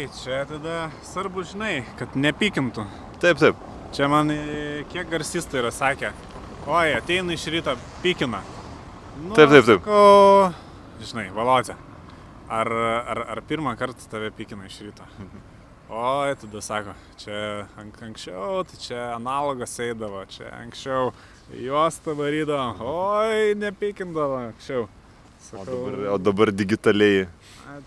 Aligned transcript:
gerai, 0.00 0.08
čia 0.24 0.44
tada 0.48 0.90
svarbu, 1.04 1.42
žinai, 1.44 1.84
kad 1.98 2.14
nepykintų. 2.16 2.84
Taip, 3.20 3.38
taip. 3.38 3.56
Čia 3.92 4.08
man 4.08 4.30
kiek 4.92 5.08
garsistai 5.10 5.60
yra 5.60 5.70
sakę, 5.70 6.12
oi, 6.66 6.94
ateina 6.94 7.34
iš 7.34 7.46
ryto, 7.50 7.76
pykina. 8.02 8.40
Nu, 9.20 9.34
Taip, 9.34 9.50
taip, 9.50 9.64
taip. 9.66 9.80
Sakau, 9.82 10.52
žinai, 11.02 11.30
valodė. 11.34 11.76
Ar, 12.50 12.66
ar, 12.70 13.24
ar 13.34 13.40
pirmą 13.46 13.76
kartą 13.78 14.08
tave 14.10 14.30
pykina 14.30 14.66
iš 14.66 14.80
ryto? 14.86 15.04
Oi, 15.90 16.36
tada 16.38 16.60
sako, 16.62 16.92
čia 17.18 17.66
ank, 17.78 17.96
anksčiau, 18.06 18.62
tai 18.62 18.76
čia 18.78 18.98
analogas 19.16 19.72
eidavo, 19.82 20.22
čia 20.30 20.46
anksčiau 20.60 21.08
juostą 21.50 22.14
varydavo, 22.14 22.86
oi, 22.86 23.56
nepykindavo 23.58 24.36
anksčiau. 24.44 24.86
O 25.50 25.64
dabar, 25.66 25.96
o 26.14 26.18
dabar 26.22 26.52
digitaliai. 26.54 27.24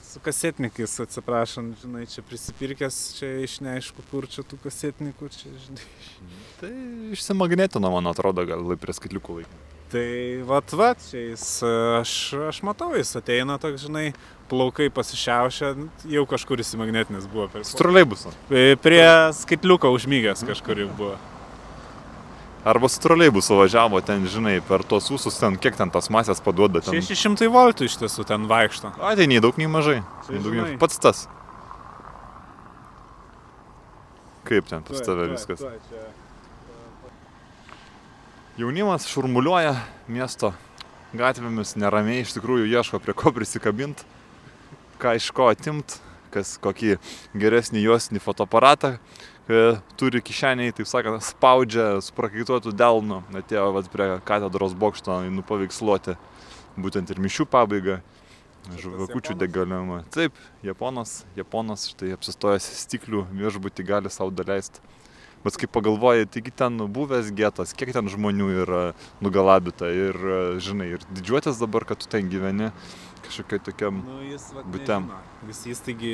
Su 0.08 0.22
kasetnikais, 0.24 0.94
atsiprašant, 1.04 1.76
žinai, 1.82 2.06
čia 2.10 2.24
prisipirkęs, 2.28 3.00
čia 3.18 3.30
iš 3.44 3.58
neaišku, 3.66 4.06
kur 4.12 4.28
čia 4.32 4.46
tų 4.48 4.60
kasetnikų, 4.64 5.30
čia, 5.34 5.52
žinai. 5.66 5.88
Tai 6.62 6.72
išsimagnetino, 7.16 7.92
man 7.94 8.12
atrodo, 8.12 8.46
gal 8.48 8.76
prie 8.80 8.96
skaitliukų 8.96 9.42
laiką. 9.42 9.62
Tai 9.94 10.06
vat, 10.50 10.72
vat, 10.74 11.04
čia 11.12 11.20
jis, 11.28 11.46
aš, 12.00 12.14
aš 12.50 12.62
matau, 12.66 12.94
jis 12.98 13.12
ateina 13.20 13.60
toks, 13.62 13.84
žinai, 13.86 14.08
plaukai 14.50 14.88
pasišiaušia, 14.94 15.74
jau 16.16 16.24
kažkur 16.30 16.64
įsimagnetinis 16.64 17.28
buvo. 17.30 17.46
Per... 17.54 17.68
Su 17.68 17.78
troleibusu. 17.78 18.34
Prie 18.50 19.06
skaitliuko 19.38 19.94
užmygęs 19.94 20.46
kažkur 20.50 20.86
jau 20.86 20.90
buvo. 20.98 21.20
Arba 22.64 22.88
su 22.88 23.02
troleibusu 23.04 23.58
važiavo 23.60 24.00
ten, 24.08 24.24
žinai, 24.32 24.62
per 24.64 24.86
tos 24.88 25.10
ūsus 25.12 25.36
ten, 25.40 25.58
kiek 25.60 25.76
ten 25.76 25.92
tas 25.92 26.08
masės 26.14 26.40
paduoda. 26.44 26.80
Ten... 26.84 26.96
600 27.04 27.50
voltų 27.52 27.90
iš 27.90 27.98
tiesų 28.00 28.24
ten 28.30 28.48
vaikšto. 28.48 28.94
A, 29.04 29.12
tai 29.20 29.28
nei 29.28 29.42
daug, 29.44 29.58
nei 29.60 29.68
mažai. 29.68 30.00
Tai 30.28 30.38
Nei 30.38 30.44
daug, 30.46 30.56
nei... 30.56 30.78
Pats 30.80 31.02
tas. 31.04 31.26
Kaip 34.48 34.68
ten 34.72 34.84
pas 34.84 34.96
Tuoj, 34.96 35.06
tave 35.08 35.26
tuoj, 35.28 35.34
viskas? 35.36 35.60
tuoj, 35.60 35.80
čia. 35.90 36.08
Jaunimas 38.60 39.08
šurmuliuoja 39.10 39.74
miesto 40.14 40.52
gatvėmis, 41.18 41.76
neramiai 41.80 42.22
iš 42.24 42.36
tikrųjų 42.36 42.68
ieško 42.70 43.00
prie 43.02 43.16
ko 43.18 43.32
prisikabinti, 43.34 44.06
ką 45.02 45.16
iš 45.18 45.32
ko 45.36 45.48
atimt, 45.52 45.96
kas 46.34 46.56
kokį 46.62 46.98
geresnį 47.38 47.82
juostinį 47.84 48.22
fotoaparatą 48.24 48.96
e, 48.96 49.00
turi 50.00 50.22
kišeniai, 50.24 50.72
taip 50.76 50.88
sakant, 50.88 51.24
spaudžia 51.26 51.98
suprakaituotų 52.06 52.72
delnų, 52.80 53.20
atėjo 53.42 53.70
vat, 53.76 53.90
prie 53.92 54.08
katedros 54.24 54.76
bokšto 54.78 55.20
nupaveiksluoti 55.28 56.16
būtent 56.80 57.12
ir 57.12 57.22
mišių 57.22 57.48
pabaigą. 57.52 58.02
Žuvakučių 58.64 59.34
Japonas? 59.34 59.40
degalimą. 59.42 59.98
Taip, 60.16 60.38
Japonas, 60.64 61.26
Japonas 61.36 61.84
štai 61.92 62.14
apsistojęs 62.16 62.64
stiklių 62.86 63.26
viešbutį 63.36 63.84
gali 63.84 64.12
savo 64.14 64.32
daleisti. 64.32 64.80
Bet 65.44 65.58
kai 65.60 65.68
pagalvoji, 65.68 66.30
taigi 66.32 66.54
ten 66.56 66.80
buvęs 66.96 67.34
getas, 67.36 67.74
kiek 67.76 67.92
ten 67.92 68.08
žmonių 68.08 68.48
yra 68.64 68.84
nugalabita 69.20 69.90
ir, 69.92 70.16
e, 70.16 70.38
žinai, 70.64 70.94
ir 70.96 71.04
didžiuotis 71.12 71.60
dabar, 71.60 71.84
kad 71.84 72.00
tu 72.00 72.08
ten 72.08 72.32
gyveni 72.32 72.72
kažkokiai 73.26 73.64
tokiam... 73.64 74.00
Nu, 74.06 74.20
jis 74.28 74.46
vat, 74.56 74.68
Butem. 74.70 75.08
nežino. 75.10 75.48
Vis 75.48 75.60
jis 75.68 75.82
taigi 75.84 76.14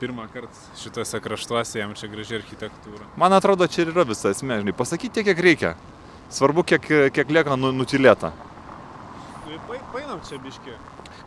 pirmą 0.00 0.26
kartą 0.32 0.64
šituose 0.80 1.20
kraštuose 1.22 1.78
jam 1.82 1.94
čia 1.98 2.10
graži 2.10 2.40
architektūra. 2.40 3.06
Man 3.20 3.36
atrodo, 3.36 3.68
čia 3.70 3.84
ir 3.84 3.92
yra 3.94 4.06
visa 4.08 4.32
esmė, 4.34 4.60
žinai, 4.62 4.74
pasakyti 4.76 5.20
tiek, 5.20 5.28
kiek 5.30 5.44
reikia. 5.48 5.76
Svarbu, 6.34 6.66
kiek, 6.66 6.90
kiek 7.14 7.30
lieka 7.30 7.54
nu, 7.60 7.70
nutilėta. 7.76 8.32
Pa, 9.66 9.78
painam 9.92 10.20
čia 10.26 10.40
biški. 10.42 10.74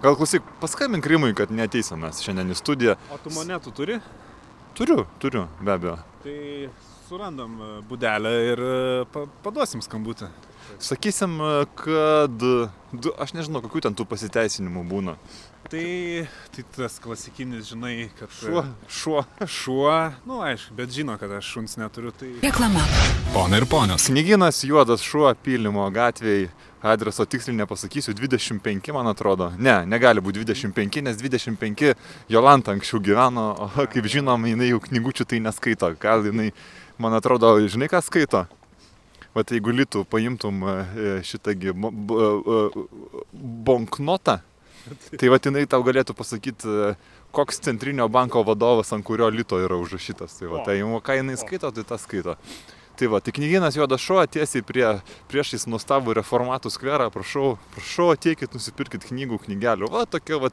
Gal 0.03 0.15
klausyk, 0.15 0.43
paskambink 0.59 1.07
Rimui, 1.07 1.33
kad 1.35 1.51
neteisim 1.51 1.99
mes 2.03 2.19
šiandien 2.23 2.51
į 2.53 2.59
studiją. 2.59 2.95
O 3.11 3.17
tu 3.19 3.31
monetų 3.35 3.73
turi? 3.75 3.97
Turiu, 4.77 5.03
turiu, 5.19 5.47
be 5.59 5.73
abejo. 5.73 5.97
Tai 6.23 6.35
surandam 7.09 7.57
e, 7.59 7.69
būdelę 7.89 8.31
ir 8.51 8.61
e, 8.63 8.77
pa, 9.11 9.25
paduosim 9.43 9.83
skambutį. 9.83 10.29
Sakysim, 10.77 11.39
kad... 11.79 12.45
Du, 12.89 13.11
aš 13.21 13.35
nežinau, 13.37 13.61
kokių 13.61 13.83
ten 13.85 13.93
tų 13.93 14.05
pasiteisinimų 14.09 14.81
būna. 14.89 15.13
Tai, 15.69 15.81
tai 16.55 16.63
tas 16.73 16.95
klasikinis, 17.03 17.67
žinai, 17.69 18.07
kad... 18.17 18.31
e, 18.31 18.39
Šuo, 18.39 18.63
šuo. 18.89 19.21
Šuo, 19.45 19.91
nu 20.25 20.39
aišku, 20.41 20.73
bet 20.77 20.89
žino, 20.95 21.13
kad 21.21 21.35
aš 21.37 21.51
šuns 21.53 21.77
neturiu, 21.77 22.09
tai... 22.17 22.31
Reklama. 22.41 22.81
Pona 23.35 23.59
ir 23.61 23.67
ponios, 23.69 24.07
Knyginas 24.09 24.63
juodas 24.65 25.05
šuo 25.05 25.29
pylimo 25.45 25.85
gatvėje. 25.93 26.49
Adreso 26.81 27.25
tiksliai 27.27 27.57
nepasakysiu, 27.59 28.13
25 28.15 28.93
man 28.95 29.09
atrodo. 29.11 29.49
Ne, 29.59 29.81
negali 29.85 30.23
būti 30.23 30.41
25, 30.47 31.01
nes 31.03 31.17
25 31.19 31.91
Jolanta 32.31 32.71
anksčiau 32.71 33.01
gyveno, 33.03 33.49
o 33.67 33.85
kaip 33.91 34.07
žinom, 34.07 34.47
jinai 34.47 34.71
jau 34.71 34.79
knygučių 34.85 35.27
tai 35.27 35.41
neskaito. 35.43 35.91
Gal 35.99 36.23
jinai, 36.31 36.53
man 36.97 37.19
atrodo, 37.19 37.51
žinai 37.67 37.91
ką 37.91 37.99
skaito? 38.01 38.45
Vat 39.35 39.51
jeigu 39.53 39.73
litų 39.75 40.03
paimtum 40.09 40.63
e, 40.65 40.77
šitągi 41.27 41.73
bo- 41.77 41.91
bo- 41.93 42.23
e, 42.25 42.87
bonknotą, 43.69 44.39
tai 45.19 45.29
vat 45.29 45.45
jinai 45.45 45.67
tau 45.69 45.83
galėtų 45.85 46.15
pasakyti, 46.17 46.73
koks 47.35 47.61
centrinio 47.61 48.07
banko 48.09 48.41
vadovas, 48.47 48.89
ant 48.95 49.05
kurio 49.05 49.29
lito 49.29 49.59
yra 49.61 49.77
užrašytas. 49.77 50.39
Tai 50.39 50.49
va, 50.49 50.63
tai 50.65 50.79
o 50.81 50.97
ką 51.03 51.19
jinai 51.19 51.37
skaito, 51.37 51.69
tai 51.75 51.85
tą 51.85 51.99
skaito. 52.01 52.35
Tai 52.99 53.07
va, 53.13 53.21
tai 53.23 53.31
knyginas 53.31 53.77
Juodas 53.77 54.01
Šuo 54.03 54.19
tiesiai 54.27 54.65
prie, 54.65 54.87
priešais 55.31 55.63
nuostabų 55.71 56.17
reformatų 56.17 56.71
skverą, 56.73 57.05
prašau, 57.13 57.53
prašau, 57.71 58.09
ateikit, 58.11 58.51
nusipirkit 58.57 59.05
knygų, 59.07 59.37
knygelių. 59.45 59.87
Va, 59.93 60.01
tokia 60.09 60.41
va 60.41 60.49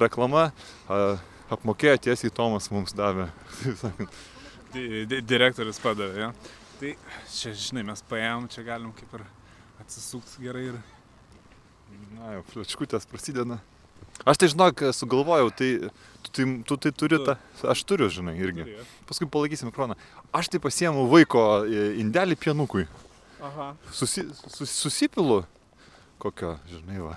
reklama 0.00 0.46
a, 0.88 1.00
apmokėjo 1.52 1.98
tiesiai 2.06 2.32
Tomas 2.32 2.70
mums 2.72 2.94
davė. 2.96 3.26
Di, 4.72 5.04
direktorius 5.26 5.82
padavė, 5.82 6.28
jo. 6.28 6.32
Tai 6.80 6.94
čia, 7.28 7.52
žinai, 7.52 7.82
mes 7.90 8.00
paėm, 8.08 8.46
čia 8.52 8.64
galim 8.64 8.92
kaip 8.96 9.12
ir 9.18 9.24
atsisukti 9.82 10.46
gerai 10.46 10.62
ir... 10.70 10.78
Na, 12.16 12.36
jau 12.38 12.44
fliačkutės 12.52 13.04
prasideda. 13.10 13.58
Aš 14.28 14.38
tai 14.40 14.48
žinok, 14.52 14.82
sugalvojau, 14.96 15.50
tai 15.56 15.68
tu 16.24 16.32
tai, 16.36 16.44
tu 16.68 16.76
tai 16.80 16.92
turi 16.92 17.18
Tu. 17.18 17.24
tą, 17.28 17.34
aš 17.72 17.82
turiu, 17.88 18.08
žinai, 18.12 18.34
irgi. 18.40 18.64
Turi. 18.64 18.86
Paskui 19.08 19.28
palaikysim 19.32 19.68
mikroną. 19.70 19.96
Aš 20.36 20.48
tai 20.52 20.60
pasiemu 20.62 21.04
vaiko 21.10 21.42
e, 21.64 21.86
indelį 22.02 22.36
pienukui. 22.40 22.86
Aha. 23.44 23.70
Susi, 23.96 24.26
sus, 24.52 24.72
susipilu 24.72 25.42
kokio, 26.20 26.54
žinai, 26.68 27.00
va. 27.04 27.16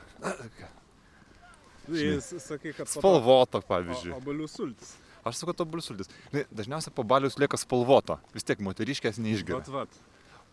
Jis 1.92 2.30
sakai, 2.40 2.72
kad... 2.72 2.88
po 2.88 2.94
to- 2.94 3.00
Spalvoto, 3.00 3.60
pavyzdžiui. 3.68 4.14
Obolių 4.20 4.48
sultis. 4.48 4.96
Aš 5.24 5.40
sakau, 5.40 5.56
to 5.56 5.82
sultis. 5.82 6.10
Dažniausiai 6.52 6.94
po 6.96 7.04
balius 7.08 7.38
lieka 7.40 7.58
spalvoto. 7.60 8.20
Vis 8.36 8.44
tiek 8.44 8.60
moteriškės 8.60 9.22
neišgeria. 9.24 9.62
Vat, 9.64 9.72
vat. 9.72 10.02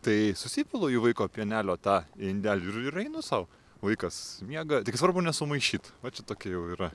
Tai 0.01 0.17
susipilu 0.39 0.89
į 0.95 1.01
vaiko 1.09 1.27
pienelio 1.29 1.77
tą 1.77 2.01
indelį 2.17 2.71
ir, 2.71 2.79
ir 2.89 3.01
einu 3.05 3.23
savo. 3.25 3.49
Vaikas 3.81 4.41
miega, 4.45 4.83
tik 4.85 4.99
svarbu 5.01 5.23
nesumaišyt. 5.25 5.89
Va 6.05 6.13
čia 6.13 6.25
tokia 6.29 6.53
jau 6.53 6.67
yra. 6.77 6.91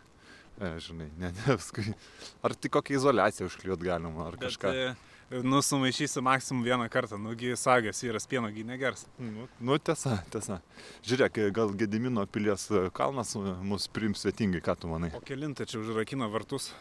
E, 0.55 0.69
žinai, 0.79 1.09
ne, 1.19 1.31
ne, 1.35 1.55
paskui. 1.57 1.91
Ar 2.45 2.53
tik 2.55 2.71
kokią 2.77 2.95
izolaciją 2.99 3.49
užkliuot 3.49 3.81
galima, 3.83 4.29
ar 4.29 4.37
Bet, 4.37 4.53
kažką. 4.53 4.71
e, 4.71 5.41
nu, 5.43 5.59
sumaišysi 5.65 6.21
maksimum 6.23 6.63
vieną 6.63 6.85
kartą, 6.93 7.17
nugi 7.19 7.51
sagęs 7.59 7.99
vyras 8.05 8.29
pienogi 8.31 8.63
negers. 8.63 9.03
Nu, 9.19 9.49
nu, 9.59 9.77
tiesa, 9.81 10.21
tiesa. 10.31 10.61
Žiūrėk, 11.03 11.41
gal 11.57 11.73
Gedimino 11.75 12.23
pilies 12.29 12.69
kalnas 12.95 13.35
mus 13.65 13.89
priims 13.91 14.23
svetingai, 14.23 14.63
ką 14.63 14.77
tu 14.79 14.93
manai? 14.93 15.11
O 15.17 15.23
kelintą 15.25 15.67
čia 15.67 15.81
užrakino 15.81 16.29
vartus. 16.31 16.71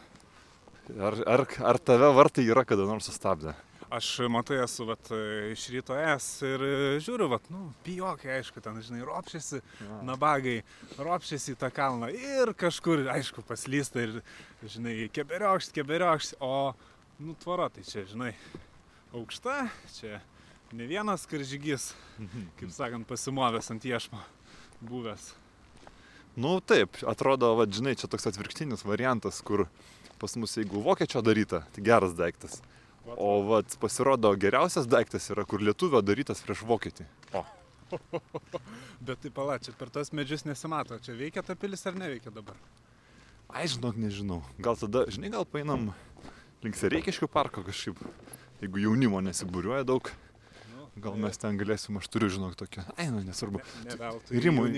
Ar, 0.85 1.17
ar, 1.25 1.41
ar 1.65 1.79
tave 1.81 2.11
vartai 2.13 2.45
yra 2.45 2.61
kada 2.67 2.85
nors 2.85 3.07
sustabdę? 3.09 3.55
Aš 3.89 4.07
matai 4.29 4.59
esu 4.63 4.85
vat, 4.85 5.07
iš 5.53 5.63
ryto 5.73 5.95
es 5.97 6.25
ir 6.45 6.61
e, 6.61 6.73
žiūriu, 7.01 7.27
vat, 7.31 7.45
nu, 7.53 7.71
bijokai, 7.85 8.35
aišku, 8.37 8.61
ten, 8.61 8.77
žinai, 8.85 9.01
ropšiasi, 9.05 9.61
nabagai, 10.05 10.59
ropšiasi 10.97 11.53
į 11.53 11.59
tą 11.61 11.69
kalną 11.73 12.09
ir 12.13 12.53
kažkur, 12.57 13.05
aišku, 13.13 13.45
paslysta 13.45 14.03
ir, 14.03 14.19
žinai, 14.61 14.95
keberiokšt, 15.15 15.73
keberiokšt, 15.77 16.37
o, 16.43 16.73
nu, 17.21 17.37
tvara, 17.41 17.69
tai 17.73 17.85
čia, 17.87 18.05
žinai, 18.09 18.33
aukšta, 19.13 19.67
čia 19.97 20.19
ne 20.75 20.89
vienas 20.89 21.25
karžygys, 21.29 21.93
kaip 22.59 22.73
sakant, 22.73 23.09
pasimovęs 23.09 23.73
ant 23.73 23.89
iešmo 23.89 24.21
buvęs. 24.85 25.31
Nu 26.35 26.57
taip, 26.59 26.99
atrodo, 27.07 27.53
va, 27.55 27.69
žinai, 27.69 27.95
čia 27.97 28.09
toks 28.11 28.27
atvirkštinis 28.27 28.83
variantas, 28.83 29.39
kur 29.45 29.69
pas 30.19 30.35
mus 30.39 30.55
jeigu 30.57 30.81
vokiečio 30.85 31.21
daryta, 31.25 31.63
tai 31.75 31.83
geras 31.85 32.15
daiktas. 32.17 32.61
O 33.05 33.43
vat, 33.45 33.75
pasirodo, 33.81 34.31
geriausias 34.39 34.87
daiktas 34.89 35.29
yra, 35.29 35.45
kur 35.45 35.61
lietuvio 35.61 36.01
darytas 36.01 36.41
prieš 36.45 36.63
vokietį. 36.65 37.05
Bet 39.05 39.21
tai 39.21 39.29
pala, 39.29 39.59
čia 39.61 39.75
per 39.77 39.91
tas 39.93 40.09
medžius 40.15 40.45
nesimato, 40.47 40.97
čia 41.05 41.13
veikia 41.17 41.43
ta 41.45 41.53
pilis 41.59 41.85
ar 41.85 41.97
neveikia 41.99 42.33
dabar? 42.33 42.57
Ai, 43.53 43.67
žinok, 43.69 43.99
nežinau. 44.01 44.41
Gal 44.57 44.79
tada, 44.79 45.05
žinai, 45.13 45.29
gal 45.35 45.45
painam 45.45 45.91
link 46.65 46.79
Sereikiškių 46.79 47.29
parko 47.29 47.61
kažkaip. 47.67 48.01
Jeigu 48.63 48.81
jaunimo 48.87 49.21
nesibūriuoja 49.21 49.85
daug, 49.85 50.09
Nu, 50.95 51.01
gal 51.03 51.17
mes 51.19 51.37
ten 51.39 51.57
galėsim, 51.59 51.97
aš 51.99 52.07
turiu, 52.07 52.29
žinok, 52.31 52.55
tokią. 52.59 52.85
Ai, 52.95 53.09
nu, 53.11 53.19
nesvarbu. 53.27 53.59
Ne, 53.83 53.97
ne. 53.99 54.39
Rimui. 54.45 54.71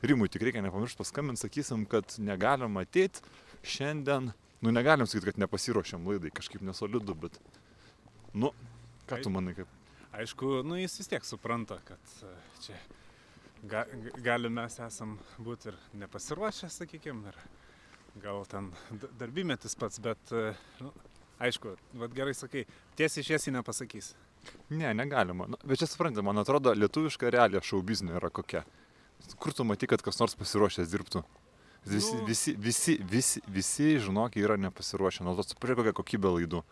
Rimui 0.00 0.28
tik 0.32 0.46
reikia 0.48 0.62
nepamiršti 0.64 1.00
paskambinti, 1.00 1.42
sakysim, 1.44 1.84
kad 1.88 2.16
negalima 2.24 2.86
ateiti 2.86 3.20
šiandien 3.66 4.30
Nu, 4.64 4.72
negalim 4.72 5.06
sakyti, 5.06 5.30
kad 5.32 5.40
nepasiruošėm 5.44 6.06
laidai, 6.08 6.30
kažkaip 6.34 6.62
nesolidu, 6.64 7.14
bet... 7.26 7.36
Nu, 8.36 8.52
ką 9.08 9.18
tu 9.24 9.32
manai, 9.32 9.52
kaip... 9.58 9.68
Aišku, 10.16 10.62
nu 10.64 10.78
jis 10.80 10.94
vis 11.00 11.10
tiek 11.12 11.26
supranta, 11.28 11.76
kad 11.84 12.12
e, 12.24 12.30
čia 12.64 12.78
ga, 13.68 13.82
g- 13.90 14.14
gali 14.24 14.48
mes 14.48 14.78
esam 14.80 15.18
būti 15.36 15.68
ir 15.68 15.76
nepasiruošę, 16.00 16.70
sakykime, 16.72 17.32
ir 17.34 18.22
gal 18.24 18.46
ten 18.48 18.70
darbymetis 19.20 19.76
pats, 19.76 20.00
bet, 20.00 20.32
e, 20.32 20.54
nu, 20.80 20.94
aišku, 21.44 21.74
vad 22.00 22.16
gerai 22.16 22.32
sakai, 22.36 22.64
tiesiai 22.96 23.28
šiesiai 23.28 23.58
nepasakys. 23.58 24.14
Ne, 24.72 24.88
negalima. 24.96 25.50
Nu, 25.52 25.60
bet 25.68 25.82
čia 25.82 25.90
suprantate, 25.90 26.24
man 26.24 26.40
atrodo, 26.40 26.72
lietuviška 26.72 27.28
realija 27.34 27.60
šau 27.60 27.82
biznio 27.84 28.16
yra 28.16 28.32
kokia. 28.32 28.64
Kur 29.36 29.52
tu 29.56 29.64
matai, 29.68 29.88
kad 29.90 30.04
kas 30.04 30.16
nors 30.22 30.36
pasiruošęs 30.38 30.88
dirbtų? 30.92 31.24
Visi, 31.86 32.16
Nu. 32.16 32.24
visi, 32.26 32.52
visi, 32.58 32.96
visi, 33.10 33.40
visi, 33.46 33.88
žinok, 34.02 34.36
yra 34.42 34.56
nepasiruošę. 34.58 35.22
Nuo 35.24 35.36
to 35.38 35.44
supranti, 35.46 35.76
kokia 35.78 35.92
kokybė 35.94 36.32
laidų. 36.40 36.62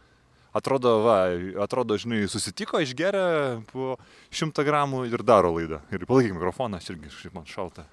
Atrodo, 0.54 0.90
va, 1.02 1.16
atrodo, 1.62 1.96
žinai, 1.98 2.24
susitiko, 2.30 2.78
išgeria 2.82 3.60
po 3.72 3.96
šimtą 4.34 4.62
gramų 4.66 5.04
ir 5.10 5.22
daro 5.26 5.50
laidą. 5.56 5.80
Ir 5.94 6.06
palaikyk 6.06 6.34
mikrofoną, 6.36 6.78
aš 6.78 6.90
irgi 6.94 7.10
kažkaip 7.10 7.34
man 7.34 7.46
šalta. 7.46 7.86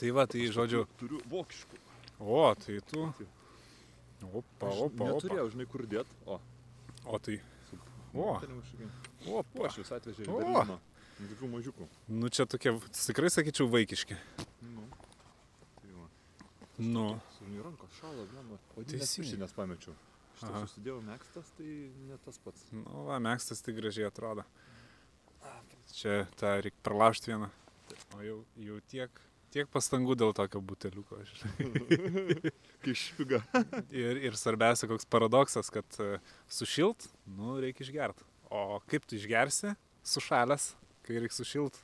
Tai 0.00 0.10
va, 0.16 0.24
tai 0.26 0.46
žodžiu, 0.52 0.86
Turiu 1.00 1.20
vokiškų. 1.30 1.80
o, 2.20 2.54
tai 2.54 2.78
tu. 2.90 3.04
Opa, 4.22 4.68
opa, 4.70 4.72
opa. 4.86 5.04
Neturėjau, 5.10 5.50
žinai, 5.52 5.66
kur 5.68 5.84
dėt. 5.86 6.06
O, 6.26 6.40
O 7.04 7.18
tai. 7.18 7.40
O, 8.14 8.36
o, 9.26 9.68
jūs 9.76 9.88
atvežė 9.92 10.28
O. 10.28 10.78
Tokių 11.22 11.48
mažiukų. 11.52 11.86
Nu 12.08 12.28
čia 12.34 12.46
tokie, 12.50 12.72
tikrai 12.90 13.28
sakyčiau, 13.30 13.68
vaikiški. 13.70 14.16
Nu. 14.62 14.82
Tai. 16.82 16.90
Nu. 16.90 17.20
Žinai, 17.38 17.62
rankos 17.62 17.94
šalo, 18.00 18.26
vienu. 18.32 18.58
O 18.76 18.82
teisingai. 18.82 19.38
Nes 19.44 19.54
pamečiau. 19.54 19.94
Štai 20.40 20.62
susidėjau 20.66 21.00
mėgstas, 21.06 21.50
tai 21.54 21.72
ne 22.08 22.16
tas 22.24 22.38
pats. 22.42 22.64
Nu, 22.74 23.04
va, 23.06 23.18
mėgstas 23.22 23.62
tai 23.62 23.74
gražiai 23.76 24.08
atrodo. 24.08 24.44
Čia 25.92 26.24
tą 26.40 26.56
reikia 26.64 26.82
pralaužti 26.86 27.30
vieną. 27.30 27.50
O 28.16 28.22
jau, 28.24 28.38
jau 28.64 28.78
tiek, 28.90 29.20
tiek 29.54 29.68
pastangų 29.70 30.16
dėl 30.18 30.34
tokio 30.34 30.62
buteliuko. 30.64 31.20
žinai. 31.28 31.72
Kai 32.82 32.96
špiga. 32.98 33.42
Ir, 33.92 34.18
ir 34.30 34.38
svarbiausia, 34.40 34.88
koks 34.90 35.06
paradoksas, 35.06 35.70
kad 35.70 36.00
e, 36.02 36.16
sušilt, 36.50 37.06
nu, 37.36 37.58
reikia 37.62 37.86
išgerti. 37.86 38.26
O 38.52 38.80
kaip 38.90 39.06
tu 39.08 39.16
išgersi, 39.16 39.76
sušalęs, 40.04 40.72
kai 41.06 41.20
reikia 41.22 41.38
sušilt, 41.38 41.78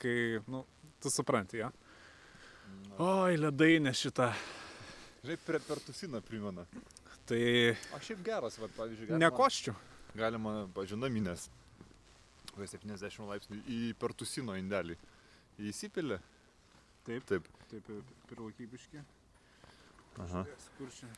kai, 0.00 0.16
nu, 0.46 0.62
tu 1.02 1.12
supranti, 1.12 1.64
jo. 1.64 1.72
Oi, 2.98 3.36
ledai 3.36 3.76
ne 3.82 3.92
šitą. 3.96 4.30
Žinai, 5.22 5.36
prie 5.46 5.60
pertusiną 5.66 6.20
primena. 6.24 6.64
Tai 7.26 7.40
O 7.96 8.00
šiaip 8.00 8.22
geras, 8.24 8.56
va, 8.62 8.68
pavyzdžiui, 8.76 9.18
ne 9.18 9.30
koščių. 9.34 9.74
Galima, 10.16 10.52
pažiūrėjau, 10.76 11.02
naminės. 11.02 11.48
Kokie 12.54 12.68
70 12.72 13.26
laipsnių 13.28 13.58
į 13.68 13.80
pertusino 14.00 14.54
indelį. 14.56 14.96
Įsipilė. 15.60 16.20
Taip. 17.06 17.26
Taip. 17.28 17.48
Taip, 17.70 17.90
pirlakybiški. 18.30 19.02
Aha. 20.24 20.46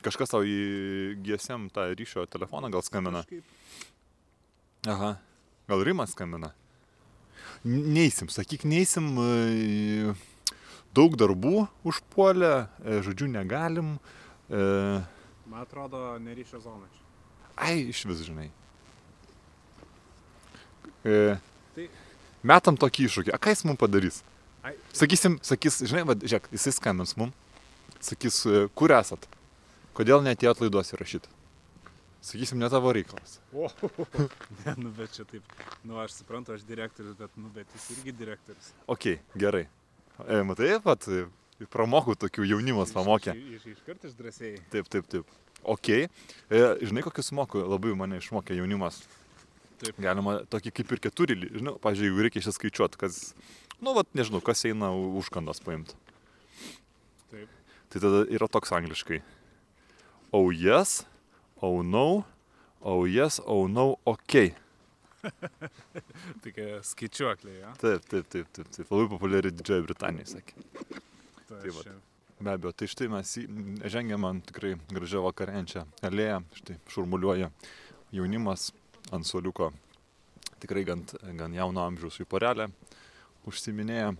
Kažkas 0.03 0.33
tau 0.33 0.43
į 0.43 1.15
GSM 1.23 1.69
tą 1.71 1.85
ryšio 1.95 2.25
telefoną 2.27 2.71
gal 2.73 2.83
skambina. 2.83 3.23
Aha. 4.89 5.13
Gal 5.69 5.85
Rimas 5.87 6.11
skambina? 6.15 6.51
Neisim, 7.63 8.27
sakyk, 8.31 8.65
neisim. 8.67 9.07
e, 9.23 10.13
Daug 10.95 11.13
darbų 11.19 11.67
užpuolė, 11.85 12.53
e, 12.81 12.99
žodžiu, 13.05 13.27
negalim. 13.29 13.95
E, 14.49 14.61
Man 15.49 15.61
atrodo, 15.61 16.17
neryšio 16.21 16.59
zona 16.63 16.87
čia. 16.93 17.03
Ai, 17.59 17.75
iš 17.91 18.03
vis, 18.09 18.23
žinai. 18.25 18.49
E, 21.05 21.37
Tai- 21.75 21.89
metam 22.43 22.77
tokį 22.79 23.07
iššūkį. 23.09 23.33
A 23.35 23.39
ką 23.41 23.53
jis 23.53 23.63
mums 23.67 23.79
padarys? 23.81 24.21
Ai. 24.63 24.73
Sakysim, 24.93 25.37
sakys, 25.45 25.81
žinai, 25.87 26.03
va, 26.09 26.15
žiūrėk, 26.19 26.49
jisai 26.55 26.73
skambins 26.75 27.15
mums. 27.19 27.33
Sakys, 28.03 28.41
e, 28.47 28.65
kur 28.75 28.91
esat? 28.95 29.27
Kodėl 29.97 30.23
netėjot 30.23 30.61
laidos 30.63 30.93
įrašyti? 30.95 31.27
Sakysim, 32.23 32.59
ne 32.59 32.67
tavo 32.71 32.91
reikalas. 32.95 33.37
O, 33.55 33.69
ne, 34.65 34.73
nu 34.77 34.91
bet 34.95 35.13
čia 35.15 35.23
taip. 35.27 35.43
Nu 35.87 35.99
aš 36.03 36.17
suprantu, 36.19 36.53
aš 36.55 36.65
direktorius, 36.67 37.15
bet, 37.19 37.31
nu 37.39 37.51
bet 37.55 37.67
jis 37.75 37.89
irgi 37.97 38.13
direktorius. 38.19 38.73
Ok, 38.91 39.13
gerai. 39.39 39.67
E, 40.27 40.41
matai, 40.43 40.73
pat, 40.83 41.05
pramokau 41.71 42.15
tokių 42.19 42.47
jaunimas 42.49 42.91
pamokė. 42.95 43.35
Iš, 43.37 43.63
iš, 43.63 43.77
iškart 43.77 44.09
išdrasėjai. 44.09 44.59
Taip, 44.73 44.89
taip, 44.91 45.07
taip. 45.11 45.31
Ok. 45.63 45.89
E, 45.95 46.61
žinai, 46.83 47.03
kokius 47.05 47.31
moku, 47.35 47.61
labai 47.63 47.93
mane 47.99 48.19
išmokė 48.19 48.57
jaunimas. 48.57 49.01
Taip. 49.79 49.99
Galima 50.03 50.39
tokį 50.51 50.73
kaip 50.75 50.91
ir 50.91 51.01
keturi, 51.07 51.37
žinau, 51.55 51.77
pažiūrėjau, 51.79 52.11
jeigu 52.11 52.25
reikia 52.25 52.43
išskaičiuoti, 52.43 52.99
kas, 52.99 53.19
nu, 53.79 53.93
vat, 53.95 54.09
nežinau, 54.17 54.41
kas 54.43 54.65
eina 54.67 54.91
užkandas 54.91 55.63
paimti. 55.63 55.95
Taip. 57.31 57.53
Tai 57.89 58.01
tada 58.03 58.25
yra 58.27 58.49
toks 58.51 58.75
angliškai. 58.75 59.21
Oh 60.35 60.51
yes, 60.51 61.05
oh 61.63 61.79
no, 61.81 62.25
oh 62.83 63.07
yes, 63.07 63.39
oh 63.47 63.69
no, 63.71 63.93
ok. 64.05 64.51
Tokia 66.43 66.79
skaičiuoklė, 66.85 67.55
ja. 67.61 67.71
Taip, 67.81 68.05
taip, 68.11 68.27
taip, 68.31 68.49
taip, 68.55 68.69
taip. 68.75 68.91
Labai 68.93 69.07
populiari 69.11 69.51
Didžioji 69.55 69.85
Britanija, 69.87 70.27
sakė. 70.35 70.63
Tai 71.49 71.59
Tai 71.59 71.73
čia- 71.73 71.97
Be 72.39 72.53
abejo, 72.53 72.71
tai 72.71 72.87
štai 72.87 73.09
mes 73.11 73.33
žengiam 73.91 74.23
ant 74.23 74.45
tikrai 74.47 74.77
gražią 74.95 75.19
vakarėjančią 75.25 75.81
alėją, 76.07 76.37
štai 76.55 76.77
šurmuliuoja 76.87 77.49
jaunimas 78.15 78.69
ant 79.11 79.27
suoliuko, 79.27 79.73
tikrai 80.63 80.85
gan, 80.87 81.03
gan 81.35 81.51
jauno 81.57 81.83
amžiaus 81.83 82.21
į 82.23 82.27
porelę, 82.31 82.69
užsiminėja 83.49 84.13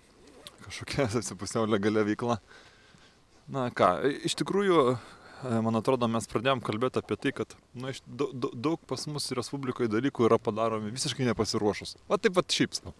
kažkokia 0.65 1.07
pusiau 1.39 1.63
legalia 1.71 2.03
veikla. 2.09 2.41
Na 3.47 3.69
ką, 3.71 3.87
iš 4.27 4.35
tikrųjų, 4.43 4.97
man 5.43 5.79
atrodo, 5.79 6.07
mes 6.11 6.27
pradėjom 6.31 6.61
kalbėti 6.65 7.01
apie 7.01 7.17
tai, 7.19 7.33
kad 7.41 7.53
nu, 7.73 7.91
iš- 7.93 8.03
daug, 8.05 8.33
daug 8.53 8.79
pas 8.89 9.05
mus 9.07 9.29
Respublikoje 9.37 9.91
dalykų 9.91 10.27
yra 10.27 10.39
padaromi 10.41 10.91
visiškai 10.95 11.27
nepasiruošus. 11.29 11.95
Va 12.09 12.17
taip 12.17 12.35
pat 12.39 12.49
savo. 12.51 12.95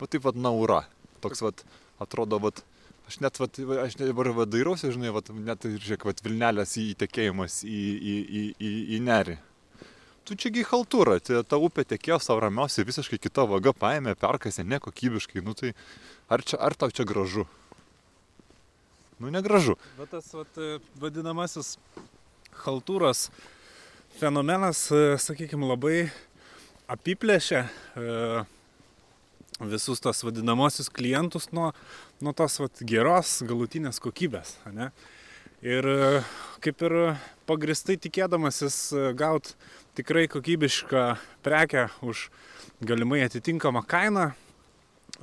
Va 0.00 0.08
taip 0.10 0.24
pat 0.26 0.38
naura. 0.38 0.84
Toks 1.24 1.44
va 1.46 1.52
atrodo, 2.02 2.40
va 2.42 2.50
Aš 3.06 3.20
net, 3.22 3.38
vat, 3.38 3.58
va, 3.62 3.84
aš 3.84 3.94
dabar 4.00 4.32
dairausi, 4.50 4.88
žinai, 4.90 5.12
vat, 5.14 5.28
net 5.30 5.62
ir 5.68 5.76
žiūrėk, 5.78 6.08
vat, 6.08 6.22
Vilnelės 6.26 6.72
įtekėjimas 6.82 7.60
į, 7.62 7.82
į, 7.94 8.14
į, 8.26 8.42
į, 8.58 8.70
į 8.96 8.98
nerį. 9.06 9.36
Tu 10.26 10.34
čiagi 10.34 10.64
haltūra, 10.66 11.20
ta 11.22 11.60
upė 11.62 11.84
tekėjo 11.86 12.18
savo 12.18 12.42
ramiausiai, 12.42 12.82
visiškai 12.88 13.20
kita 13.22 13.44
vaga 13.46 13.70
paėmė, 13.70 14.16
perkasė 14.18 14.64
nekokybiškai, 14.66 15.44
nu 15.46 15.54
tai 15.54 15.70
ar, 16.26 16.42
čia, 16.42 16.58
ar 16.58 16.74
tau 16.74 16.90
čia 16.90 17.06
gražu? 17.06 17.46
Nu 19.18 19.30
negražu. 19.30 19.76
Bet 19.96 20.10
tas 20.12 20.28
vat, 20.36 20.58
e, 20.60 20.76
vadinamasis 21.00 21.78
haltūros 22.66 23.30
fenomenas, 24.18 24.82
e, 24.92 25.16
sakykime, 25.16 25.64
labai 25.64 26.10
apiplėšia 26.92 27.62
e, 27.64 28.42
visus 29.72 30.04
tos 30.04 30.20
vadinamosius 30.20 30.92
klientus 30.92 31.48
nuo, 31.56 31.70
nuo 32.20 32.34
tos 32.36 32.58
vat, 32.60 32.84
geros 32.84 33.38
galutinės 33.48 34.02
kokybės. 34.04 34.58
ane? 34.68 34.90
Ir 35.64 35.88
kaip 36.60 36.84
ir 36.84 36.94
pagristai 37.48 37.96
tikėdamasis 37.96 38.76
gauti 39.16 39.56
tikrai 39.96 40.26
kokybišką 40.28 41.06
prekę 41.40 41.88
už 42.04 42.28
galimai 42.84 43.22
atitinkamą 43.24 43.80
kainą, 43.88 44.28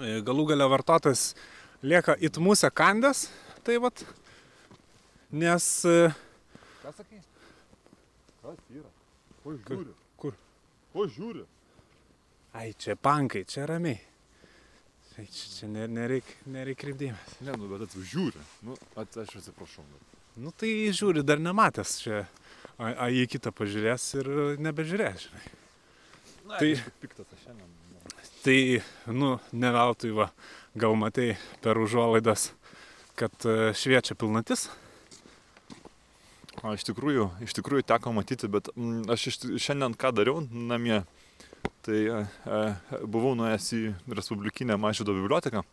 galų 0.01 0.49
gale 0.49 0.65
vartotojas 0.73 1.35
lieka 1.85 2.17
it 2.17 2.41
musę 2.41 2.73
kandęs, 2.73 3.27
tai 3.65 3.77
vat, 3.83 4.03
nes 5.31 5.67
e, 5.89 5.97
Ką 6.83 6.91
sakai? 6.97 7.19
Kas 8.43 8.57
yra? 8.75 8.89
O 9.47 9.53
žiūri. 9.55 9.93
Kur? 10.19 10.33
O 10.93 11.05
žiūri. 11.07 11.45
Ai, 12.53 12.73
čia 12.77 12.95
pankai, 12.99 13.45
čia 13.49 13.65
ramiai. 13.69 14.01
Tai 15.13 15.23
čia, 15.29 15.47
čia 15.57 15.67
ne- 15.71 15.87
nereik, 15.87 16.27
nereik 16.49 16.79
kreipdėmės. 16.83 17.37
Ne, 17.45 17.55
nu 17.59 17.69
bet 17.71 17.85
atvažiūri. 17.87 18.43
Nu, 18.67 18.75
at, 18.99 19.15
aš 19.23 19.35
atsiprašau. 19.39 19.85
Bet. 19.93 20.09
Nu 20.43 20.51
tai 20.57 20.71
žiūri, 20.95 21.23
dar 21.25 21.39
nematęs 21.41 21.95
čia. 22.03 22.23
A, 22.81 22.89
a 23.05 23.09
į 23.13 23.27
kitą 23.29 23.51
pažiūrės 23.55 24.07
ir 24.19 24.29
nebežiūrės, 24.65 25.27
žinai. 25.27 25.43
Na, 26.49 26.57
Tai- 26.59 26.73
piktas 27.03 27.29
aš 27.37 27.45
šiandien. 27.47 27.79
Tai, 28.43 28.57
nu, 29.15 29.37
ne 29.55 29.69
veltui 29.71 30.09
va, 30.11 30.25
gal 30.75 30.97
matai 30.99 31.29
per 31.63 31.77
užuolaidas, 31.79 32.49
kad 33.19 33.47
e, 33.47 33.73
šviečia 33.77 34.17
pilnatis. 34.19 34.67
O 36.63 36.71
iš 36.75 36.85
tikrųjų, 36.87 37.27
iš 37.43 37.57
tikrųjų 37.57 37.85
teko 37.89 38.13
matyti, 38.15 38.47
bet 38.51 38.69
mm, 38.75 39.03
aš 39.13 39.27
iš, 39.31 39.39
šiandien 39.65 39.97
ką 39.99 40.13
dariau 40.15 40.45
namie, 40.47 41.01
tai 41.85 41.99
e, 42.05 42.23
e, 42.45 42.63
buvau 43.03 43.33
nuėjęs 43.39 43.69
į 43.75 43.83
Respublikinę 44.19 44.79
Mažydo 44.79 45.15
biblioteką, 45.17 45.65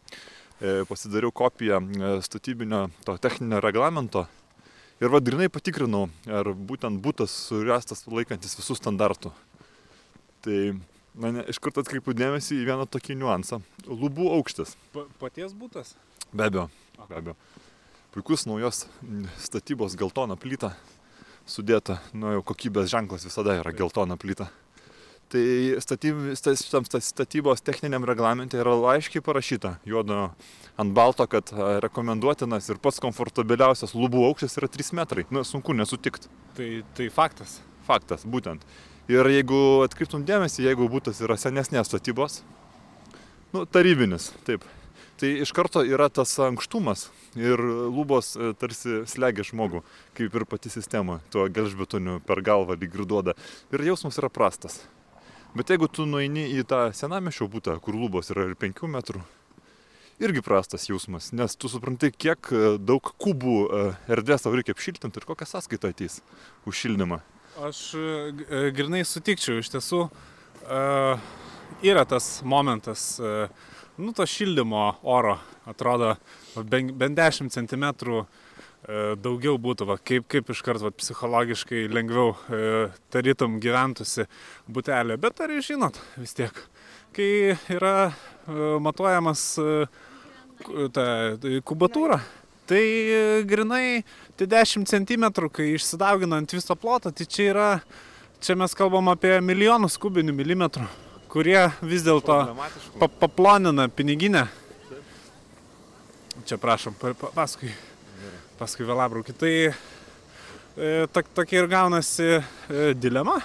e, 0.58 0.80
pasidariau 0.90 1.32
kopiją 1.32 1.80
e, 1.80 2.12
statybinio 2.26 2.88
to 3.06 3.16
techninio 3.22 3.62
reglamento 3.62 4.26
Ir 5.00 5.08
vad 5.08 5.24
grinai 5.24 5.46
patikrinau, 5.48 6.10
ar 6.28 6.50
būtent 6.52 7.00
būtas 7.00 7.32
surastas 7.46 8.02
laikantis 8.04 8.52
visų 8.58 8.74
standartų. 8.76 9.30
Tai 10.44 10.56
mane 11.16 11.46
iš 11.48 11.56
karto 11.64 11.80
atkreipiu 11.80 12.12
dėmesį 12.12 12.58
į 12.58 12.66
vieną 12.68 12.84
tokį 12.84 13.16
niuansą. 13.22 13.62
Lubų 13.88 14.28
aukštis. 14.34 14.74
Pa, 14.92 15.06
paties 15.22 15.54
būtas? 15.56 15.94
Be 16.36 16.50
abejo, 16.50 16.66
be 17.08 17.18
abejo. 17.20 17.36
Puikus 18.10 18.46
naujos 18.50 18.86
statybos 19.38 19.94
geltona 19.98 20.34
plyta 20.36 20.74
sudėta, 21.50 22.00
nu 22.14 22.34
jau 22.34 22.42
kokybės 22.50 22.90
ženklas 22.90 23.26
visada 23.26 23.56
yra 23.60 23.72
geltona 23.76 24.16
plyta. 24.20 24.48
Tai 25.30 25.42
statyb, 25.78 26.32
šitam 26.34 26.86
statybos 26.90 27.62
techniniam 27.62 28.02
reglamente 28.08 28.58
yra 28.58 28.72
aiškiai 28.96 29.22
parašyta, 29.22 29.76
juodo 29.86 30.32
ant 30.80 30.94
balto, 30.96 31.22
kad 31.30 31.52
rekomenduotinas 31.84 32.66
ir 32.72 32.80
pats 32.82 32.98
komfortabiliausias 33.02 33.94
lubų 33.94 34.24
aukštis 34.26 34.58
yra 34.58 34.66
3 34.74 34.90
metrai. 34.98 35.26
Na, 35.30 35.44
sunku 35.46 35.76
nesutikti. 35.78 36.26
Tai, 36.56 36.70
tai 36.98 37.06
faktas. 37.14 37.60
Faktas, 37.86 38.26
būtent. 38.26 38.66
Ir 39.10 39.26
jeigu 39.30 39.84
atkreiptum 39.86 40.26
dėmesį, 40.26 40.66
jeigu 40.66 40.90
būtas 40.90 41.22
yra 41.22 41.38
senesnės 41.38 41.86
statybos, 41.90 42.40
nu, 43.54 43.62
tarybinis, 43.70 44.32
taip, 44.46 44.66
tai 45.20 45.34
iš 45.44 45.52
karto 45.52 45.82
yra 45.84 46.08
tas 46.08 46.32
ankštumas 46.40 47.08
ir 47.36 47.60
lubos 47.92 48.32
e, 48.36 48.52
tarsi 48.58 49.02
slegia 49.10 49.44
žmogų, 49.44 49.82
kaip 50.16 50.36
ir 50.36 50.46
pati 50.48 50.72
sistema, 50.72 51.18
tuo 51.32 51.44
gelžbetoniu 51.52 52.20
per 52.24 52.40
galvą 52.44 52.78
lyg 52.80 52.96
ir 52.96 53.04
duoda. 53.08 53.34
Ir 53.72 53.84
jausmas 53.84 54.16
yra 54.20 54.30
prastas. 54.32 54.80
Bet 55.54 55.72
jeigu 55.72 55.90
tu 55.90 56.06
nueini 56.08 56.46
į 56.56 56.64
tą 56.70 56.86
senamešio 56.96 57.50
būtą, 57.50 57.76
kur 57.84 57.98
lubos 57.98 58.30
yra 58.32 58.46
ir 58.48 58.56
5 58.58 58.86
metrų, 58.94 59.22
irgi 60.22 60.44
prastas 60.46 60.86
jausmas, 60.88 61.32
nes 61.36 61.56
tu 61.58 61.68
supranti, 61.68 62.12
kiek 62.14 62.52
e, 62.54 62.62
daug 62.78 63.12
kubų 63.20 63.58
e, 63.60 63.82
erdvės 64.16 64.46
tau 64.46 64.54
reikia 64.56 64.76
apšiltinti 64.76 65.20
ir 65.20 65.28
kokią 65.28 65.50
sąskaitą 65.52 65.92
ateis 65.92 66.22
už 66.64 66.80
šildymą. 66.84 67.20
Aš 67.60 67.80
grinai 68.72 69.02
sutikčiau, 69.04 69.58
iš 69.60 69.68
tiesų 69.74 69.98
uh, 70.06 71.24
yra 71.84 72.04
tas 72.08 72.28
momentas, 72.46 73.02
uh, 73.20 73.50
nu, 74.00 74.14
to 74.16 74.26
šildymo 74.26 74.84
oro 75.02 75.38
atrodo 75.70 76.14
bent, 76.56 76.94
bent 76.98 77.18
10 77.18 77.52
cm 77.52 77.90
daugiau 79.20 79.58
būtų, 79.60 79.86
va, 79.86 79.96
kaip, 80.00 80.26
kaip 80.30 80.50
iš 80.50 80.62
karto 80.64 80.90
psichologiškai 80.90 81.84
lengviau 81.92 82.32
e, 82.32 82.88
tarytum 83.12 83.58
gyventusi 83.62 84.24
būtelė. 84.72 85.18
Bet 85.20 85.42
ar 85.44 85.52
jūs 85.52 85.68
žinot 85.68 85.98
vis 86.16 86.32
tiek, 86.34 86.56
kai 87.16 87.58
yra 87.70 87.94
e, 88.08 88.12
matuojamas 88.82 89.44
e, 89.60 89.74
ta, 90.96 91.04
tai 91.42 91.60
kubatūra, 91.66 92.20
tai 92.70 92.80
e, 92.80 93.20
grinai 93.48 94.00
tai 94.40 94.48
10 94.48 94.88
cm, 94.88 95.28
kai 95.52 95.74
išsidaugina 95.76 96.40
ant 96.40 96.56
viso 96.56 96.76
ploto, 96.78 97.12
tai 97.12 97.28
čia 97.28 97.50
yra, 97.52 97.70
čia 98.40 98.56
mes 98.56 98.74
kalbam 98.78 99.12
apie 99.12 99.36
milijonus 99.44 100.00
kubinių 100.00 100.34
milimetrų 100.40 100.88
kurie 101.30 101.60
vis 101.86 102.02
dėlto 102.02 102.36
pa 102.98 103.06
paplonina 103.06 103.86
piniginę. 103.88 104.48
Čia 106.48 106.58
prašom, 106.58 106.96
pa 106.98 107.12
paskui, 107.34 107.70
paskui 108.58 108.86
vėlabraukį. 108.88 109.34
Tai 109.38 109.52
e, 109.70 109.72
tokia 111.12 111.60
ir 111.60 111.70
gaunasi 111.70 112.28
e, 112.34 112.42
dilema, 112.98 113.38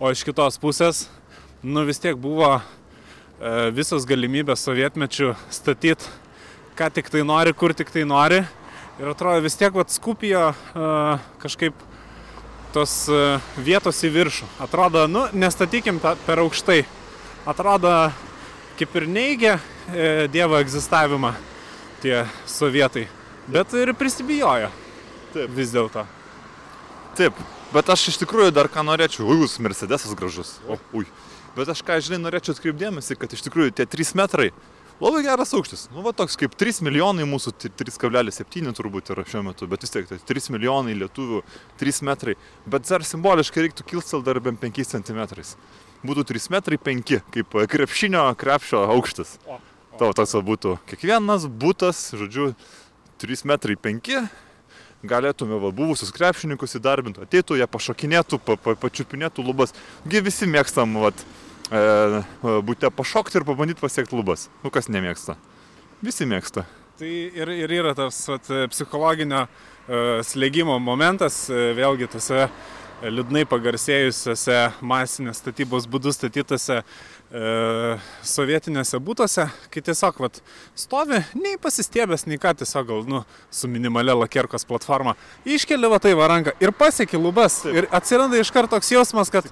o 0.00 0.12
iš 0.14 0.24
kitos 0.24 0.56
pusės, 0.62 1.04
nu 1.60 1.84
vis 1.84 2.00
tiek 2.00 2.16
buvo 2.16 2.54
e, 2.56 2.62
visos 3.76 4.08
galimybės 4.08 4.64
sovietmečių 4.64 5.34
statyti, 5.52 6.08
ką 6.78 6.88
tik 6.94 7.12
tai 7.12 7.26
nori, 7.28 7.52
kur 7.52 7.76
tik 7.76 7.92
tai 7.92 8.06
nori. 8.08 8.40
Ir 8.98 9.12
atrodo 9.12 9.44
vis 9.44 9.58
tiek 9.58 9.74
vat 9.76 9.92
skupijo 9.92 10.48
e, 10.48 10.92
kažkaip 11.42 11.84
tos 12.72 13.02
e, 13.12 13.24
vietos 13.66 14.00
į 14.06 14.14
viršų. 14.16 14.54
Atrodo, 14.64 15.04
nu, 15.10 15.26
nestatykim 15.36 16.00
per 16.00 16.40
aukštai 16.46 16.86
atrodo 17.46 17.92
kaip 18.78 18.94
ir 18.96 19.06
neigia 19.10 19.58
e, 19.90 20.28
Dievo 20.32 20.58
egzistavimą 20.62 21.32
tie 22.02 22.22
sovietai, 22.46 23.08
bet 23.50 23.74
ir 23.74 23.92
prisibijojo. 23.98 24.70
Taip. 25.34 25.50
Vis 25.56 25.72
dėlto. 25.74 26.04
Taip, 27.18 27.38
bet 27.74 27.90
aš 27.90 28.08
iš 28.12 28.20
tikrųjų 28.22 28.54
dar 28.54 28.70
ką 28.70 28.84
norėčiau, 28.86 29.26
ui, 29.26 29.48
Mercedesas 29.64 30.14
gražus. 30.18 30.56
O, 30.70 30.78
ui. 30.94 31.08
Bet 31.56 31.70
aš 31.72 31.82
ką, 31.82 31.98
žinai, 32.04 32.20
norėčiau 32.28 32.54
atkreipdėmėsi, 32.54 33.18
kad 33.18 33.34
iš 33.34 33.42
tikrųjų 33.48 33.74
tie 33.74 33.88
3 33.90 34.14
metrai 34.20 34.52
labai 35.02 35.24
geras 35.26 35.50
aukštis. 35.54 35.88
Nu, 35.94 36.04
va 36.06 36.12
toks 36.14 36.38
kaip 36.38 36.54
3 36.58 36.84
milijonai 36.86 37.26
mūsų, 37.26 37.54
3,7 37.78 38.74
turbūt 38.78 39.10
yra 39.14 39.26
šiuo 39.26 39.42
metu, 39.50 39.66
bet 39.70 39.82
vis 39.82 39.94
tiek 39.94 40.06
tai 40.06 40.20
3 40.30 40.54
milijonai 40.54 40.94
lietuvių, 41.02 41.42
3 41.82 42.06
metrai. 42.06 42.38
Bet 42.66 42.86
dar 42.86 43.06
simboliškai 43.06 43.66
reiktų 43.66 43.86
kilstel 43.90 44.22
dar 44.26 44.38
bent 44.44 44.62
5 44.62 44.86
centimetrais 44.94 45.56
būtų 46.06 46.26
3 46.30 46.50
metrai 46.54 46.78
5, 46.78 47.14
kaip 47.34 47.56
krepšinio 47.70 48.26
krepšio 48.38 48.84
aukštis. 48.94 49.38
O, 49.46 49.56
o. 49.56 49.60
Tavo 49.98 50.14
toks 50.14 50.36
būtų 50.46 50.76
kiekvienas 50.90 51.48
būtas, 51.50 52.12
žodžiu, 52.14 52.52
3 53.18 53.44
metrai 53.50 53.74
5, 53.74 54.12
galėtume 55.06 55.58
va, 55.62 55.70
buvusius 55.74 56.12
krepšininkus 56.14 56.78
įdarbinti, 56.78 57.22
ateitų, 57.26 57.58
jie 57.58 57.66
pašokinėtų, 57.70 58.40
pa, 58.42 58.56
pa, 58.62 58.74
pačiupinėtų 58.78 59.44
lubas. 59.46 59.74
Gi 60.06 60.22
visi 60.26 60.46
mėgstam 60.50 60.96
vat, 61.02 61.22
e, 61.70 61.82
būti 62.42 62.90
pašokti 62.94 63.40
ir 63.40 63.46
pabandyti 63.46 63.82
pasiekti 63.82 64.18
lubas. 64.18 64.48
Nu 64.62 64.74
kas 64.74 64.90
nemėgsta? 64.90 65.38
Visi 66.02 66.26
mėgsta. 66.30 66.66
Tai 66.98 67.10
ir, 67.10 67.50
ir 67.54 67.74
yra 67.74 67.94
tas 67.94 68.16
vat, 68.26 68.48
psichologinio 68.72 69.44
uh, 69.46 70.18
slėgimo 70.26 70.80
momentas, 70.82 71.44
uh, 71.46 71.70
vėlgi 71.78 72.08
tose 72.10 72.48
liūdnai 73.02 73.44
pagarsėjusiose 73.46 74.56
masinės 74.82 75.38
statybos 75.38 75.86
būdų 75.90 76.10
statytose 76.14 76.80
e, 76.80 77.42
sovietinėse 78.26 78.98
būtose, 79.04 79.44
kai 79.70 79.82
tiesiog 79.86 80.18
vat, 80.24 80.40
stovi, 80.78 81.20
nei 81.38 81.54
pasistiebęs, 81.62 82.26
nei 82.26 82.40
ką, 82.42 82.56
tiesiog 82.58 82.88
gal, 82.88 83.04
nu, 83.10 83.20
su 83.54 83.70
minimalia 83.70 84.16
lakierkos 84.18 84.66
platforma, 84.68 85.14
iškeli 85.46 85.90
va 85.92 86.00
tai 86.02 86.16
va 86.18 86.26
ranką 86.32 86.56
ir 86.64 86.74
pasieki 86.74 87.20
lubas. 87.22 87.60
Taip. 87.62 87.78
Ir 87.78 87.88
atsiranda 87.94 88.40
iš 88.40 88.50
karto 88.54 88.74
toks 88.76 88.90
jausmas, 88.96 89.30
kad 89.30 89.46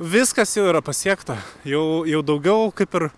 viskas 0.00 0.56
jau 0.56 0.64
yra 0.70 0.80
pasiekta. 0.84 1.36
Jau, 1.68 2.06
jau 2.08 2.24
daugiau 2.24 2.72
kaip 2.76 2.96
ir 2.96 3.10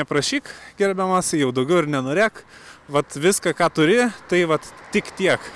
neprašyk, 0.00 0.48
gerbiamas, 0.80 1.34
jau 1.36 1.52
daugiau 1.52 1.84
ir 1.84 1.92
nenorėk. 1.92 2.40
Vat 2.88 3.18
viską, 3.18 3.52
ką 3.58 3.68
turi, 3.74 4.00
tai 4.30 4.44
vat 4.48 4.64
tik 4.94 5.12
tiek. 5.18 5.52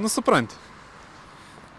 Nusupranti. 0.00 0.56
E, 0.56 0.63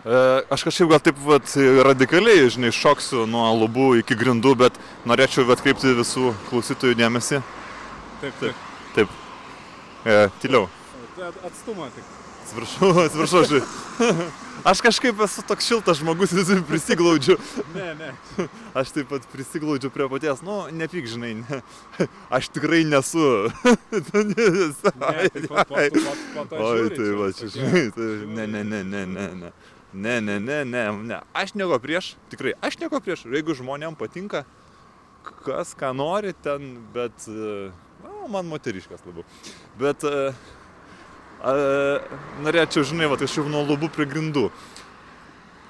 aš 0.06 0.66
kažkaip 0.68 0.90
gal 0.92 1.02
taip 1.02 1.22
vat, 1.26 1.54
radikaliai, 1.88 2.50
žinai, 2.54 2.74
šoksiu 2.76 3.26
nuo 3.30 3.48
lubų 3.64 3.88
iki 4.04 4.18
grindų, 4.18 4.56
bet 4.66 4.78
norėčiau 5.10 5.48
atkreipti 5.56 5.96
visų 5.98 6.36
klausytojų 6.50 7.00
dėmesį. 7.00 7.42
Taip, 8.22 8.38
taip. 8.42 8.68
Taip. 8.96 9.18
E, 10.06 10.20
tyliau. 10.44 10.70
Atstumą 11.48 11.90
tik. 11.96 12.06
Atsiprašau, 12.46 12.92
atsiprašau, 13.08 13.44
žinai. 13.50 13.66
Aš 14.70 14.82
kažkaip 14.82 15.20
esu 15.22 15.44
toks 15.46 15.66
šiltas 15.68 16.00
žmogus, 16.00 16.32
visi 16.38 16.56
prisiglaudžiu. 16.70 17.36
Ne, 17.76 17.90
ne. 17.98 18.48
Aš 18.78 18.94
taip 18.96 19.10
pat 19.10 19.26
prisiglaudžiu 19.34 19.92
prie 19.94 20.08
paties, 20.10 20.42
nu, 20.46 20.64
nepyk, 20.74 21.10
žinai, 21.10 21.34
ne. 21.42 21.62
Aš 22.34 22.50
tikrai 22.54 22.84
nesu. 22.88 23.50
ne, 23.92 24.02
tai 24.06 25.46
po, 25.50 25.66
po, 25.70 25.76
po, 25.76 26.16
po 26.34 26.46
to 26.50 26.62
Oi, 26.70 26.90
tai 26.94 27.10
va, 27.20 27.30
čia, 27.36 27.50
žinai, 27.58 27.86
tai, 27.98 28.12
ne, 28.30 28.48
ne, 28.48 28.64
ne, 28.64 28.84
ne, 28.84 29.06
ne, 29.06 29.28
ne. 29.44 29.54
Ne, 29.96 30.22
ne, 30.22 30.40
ne, 30.40 30.66
ne, 30.66 30.92
ne. 30.92 31.22
Aš 31.34 31.54
nieko 31.56 31.78
prieš, 31.80 32.16
tikrai, 32.28 32.52
aš 32.60 32.75
nieko 32.82 33.00
prieš. 33.00 33.24
Jeigu 33.32 33.56
žmonėm 33.56 33.96
patinka, 33.96 34.44
kas 35.46 35.72
ką 35.80 35.94
nori 35.96 36.34
ten, 36.44 36.74
bet, 36.92 37.28
na, 38.04 38.12
man 38.32 38.50
moteriškas 38.52 39.06
labiau. 39.08 39.24
Bet 39.80 40.04
a, 40.04 40.34
a, 41.40 41.56
norėčiau, 42.44 42.84
žinai, 42.92 43.08
va, 43.08 43.20
jau 43.24 43.48
nuo 43.48 43.64
lubų 43.70 43.94
prie 43.96 44.10
grindų. 44.12 44.50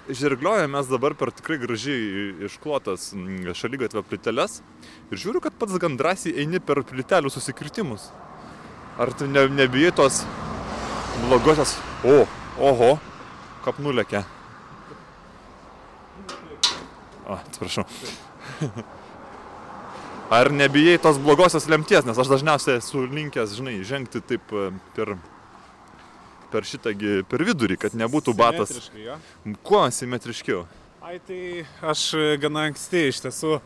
Žirglioje 0.10 0.66
mes 0.74 0.90
dabar 0.90 1.14
per 1.18 1.32
tikrai 1.34 1.62
gražiai 1.62 2.34
išklotas 2.50 3.12
šalygatvę 3.58 4.04
plyteles 4.06 4.60
ir 5.10 5.22
žiūriu, 5.22 5.42
kad 5.42 5.54
pats 5.58 5.78
gan 5.82 5.98
drąsiai 5.98 6.34
eini 6.42 6.62
per 6.62 6.82
plytelių 6.86 7.30
susikirtimus. 7.34 8.10
Ar 9.02 9.14
tu 9.14 9.30
ne, 9.30 9.48
nebijai 9.54 9.94
tos 9.94 10.24
blogosios... 11.26 11.78
O, 12.06 12.24
oho, 12.62 12.96
kap 13.66 13.82
nulėkė. 13.82 14.22
O, 17.26 17.34
atsiprašau. 17.40 17.86
Ar 20.36 20.50
nebijai 20.54 20.98
tos 21.02 21.18
blogosios 21.22 21.68
lemties, 21.70 22.06
nes 22.06 22.18
aš 22.18 22.30
dažniausiai 22.32 22.80
esu 22.80 23.04
linkęs, 23.10 23.54
žinai, 23.58 23.76
žengti 23.86 24.22
taip 24.26 24.54
e, 24.54 24.70
per, 24.98 25.14
per 26.54 26.66
šitągi, 26.66 27.20
per 27.30 27.46
vidurį, 27.46 27.78
kad 27.82 27.98
nebūtų 27.98 28.34
batas. 28.38 28.90
Ja? 28.98 29.20
Kuo 29.66 29.84
simetriškiau? 29.94 30.64
Ai, 31.06 31.20
tai 31.22 31.66
aš 31.86 32.08
gana 32.42 32.66
anksti 32.72 33.08
iš 33.12 33.22
tiesų 33.28 33.58
e, 33.58 33.62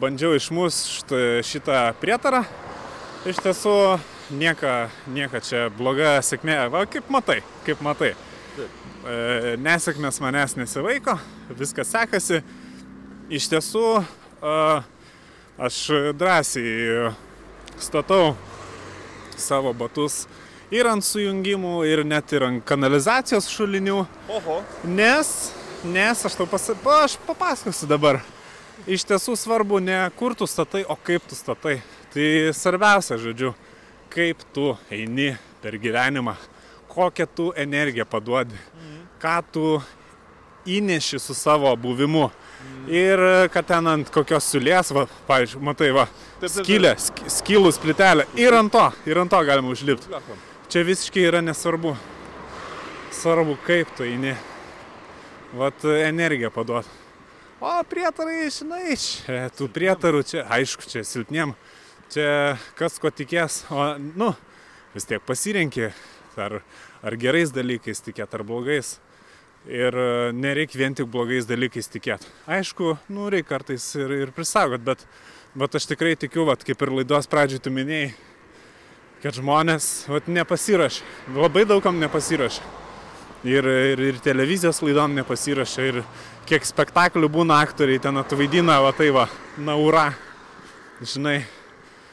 bandžiau 0.00 0.32
išmušti 0.38 1.44
šitą 1.44 1.80
prietarą. 2.00 2.44
Iš 3.28 3.40
tiesų 3.44 3.76
nieka, 4.36 4.74
nieka 5.12 5.40
čia 5.44 5.68
bloga 5.72 6.16
sėkmė, 6.24 6.62
va 6.72 6.84
kaip 6.88 7.12
matai, 7.12 7.42
kaip 7.68 7.84
matai. 7.84 8.14
E, 8.54 9.54
nesėkmės 9.58 10.20
manęs 10.22 10.54
nesivaiko, 10.58 11.16
viskas 11.58 11.90
sekasi. 11.90 12.40
Iš 13.34 13.48
tiesų, 13.50 13.86
e, 14.00 14.54
aš 15.58 15.80
drąsiai 16.14 17.10
statau 17.80 18.34
savo 19.36 19.72
batus 19.74 20.24
ir 20.74 20.86
ant 20.88 21.04
sujungimų, 21.04 21.74
ir 21.88 22.04
net 22.06 22.32
ir 22.36 22.46
ant 22.46 22.64
kanalizacijos 22.66 23.50
šulinių. 23.50 24.04
Oho. 24.38 24.60
Nes, 24.86 25.34
nes 25.84 26.24
aš 26.26 26.38
tau 26.38 26.46
pas, 26.50 26.70
pa, 26.82 27.02
aš 27.08 27.18
papasakosiu 27.26 27.90
dabar. 27.90 28.22
Iš 28.90 29.06
tiesų 29.08 29.36
svarbu 29.38 29.78
ne 29.82 29.98
kur 30.18 30.34
tu 30.38 30.46
statai, 30.50 30.84
o 30.86 30.96
kaip 30.96 31.26
tu 31.30 31.38
statai. 31.38 31.78
Tai 32.14 32.26
svarbiausia, 32.54 33.18
žodžiu, 33.18 33.54
kaip 34.12 34.42
tu 34.54 34.72
eini 34.92 35.32
per 35.62 35.78
gyvenimą, 35.82 36.36
kokią 36.94 37.26
tu 37.36 37.50
energiją 37.56 38.06
paduodi, 38.06 38.56
ką 39.22 39.36
tu 39.52 39.66
įneši 40.66 41.18
su 41.20 41.34
savo 41.36 41.74
buvimu. 41.76 42.30
Ir 42.88 43.20
kad 43.52 43.66
ten 43.68 43.86
ant 43.90 44.08
kokios 44.12 44.46
siulės, 44.48 44.88
va, 44.96 45.02
pavyzdžiui, 45.28 45.60
matai, 45.66 45.90
va, 45.92 46.06
skylė, 46.40 46.94
sk- 47.00 47.28
skylus 47.32 47.76
plytelė. 47.80 48.24
Ir 48.40 48.56
ant 48.56 48.72
to, 48.72 48.84
ir 49.08 49.20
ant 49.20 49.28
to 49.32 49.40
galima 49.44 49.68
užlipti. 49.74 50.08
Čia 50.72 50.84
visiškai 50.88 51.26
yra 51.28 51.42
nesvarbu. 51.44 51.92
Svarbu, 53.12 53.58
kaip 53.66 53.92
tu 53.96 54.06
eini. 54.08 54.32
Vat 55.54 55.84
energiją 55.84 56.50
paduot. 56.54 56.88
O 57.64 57.74
prietarai, 57.88 58.48
žinai, 58.52 58.96
čia 59.00 59.46
tų 59.56 59.68
prietarų, 59.72 60.24
čia 60.26 60.42
aišku, 60.56 60.88
čia 60.90 61.04
silpniem. 61.06 61.52
Čia 62.12 62.56
kas 62.80 62.96
ko 63.00 63.12
tikės. 63.12 63.62
O, 63.72 63.92
nu, 64.18 64.32
vis 64.96 65.06
tiek 65.08 65.22
pasirenki, 65.24 65.92
ar, 66.36 66.58
ar 67.04 67.16
gerais 67.20 67.52
dalykais 67.52 68.00
tikėt, 68.04 68.32
ar 68.34 68.44
blogais. 68.46 68.96
Ir 69.64 69.96
e, 69.96 70.32
nereikia 70.36 70.80
vien 70.80 70.96
tik 70.96 71.08
blogais 71.12 71.46
dalykais 71.48 71.88
tikėti. 71.92 72.28
Aišku, 72.50 72.98
nu, 73.12 73.30
reikia 73.32 73.54
kartais 73.54 73.86
ir, 73.96 74.12
ir 74.26 74.32
prisaugot, 74.36 74.82
bet, 74.84 75.04
bet 75.56 75.76
aš 75.78 75.88
tikrai 75.92 76.14
tikiu, 76.20 76.44
vat, 76.50 76.64
kaip 76.64 76.84
ir 76.84 76.92
laidos 77.00 77.28
pradžioj 77.32 77.62
tu 77.64 77.72
minėjai, 77.72 78.10
kad 79.24 79.38
žmonės 79.38 79.88
vat, 80.12 80.28
nepasirašė. 80.28 81.04
Labai 81.36 81.64
daugam 81.68 81.96
nepasirašė. 82.02 82.64
Ir, 83.44 83.66
ir, 83.92 84.00
ir 84.00 84.20
televizijos 84.24 84.80
laidom 84.84 85.16
nepasirašė. 85.16 85.88
Ir 85.92 86.02
kiek 86.48 86.64
spektaklių 86.64 87.28
būna 87.32 87.58
aktoriai 87.64 88.00
ten 88.04 88.20
atvaidina, 88.20 88.78
va 88.84 88.92
tai 88.96 89.10
va, 89.16 89.26
naura. 89.60 90.10
Žinai. 91.04 91.40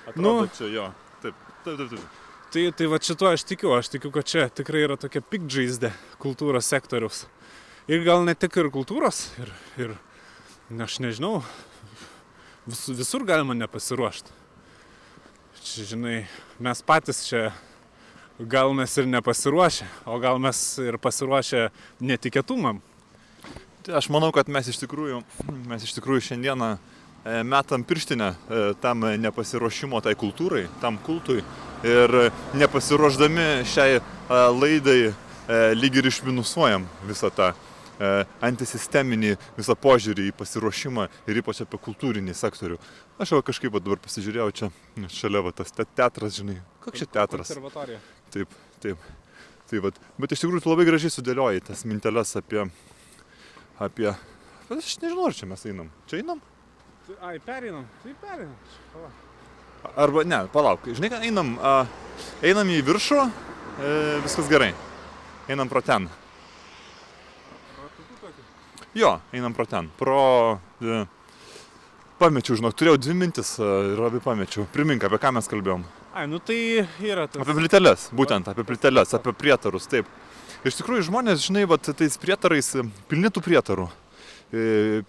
Atrodo, 0.08 0.48
Nu. 0.48 0.50
čia 0.56 0.72
jo. 0.72 0.90
Taip, 1.22 1.36
taip, 1.64 1.78
taip. 1.78 1.96
taip. 2.00 2.21
Tai, 2.52 2.66
tai 2.76 2.88
va 2.92 2.98
šituo 3.00 3.30
aš 3.32 3.46
tikiu. 3.48 3.70
Aš 3.78 3.88
tikiu, 3.94 4.10
kad 4.12 4.28
čia 4.28 4.50
tikrai 4.52 4.82
yra 4.84 4.98
tokia 5.00 5.22
pikdžaizdė 5.24 5.94
kultūros 6.20 6.68
sektoriaus. 6.68 7.22
Ir 7.88 8.04
gal 8.04 8.26
ne 8.28 8.34
tik 8.36 8.58
ir 8.60 8.68
kultūros. 8.74 9.22
Ir, 9.40 9.54
ir 9.80 9.94
aš 10.84 10.98
nežinau. 11.00 11.38
Vis, 12.68 12.84
visur 12.92 13.24
galima 13.24 13.56
nepasiruošti. 13.56 14.36
Čia, 15.62 15.88
žinai, 15.94 16.18
mes 16.60 16.84
patys 16.84 17.24
čia 17.30 17.46
gal 18.36 18.76
mes 18.76 18.98
ir 19.00 19.08
nepasiruošę, 19.08 19.88
o 20.12 20.20
gal 20.20 20.44
mes 20.44 20.60
ir 20.84 21.00
pasiruošę 21.00 21.70
netikėtumam. 22.04 22.84
Aš 23.88 24.12
manau, 24.12 24.34
kad 24.36 24.52
mes 24.52 24.68
iš 24.68 24.84
tikrųjų, 24.84 25.24
mes 25.72 25.88
iš 25.88 25.96
tikrųjų 25.96 26.28
šiandieną 26.34 26.74
e, 26.76 27.42
metam 27.48 27.88
pirštinę 27.88 28.28
e, 28.28 28.64
tam 28.84 29.08
nepasiruošimo 29.24 30.04
tai 30.04 30.20
kultūrai, 30.20 30.68
tam 30.84 31.00
kultui. 31.00 31.46
Ir 31.88 32.32
nepasiruošdami 32.54 33.66
šiai 33.66 34.00
laidai 34.30 35.00
e, 35.10 35.14
lyg 35.74 35.96
ir 35.98 36.10
išminusuojam 36.12 36.84
visą 37.10 37.32
tą 37.34 37.48
e, 37.52 38.12
antisisteminį 38.46 39.32
visą 39.58 39.76
požiūrį 39.82 40.28
į 40.30 40.36
pasiruošimą 40.38 41.08
ir 41.26 41.40
ypač 41.42 41.64
apie 41.66 41.80
kultūrinį 41.82 42.36
sektorių. 42.38 42.78
Aš 43.22 43.34
jau 43.34 43.42
kažkaip 43.46 43.74
va 43.74 43.82
dabar 43.82 44.02
pasižiūrėjau 44.04 44.52
čia 44.60 44.70
šalia 45.10 45.42
va, 45.48 45.56
tas 45.58 45.74
te- 45.74 45.88
teatras, 45.98 46.38
žinai. 46.38 46.60
Koks 46.86 47.02
čia 47.02 47.10
teatras? 47.18 47.50
Konservatorija. 47.50 47.98
Taip, 48.34 48.54
taip. 48.84 49.10
Tai 49.72 49.82
vat. 49.88 49.98
Bet 50.22 50.36
iš 50.36 50.44
tikrųjų 50.44 50.62
tu 50.62 50.74
labai 50.74 50.86
gražiai 50.86 51.14
sudėlioji 51.14 51.66
tas 51.72 51.86
minteles 51.88 52.36
apie... 52.38 52.68
apie... 53.80 54.12
Bet 54.70 54.78
aš 54.78 54.98
nežinau, 55.02 55.26
ar 55.32 55.36
čia 55.36 55.50
mes 55.50 55.66
einam. 55.68 55.90
Čia 56.12 56.22
einam? 56.22 56.46
Ai, 57.26 57.38
perinam. 57.44 57.90
Tai 58.04 58.16
perinam. 58.22 58.56
Pala. 58.94 59.12
Arba 59.96 60.24
ne, 60.24 60.46
palauk. 60.54 60.86
Žinai, 60.86 61.22
einam, 61.28 61.56
a, 61.62 61.86
einam 62.46 62.70
į 62.70 62.82
viršų, 62.86 63.22
e, 63.26 63.94
viskas 64.26 64.50
gerai. 64.52 64.72
Einam 65.52 65.70
pro 65.72 65.82
ten. 65.86 66.08
Jo, 68.98 69.18
einam 69.34 69.56
pro 69.58 69.66
ten. 69.66 69.90
Pro... 70.00 70.60
E, 70.82 71.04
pamečiau, 72.22 72.60
žinok, 72.60 72.76
turėjau 72.78 73.00
dvi 73.02 73.16
mintis 73.18 73.56
e, 73.58 73.68
ir 73.94 74.02
labai 74.02 74.22
pamečiau. 74.24 74.68
Primink, 74.74 75.04
apie 75.08 75.20
ką 75.22 75.34
mes 75.38 75.50
kalbėjom. 75.50 75.86
Ai, 76.14 76.28
nu 76.30 76.42
tai 76.44 76.60
yra 77.08 77.26
tas. 77.32 77.42
Apie 77.42 77.56
plyteles, 77.58 78.10
būtent 78.16 78.52
apie 78.52 78.66
plyteles, 78.68 79.16
apie 79.18 79.34
prietarus, 79.38 79.88
taip. 79.90 80.10
Iš 80.68 80.78
tikrųjų, 80.78 81.08
žmonės, 81.08 81.48
žinai, 81.48 81.64
vat, 81.72 81.88
tais 81.98 82.20
prietarais, 82.22 82.76
pilni 83.10 83.32
tų 83.34 83.42
prietarų, 83.48 83.88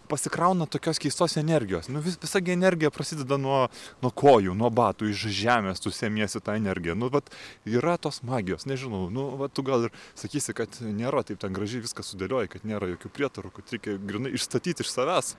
pasikrauna 0.08 0.66
tokios 0.70 0.98
keistos 1.02 1.36
energijos. 1.36 1.88
Nu, 1.90 2.00
vis, 2.00 2.18
visa 2.22 2.40
gi 2.40 2.52
energija 2.54 2.90
prasideda 2.94 3.38
nuo, 3.40 3.64
nuo 4.02 4.10
kojų, 4.14 4.54
nuo 4.54 4.70
batų, 4.70 5.08
iš 5.10 5.24
žemės 5.34 5.82
tu 5.82 5.90
semiesi 5.90 6.40
tą 6.40 6.54
energiją. 6.60 6.94
Nu, 6.98 7.08
vat, 7.12 7.32
yra 7.66 7.96
tos 7.98 8.22
magijos, 8.22 8.66
nežinau, 8.70 9.08
nu, 9.10 9.26
vat, 9.40 9.54
tu 9.56 9.64
gal 9.66 9.88
ir 9.88 9.96
sakysi, 10.18 10.54
kad 10.54 10.78
nėra 10.86 11.24
taip 11.26 11.42
ten 11.42 11.54
gražiai 11.56 11.82
viskas 11.82 12.12
sudėlioja, 12.12 12.52
kad 12.54 12.68
nėra 12.68 12.92
jokių 12.94 13.10
prietarų, 13.18 13.52
kad 13.58 13.74
reikia 13.74 13.98
grinai 13.98 14.34
išstatyti 14.38 14.86
iš 14.86 14.94
savęs 14.94 15.34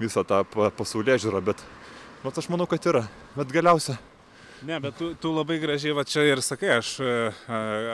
visą 0.00 0.24
tą 0.26 0.40
pa- 0.48 0.72
pasaulyje 0.74 1.20
žiūrą, 1.26 1.44
bet, 1.44 1.60
vat, 2.24 2.40
aš 2.40 2.48
manau, 2.52 2.66
kad 2.70 2.88
yra. 2.90 3.06
Bet 3.36 3.52
galiausia, 3.54 3.98
Ne, 4.64 4.78
bet 4.80 4.94
tu, 4.96 5.10
tu 5.20 5.28
labai 5.34 5.58
gražiai 5.60 5.92
va 5.92 6.06
čia 6.08 6.22
ir 6.24 6.40
sakai, 6.40 6.78
aš, 6.78 6.94
e, 7.04 7.08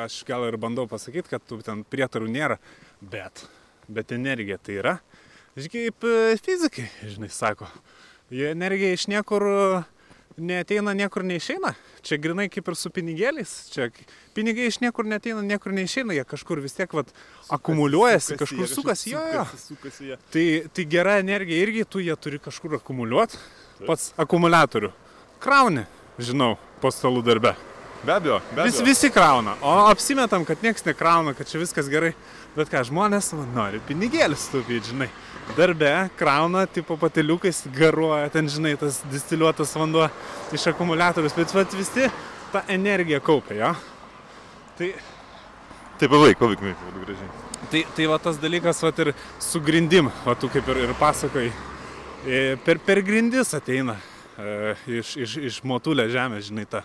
aš 0.05 0.21
gal 0.29 0.45
ir 0.47 0.55
bandau 0.61 0.85
pasakyti, 0.87 1.33
kad 1.33 1.43
tu 1.43 1.59
ten 1.67 1.81
prietarų 1.83 2.29
nėra, 2.31 2.61
bet, 3.03 3.43
bet 3.91 4.13
energija 4.15 4.59
tai 4.63 4.77
yra. 4.79 4.93
Žinai, 5.61 5.73
kaip 5.73 6.05
e, 6.05 6.37
fizikai, 6.41 6.87
žinai, 7.05 7.29
sako. 7.29 7.67
Jie 8.33 8.51
energija 8.55 8.95
iš 8.97 9.07
niekur 9.11 9.45
e, 9.45 9.83
neteina, 10.41 10.95
niekur 10.97 11.25
neišeina. 11.27 11.75
Čia 12.07 12.17
grinai 12.23 12.49
kaip 12.53 12.69
ir 12.71 12.79
su 12.79 12.93
pinigėliais. 12.95 13.53
Čia 13.75 13.91
pinigai 14.37 14.71
iš 14.71 14.81
niekur 14.81 15.09
neteina, 15.11 15.43
niekur 15.45 15.75
neišeina. 15.77 16.17
Jie 16.17 16.25
kažkur 16.29 16.63
vis 16.65 16.77
tiek 16.79 16.93
vat, 16.97 17.13
akumuliuojasi, 17.53 18.39
kažkur 18.41 18.65
jie, 18.65 18.71
sukasi. 18.73 19.13
Jo, 19.13 19.25
jo. 19.35 19.45
sukasi, 19.51 19.75
sukasi 19.75 20.13
jie. 20.13 20.21
Tai, 20.33 20.47
tai 20.77 20.87
gera 20.97 21.19
energija 21.21 21.67
irgi 21.67 21.85
tu 21.85 22.05
ją 22.05 22.17
turi 22.17 22.41
kažkur 22.41 22.79
akumuliuoti. 22.81 23.41
Pats 23.85 24.15
akumuliatorių. 24.21 24.95
Krauni, 25.41 25.85
žinau, 26.21 26.55
po 26.81 26.93
stalų 26.93 27.25
darbe. 27.27 27.57
Be 28.05 28.13
abejo, 28.15 28.39
be 28.55 28.63
Vis, 28.65 28.79
abejo. 28.79 28.87
visi 28.89 29.11
krauna, 29.13 29.55
o 29.61 29.73
apsimetam, 29.91 30.45
kad 30.49 30.63
niekas 30.65 30.85
nekrauna, 30.87 31.35
kad 31.37 31.49
čia 31.51 31.61
viskas 31.61 31.89
gerai. 31.93 32.15
Bet 32.57 32.71
ką, 32.73 32.81
žmonės 32.89 33.29
nori 33.55 33.79
pinigėlis 33.87 34.49
taupyti, 34.51 34.91
žinai. 34.91 35.07
Darbe 35.55 35.91
krauna, 36.19 36.65
tipo 36.67 36.97
pateliukais 36.99 37.61
garuoja, 37.77 38.31
ten, 38.33 38.49
žinai, 38.51 38.73
tas 38.81 39.01
distiliuotas 39.13 39.75
vanduo 39.79 40.09
iš 40.55 40.65
akumuliatorius, 40.73 41.37
bet 41.37 41.55
vat, 41.55 41.77
visi 41.79 42.09
tą 42.51 42.63
energiją 42.75 43.21
kaupia, 43.23 43.59
jo. 43.61 43.71
Tai, 44.81 44.91
Taip, 46.01 46.09
pavaik, 46.11 46.39
pavaik, 46.41 46.59
pavaik, 46.65 46.83
labai 46.89 47.05
gražiai. 47.05 47.31
tai, 47.71 47.85
tai 47.97 48.07
va 48.09 48.17
tas 48.19 48.39
dalykas, 48.41 48.79
va 48.83 48.91
ir 49.05 49.13
su 49.39 49.61
grindim, 49.61 50.09
va 50.25 50.35
tu 50.35 50.49
kaip 50.49 50.69
ir, 50.73 50.79
ir 50.89 50.95
pasakai, 50.99 51.51
per, 52.65 52.79
per 52.87 53.03
grindis 53.05 53.53
ateina 53.55 53.99
e, 54.41 54.75
iš, 55.01 55.13
iš, 55.21 55.37
iš 55.51 55.59
motulė 55.69 56.09
žemės, 56.09 56.49
žinai, 56.49 56.65
ta 56.73 56.83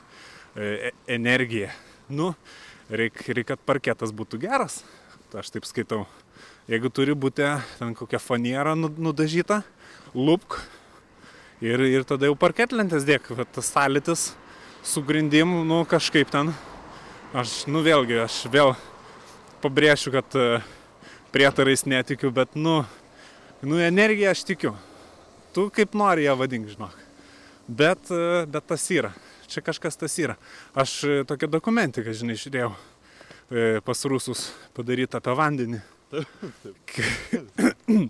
e, 0.56 0.90
e- 0.90 0.94
energija. 1.16 1.72
Nu, 2.10 2.34
reikia, 2.90 3.34
reik, 3.34 3.50
kad 3.52 3.62
parketas 3.66 4.14
būtų 4.16 4.40
geras, 4.40 4.84
aš 5.36 5.52
taip 5.52 5.68
skaitau. 5.68 6.06
Jeigu 6.72 6.90
turi 6.90 7.14
būti 7.14 7.46
ten 7.78 7.94
kokia 7.94 8.20
faniera 8.22 8.76
nu- 8.76 8.90
nudažyta, 8.90 9.62
lupk 10.16 10.62
ir, 11.62 11.82
ir 11.84 12.08
tada 12.08 12.30
jau 12.30 12.38
parketlentės 12.40 13.06
dėk, 13.06 13.28
bet 13.36 13.52
tas 13.54 13.70
sąlytis 13.70 14.32
su 14.86 15.04
grindim, 15.04 15.52
nu 15.68 15.84
kažkaip 15.86 16.32
ten. 16.32 16.54
Aš, 17.36 17.66
nu 17.68 17.82
vėlgi, 17.84 18.22
aš 18.24 18.46
vėl 18.48 18.72
pabrėšiu, 19.62 20.14
kad 20.16 20.38
e, 20.40 20.62
prietarais 21.36 21.84
netikiu, 21.84 22.32
bet, 22.32 22.56
nu, 22.56 22.80
nu, 23.66 23.82
energiją 23.82 24.32
aš 24.32 24.46
tikiu. 24.48 24.72
Tu 25.52 25.68
kaip 25.76 25.98
nori 25.98 26.30
ją 26.30 26.38
vadink, 26.40 26.70
žinok. 26.72 26.96
Bet, 27.68 28.12
bet 28.52 28.68
tas 28.70 28.84
yra. 28.94 29.12
Čia 29.56 29.64
kažkas 29.64 29.96
tas 29.96 30.12
yra. 30.20 30.36
Aš 30.76 30.98
e, 31.08 31.20
tokią 31.28 31.48
dokumentiką, 31.48 32.12
žinai, 32.12 32.36
žiūrėjau 32.36 32.74
e, 32.76 33.80
pas 33.88 34.02
rusus 34.12 34.50
padarytą 34.76 35.22
apie 35.22 35.36
vandenį. 35.40 35.80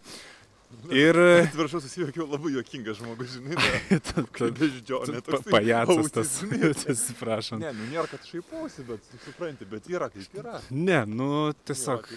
Ir 0.89 1.17
Atsiprašau, 1.17 1.79
susijokiau 1.85 2.25
labai 2.29 2.55
juokingas 2.55 2.97
žmogus, 2.97 3.37
žinai, 3.37 3.53
beždžionė. 4.59 5.21
toksai 5.25 5.53
pajacas 5.53 6.11
tas, 6.17 6.33
ausis, 6.33 6.41
žinai. 6.41 6.73
atsiprašant. 6.95 7.61
Ne, 7.61 7.71
nu 7.77 7.87
nėra, 7.93 8.09
kad 8.09 8.25
šaipausi, 8.25 8.85
bet 8.89 9.13
supranti, 9.27 9.69
bet 9.69 9.89
yra 9.93 10.09
kaip 10.13 10.41
yra. 10.41 10.57
Ne, 10.73 10.99
nu 11.09 11.29
tiesiog 11.65 12.09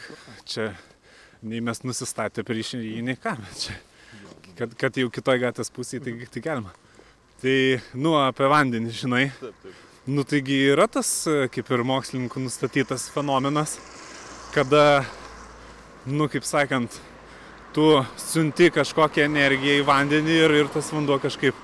čia 0.48 0.72
nei 1.44 1.60
mes 1.64 1.84
nusistatę 1.84 2.44
prieš 2.48 2.78
jį, 2.80 2.98
nei 3.04 3.20
ką, 3.20 3.36
bet 3.44 3.64
čia, 3.66 3.78
kad, 4.58 4.76
kad 4.80 5.00
jau 5.04 5.12
kitoj 5.12 5.44
gatvės 5.44 5.72
pusėje, 5.76 6.08
tai, 6.08 6.16
tai 6.32 6.44
galima. 6.48 6.72
Tai, 7.38 7.55
nu, 7.94 8.16
apie 8.18 8.48
vandenį, 8.51 8.90
žinai, 8.98 9.27
Taip, 9.38 9.55
taip. 9.62 9.83
nu, 10.11 10.24
taigi 10.27 10.57
yra 10.72 10.88
tas, 10.90 11.11
kaip 11.55 11.68
ir 11.70 11.85
mokslininkų 11.87 12.40
nustatytas 12.42 13.05
fenomenas, 13.14 13.77
kada, 14.51 15.05
nu, 16.03 16.27
kaip 16.33 16.42
sakant, 16.48 16.96
tu 17.77 17.85
siunti 18.18 18.72
kažkokią 18.74 19.29
energiją 19.29 19.77
į 19.79 19.85
vandenį 19.87 20.35
ir, 20.35 20.55
ir 20.64 20.72
tas 20.74 20.88
vanduo 20.90 21.20
kažkaip 21.22 21.55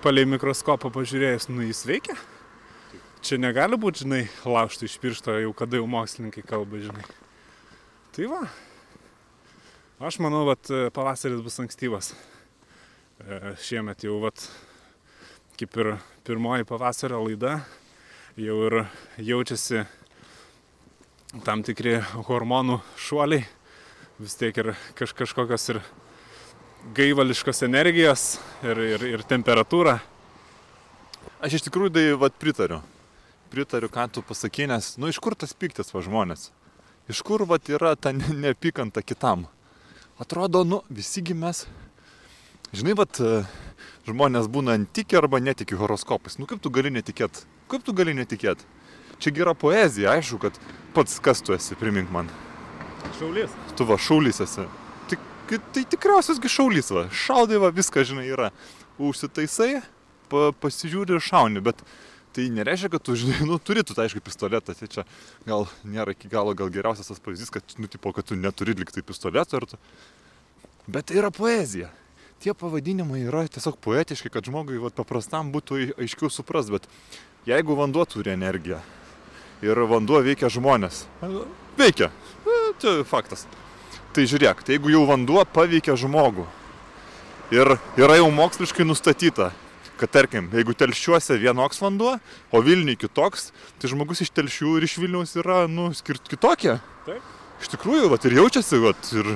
palei 0.00 0.24
mikroskopą 0.24 0.88
pažiūrėjus, 0.94 1.50
nu, 1.52 1.66
jis 1.68 1.82
veikia. 1.84 2.16
Čia 3.20 3.36
negali 3.36 3.76
būti, 3.76 4.06
žinai, 4.06 4.22
laužtų 4.48 4.88
iš 4.88 4.96
piršto, 5.02 5.36
jau 5.42 5.52
kada 5.52 5.76
jau 5.76 5.90
mokslininkai 5.90 6.46
kalba, 6.48 6.80
žinai. 6.80 7.04
Tai 8.16 8.30
va. 8.32 8.40
Aš 10.00 10.16
manau, 10.24 10.46
kad 10.48 10.72
pavasaris 10.96 11.44
bus 11.44 11.60
ankstyvas. 11.60 12.14
E, 13.20 13.52
Šiemet 13.60 14.08
jau, 14.08 14.16
vat, 14.24 14.46
kaip 15.60 15.76
ir 15.76 15.88
pirmoji 16.24 16.64
pavasario 16.64 17.18
laida, 17.20 17.58
jau 18.40 18.54
ir 18.64 18.76
jaučiasi 19.20 19.82
tam 21.44 21.60
tikri 21.60 21.98
hormonų 22.00 22.78
šuoliai. 22.96 23.44
Vis 24.24 24.38
tiek 24.40 24.56
ir 24.56 24.70
kaž, 24.96 25.12
kažkokios 25.18 25.68
ir 25.74 25.82
gaivališkos 26.96 27.60
energijos 27.68 28.24
ir, 28.64 28.80
ir, 28.94 29.06
ir 29.10 29.26
temperatūra. 29.28 29.98
Aš 31.44 31.58
iš 31.58 31.68
tikrųjų 31.68 31.92
tai 31.98 32.08
vat 32.24 32.40
pritariu. 32.40 32.80
Pritariu, 33.52 33.92
ką 33.92 34.08
tu 34.16 34.24
pasakė, 34.24 34.64
nes, 34.72 34.94
nu, 34.96 35.12
iš 35.12 35.20
kur 35.20 35.36
tas 35.36 35.52
piktis 35.52 35.92
va 35.92 36.00
žmonės? 36.06 36.48
Iš 37.12 37.20
kur 37.26 37.44
vat 37.44 37.68
yra 37.68 37.92
ta 38.00 38.14
ne- 38.16 38.32
neapykanta 38.46 39.04
kitam? 39.04 39.44
Atrodo, 40.16 40.64
nu, 40.64 40.80
visigi 40.88 41.36
mes, 41.36 41.66
žinai, 42.72 42.96
vat 42.96 43.20
žmonės 44.10 44.50
būna 44.52 44.76
antiki 44.78 45.18
arba 45.18 45.40
netiki 45.42 45.78
horoskopais. 45.78 46.38
Nu, 46.40 46.48
kaip 46.50 46.60
tu 46.62 46.72
gali 46.74 46.92
netikėt? 46.92 47.44
Kaip 47.70 47.86
tu 47.86 47.94
gali 47.96 48.14
netikėt? 48.18 48.62
Čia 49.20 49.32
gera 49.36 49.54
poezija, 49.54 50.14
aišku, 50.16 50.38
kad 50.42 50.60
pats 50.96 51.18
kas 51.22 51.42
tu 51.44 51.54
esi, 51.56 51.76
primink 51.78 52.12
man. 52.14 52.30
Šaulys. 53.18 53.52
Tu 53.76 53.86
va 53.88 53.98
šaulys 54.00 54.40
esi. 54.44 54.66
Tik, 55.10 55.24
tai 55.74 55.82
tikriausiasgi 55.92 56.50
šaulys 56.52 56.92
va. 56.94 57.08
Šaudai 57.12 57.58
va, 57.60 57.72
viską 57.74 58.04
žinai 58.06 58.28
yra. 58.30 58.50
Užsitaisai, 59.00 59.80
pa, 60.30 60.50
pasižiūri 60.62 61.16
ir 61.16 61.24
šauni, 61.24 61.62
bet 61.64 61.82
tai 62.36 62.46
nereiškia, 62.54 62.92
kad 62.94 63.04
tu, 63.04 63.16
žinai, 63.18 63.42
nu, 63.48 63.58
turi 63.58 63.84
tu, 63.84 63.96
tai 63.96 64.06
aišku, 64.06 64.22
pistoletą. 64.24 64.76
Tai 64.78 64.88
čia 64.94 65.04
gal 65.48 65.66
nėra 65.84 66.14
iki 66.14 66.30
galo 66.32 66.54
gal 66.56 66.70
geriausias 66.72 67.10
tas 67.10 67.22
pavyzdys, 67.22 67.52
kad, 67.52 67.76
nu, 67.82 67.90
tipo, 67.90 68.14
kad 68.16 68.28
tu 68.28 68.38
neturi 68.38 68.76
liktai 68.78 69.04
pistoleto 69.06 69.58
ir 69.60 69.68
tu... 69.72 69.80
Bet 70.90 71.10
tai 71.10 71.20
yra 71.20 71.32
poezija. 71.34 71.90
Tie 72.40 72.54
pavadinimai 72.56 73.20
yra 73.28 73.42
tiesiog 73.52 73.74
poetiški, 73.84 74.30
kad 74.32 74.46
žmogui 74.48 74.78
vat, 74.80 74.94
paprastam 74.96 75.50
būtų 75.52 75.76
ai- 75.76 75.90
aiškiau 76.06 76.30
supras, 76.32 76.70
bet 76.72 76.86
jeigu 77.44 77.76
vanduo 77.76 78.06
turi 78.08 78.32
energiją 78.32 78.78
ir 79.60 79.76
vanduo 79.84 80.22
veikia 80.24 80.48
žmonės, 80.48 81.02
veikia, 81.76 82.08
čia 82.80 82.94
faktas. 83.04 83.44
Tai 84.16 84.24
žiūrėk, 84.24 84.64
tai 84.64 84.78
jeigu 84.78 84.88
jau 84.88 85.04
vanduo 85.04 85.44
paveikia 85.44 85.98
žmogų 86.00 86.46
ir 87.52 87.74
yra 88.00 88.16
jau 88.16 88.30
moksliškai 88.32 88.88
nustatyta, 88.88 89.50
kad 90.00 90.08
tarkim, 90.08 90.48
jeigu 90.56 90.72
telšiuose 90.72 91.36
vienoks 91.36 91.84
vanduo, 91.84 92.16
o 92.48 92.64
Vilniui 92.64 92.96
kitoks, 92.96 93.50
tai 93.76 93.92
žmogus 93.92 94.24
iš 94.24 94.32
telšių 94.32 94.78
ir 94.78 94.88
iš 94.88 94.96
Vilniaus 95.02 95.36
yra, 95.36 95.66
nu, 95.68 95.90
skirt 95.92 96.24
kitokie. 96.24 96.78
Taip. 97.04 97.34
Iš 97.60 97.68
tikrųjų, 97.74 98.08
vat, 98.08 98.24
ir 98.24 98.38
jaučiasi, 98.40 98.80
vat, 98.80 99.12
ir, 99.12 99.34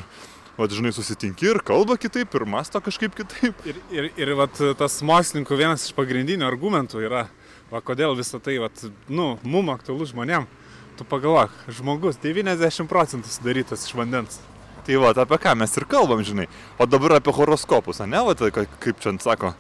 vat, 0.58 0.70
žinai, 0.74 0.92
susitinki 0.94 1.48
ir 1.50 1.60
kalba 1.66 1.96
kitaip, 2.00 2.34
ir 2.38 2.44
masto 2.48 2.80
kažkaip 2.82 3.14
kitaip. 3.18 3.64
Ir, 3.66 3.80
ir, 3.94 4.10
ir 4.20 4.34
vat, 4.38 4.58
tas 4.78 5.00
mokslininkų 5.06 5.58
vienas 5.58 5.86
iš 5.88 5.94
pagrindinių 5.96 6.46
argumentų 6.46 7.02
yra, 7.06 7.24
va, 7.72 7.82
kodėl 7.84 8.14
visą 8.18 8.40
tai, 8.42 8.58
vat, 8.62 8.84
nu, 9.08 9.34
mum 9.42 9.72
aktualu 9.74 10.06
žmonėm. 10.10 10.46
Tu 10.94 11.02
pagalvok, 11.10 11.50
žmogus 11.74 12.20
90 12.22 12.86
procentų 12.90 13.32
sudarytas 13.32 13.88
iš 13.88 13.96
vandens. 13.98 14.38
Tai 14.86 15.00
va, 15.00 15.10
apie 15.24 15.40
ką 15.42 15.56
mes 15.58 15.72
ir 15.80 15.88
kalbam, 15.90 16.20
žinai. 16.22 16.44
O 16.78 16.86
dabar 16.86 17.16
apie 17.18 17.34
horoskopus, 17.34 18.04
ne, 18.06 18.20
va, 18.22 18.36
tai 18.38 18.52
ka- 18.54 18.68
kaip 18.84 19.00
čia 19.02 19.16
sako. 19.18 19.54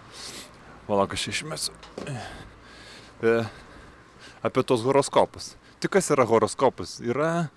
Valauk, 0.86 1.16
aš 1.16 1.26
išmesiu. 1.32 1.74
E, 3.24 3.34
apie 4.44 4.62
tos 4.62 4.84
horoskopus. 4.84 5.54
Tai 5.80 5.90
kas 5.90 6.12
yra 6.12 6.26
horoskopas? 6.28 6.98
Yra 7.02 7.48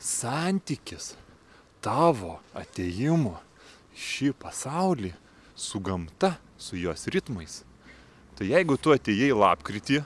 santykis 0.00 1.16
tavo 1.84 2.38
ateimo 2.56 3.36
į 3.96 4.02
šį 4.06 4.32
pasaulį 4.40 5.12
su 5.56 5.80
gamta, 5.80 6.36
su 6.58 6.76
jos 6.76 7.06
ritmais. 7.12 7.62
Tai 8.36 8.48
jeigu 8.48 8.76
tu 8.76 8.92
atėjai 8.92 9.32
lapkritį 9.32 10.02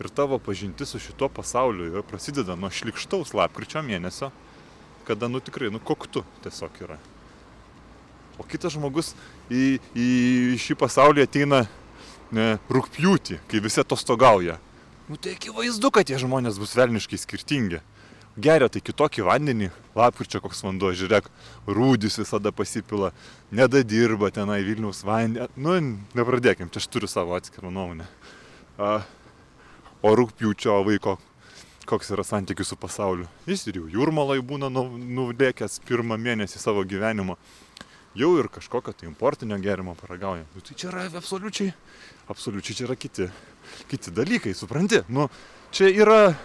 ir 0.00 0.08
tavo 0.16 0.40
pažintis 0.42 0.90
su 0.90 0.98
šituo 0.98 1.28
pasauliu 1.30 2.02
prasideda 2.08 2.56
nuo 2.56 2.70
šlikštaus 2.72 3.34
lapkričio 3.36 3.82
mėnesio, 3.86 4.30
kada, 5.06 5.28
nu 5.28 5.40
tikrai, 5.44 5.70
nu 5.70 5.78
koktu 5.78 6.24
tiesiog 6.42 6.82
yra. 6.86 6.98
O 8.40 8.46
kitas 8.48 8.74
žmogus 8.74 9.12
į, 9.52 9.78
į 9.94 10.08
šį 10.58 10.76
pasaulį 10.80 11.26
ateina 11.26 11.66
ne, 12.32 12.56
rūpjūtį, 12.72 13.40
kai 13.50 13.62
visi 13.62 13.82
atostogauja. 13.82 14.56
Nu 15.10 15.18
tai 15.20 15.34
akivaizdu, 15.36 15.90
kad 15.92 16.08
tie 16.08 16.18
žmonės 16.22 16.58
bus 16.62 16.76
velniškai 16.78 17.18
skirtingi. 17.18 17.82
Geria 18.38 18.68
tai 18.70 18.80
kitokį 18.80 19.24
vandenį, 19.26 19.70
lapkričio 19.98 20.40
koks 20.40 20.62
vanduo, 20.62 20.92
žiūrėk, 20.94 21.26
rūdis 21.66 22.20
visada 22.20 22.52
pasipila, 22.54 23.10
nedadirba 23.50 24.30
tenai 24.30 24.60
Vilniaus 24.64 25.02
vandenį. 25.04 25.48
Nu, 25.58 25.74
nepradėkim, 26.14 26.70
čia 26.70 26.78
aš 26.78 26.86
turiu 26.92 27.10
savo 27.10 27.34
atskirą 27.34 27.72
nuomonę. 27.74 28.06
O 28.80 30.14
rūpjūčio 30.16 30.78
vaiko 30.86 31.18
koks 31.90 32.12
yra 32.14 32.22
santykis 32.24 32.70
su 32.70 32.76
pasauliu. 32.78 33.26
Jis 33.50 33.66
ir 33.66 33.80
jau 33.80 33.88
jūrmalai 33.90 34.38
būna 34.46 34.70
nu- 34.70 34.94
nulėkęs 34.94 35.80
pirmą 35.88 36.16
mėnesį 36.16 36.62
savo 36.62 36.84
gyvenimo. 36.86 37.36
Jau 38.14 38.30
ir 38.38 38.48
kažkokio 38.48 38.94
tai 38.94 39.06
importinio 39.08 39.58
gėrimo 39.58 39.96
paragauja. 39.98 40.46
Nu, 40.54 40.60
tai 40.62 40.74
čia 40.74 40.88
yra 40.90 41.06
absoliučiai, 41.18 41.74
absoliučiai 42.30 42.76
čia 42.76 42.86
yra 42.86 42.96
kiti, 42.96 43.28
kiti 43.90 44.10
dalykai, 44.10 44.54
supranti? 44.54 45.02
Nu, 45.08 45.28
čia 45.70 45.90
yra, 45.90 46.36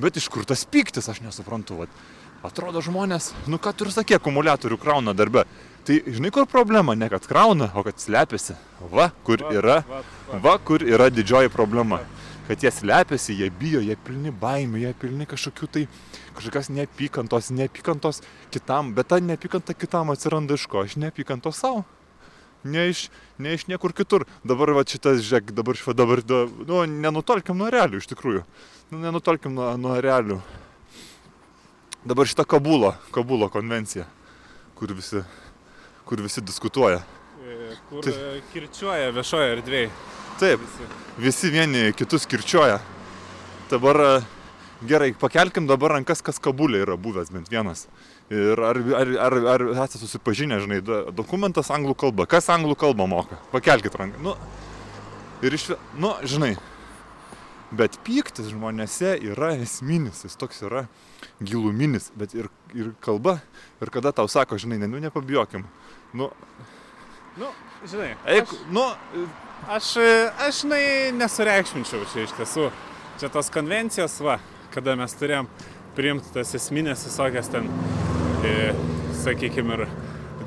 bet 0.00 0.20
iš 0.20 0.28
kur 0.32 0.46
tas 0.48 0.64
pyktis, 0.64 1.08
aš 1.10 1.22
nesuprantu. 1.24 1.82
Vat. 1.82 2.00
Atrodo 2.46 2.80
žmonės, 2.80 3.34
nu 3.52 3.58
ką 3.60 3.74
tu 3.76 3.84
ir 3.84 3.92
sakė, 3.92 4.16
akumuliatorių 4.16 4.78
krauna 4.80 5.12
darbe. 5.12 5.44
Tai 5.84 5.96
žinai, 6.06 6.30
kur 6.32 6.46
problema, 6.48 6.94
ne 6.96 7.08
kad 7.12 7.26
krauna, 7.28 7.68
o 7.76 7.84
kad 7.84 8.00
slepiasi. 8.00 8.56
Va, 8.92 9.10
kur 9.24 9.44
yra, 9.52 9.82
Va, 10.40 10.56
kur 10.62 10.84
yra 10.86 11.10
didžioji 11.12 11.50
problema 11.52 12.00
kad 12.50 12.62
jie 12.62 12.70
slepiasi, 12.70 13.34
jie 13.38 13.46
bijo, 13.54 13.78
jie 13.78 13.94
pilni 13.94 14.32
baimių, 14.34 14.80
jie 14.82 14.90
pilni 14.98 15.26
kažkokių 15.30 15.68
tai, 15.70 15.82
kažkokios 16.34 16.72
neapykantos, 16.74 17.52
neapykantos 17.54 18.18
kitam, 18.50 18.90
bet 18.96 19.06
ta 19.12 19.20
neapykanta 19.22 19.76
kitam 19.78 20.10
atsiranda 20.10 20.58
iš 20.58 20.64
ko, 20.66 20.82
iš 20.82 20.96
neapykantos 20.98 21.60
savo. 21.62 21.84
Ne 22.64 22.88
iš, 22.90 23.06
ne 23.40 23.54
iš 23.56 23.66
niekur 23.70 23.92
kitur. 23.96 24.26
Dabar 24.44 24.70
va 24.76 24.82
šitas, 24.84 25.22
žiūrėk, 25.24 25.52
dabar 25.56 25.74
šva 25.80 25.94
dabar, 25.96 26.20
da- 26.20 26.44
nu, 26.68 26.82
nenutolkim 26.84 27.56
nuo 27.56 27.70
realių 27.72 27.96
iš 28.02 28.08
tikrųjų. 28.12 28.42
Nu, 28.90 28.98
nenutolkim 29.00 29.54
nuo, 29.54 29.70
nuo 29.80 29.94
realių. 30.00 30.40
Dabar 32.04 32.26
šita 32.26 32.44
Kabulo, 32.48 32.94
Kabulo 33.12 33.48
konvencija, 33.52 34.06
kur 34.76 34.92
visi, 34.96 35.22
kur 36.08 36.20
visi 36.24 36.40
diskutuoja. 36.40 37.02
E, 37.44 37.76
Kur 37.88 38.02
Tai- 38.04 38.42
kirčiuoja 38.52 39.10
viešoje 39.12 39.56
erdvėje. 39.56 39.90
Taip, 40.40 40.60
Visi. 40.60 40.86
visi 41.18 41.50
vieni 41.50 41.92
kitus 41.92 42.26
kirčioja. 42.26 42.80
Dabar 43.70 43.96
e, 44.00 44.22
gerai, 44.86 45.12
pakelkim 45.18 45.66
dabar 45.68 45.92
rankas, 45.96 46.22
kas 46.24 46.40
Kabulė 46.42 46.80
yra 46.84 46.96
buvęs 47.00 47.30
bent 47.34 47.50
vienas. 47.52 47.86
Ir 48.30 48.60
ar, 48.62 48.78
ar, 49.00 49.12
ar, 49.26 49.36
ar 49.54 49.64
esate 49.74 49.98
susipažinę, 50.00 50.60
žinai, 50.62 50.80
do- 50.86 51.02
dokumentas 51.12 51.70
anglų 51.74 51.96
kalba. 51.98 52.26
Kas 52.30 52.48
anglų 52.52 52.76
kalbą 52.78 53.06
moka? 53.10 53.38
Pakelkit 53.52 53.94
ranką. 53.98 54.20
Nu, 54.22 54.36
ir 55.42 55.56
iš... 55.58 55.70
Nu, 55.98 56.14
žinai. 56.22 56.54
Bet 57.70 58.00
pyktis 58.02 58.48
žmonėse 58.50 59.14
yra 59.30 59.52
esminis, 59.62 60.24
jis 60.26 60.34
toks 60.38 60.62
yra 60.66 60.86
giluminis, 61.38 62.08
bet 62.18 62.34
ir, 62.34 62.48
ir 62.74 62.92
kalba. 63.02 63.36
Ir 63.82 63.92
kada 63.94 64.10
tau 64.14 64.26
sako, 64.30 64.58
žinai, 64.58 64.80
ne, 64.82 64.88
nu 64.90 65.02
nepabijokim. 65.02 65.66
Nu, 66.14 66.32
Nu, 67.38 67.46
žinai, 67.86 68.16
eik, 68.26 68.50
aš, 68.50 68.62
nu, 68.74 68.82
aš, 69.70 69.90
aš, 70.42 70.56
žinai, 70.64 70.80
nesureikšminčiau 71.14 72.02
čia 72.10 72.24
iš 72.26 72.32
tiesų. 72.34 72.64
Čia 73.22 73.28
tos 73.30 73.52
konvencijos, 73.54 74.16
va, 74.26 74.34
kada 74.74 74.96
mes 74.98 75.14
turėjom 75.18 75.48
priimti 75.96 76.32
tas 76.34 76.54
esminės 76.56 77.06
visokias 77.08 77.50
ten, 77.52 77.66
e, 78.46 78.70
sakykime, 79.22 79.78
ir 79.78 79.88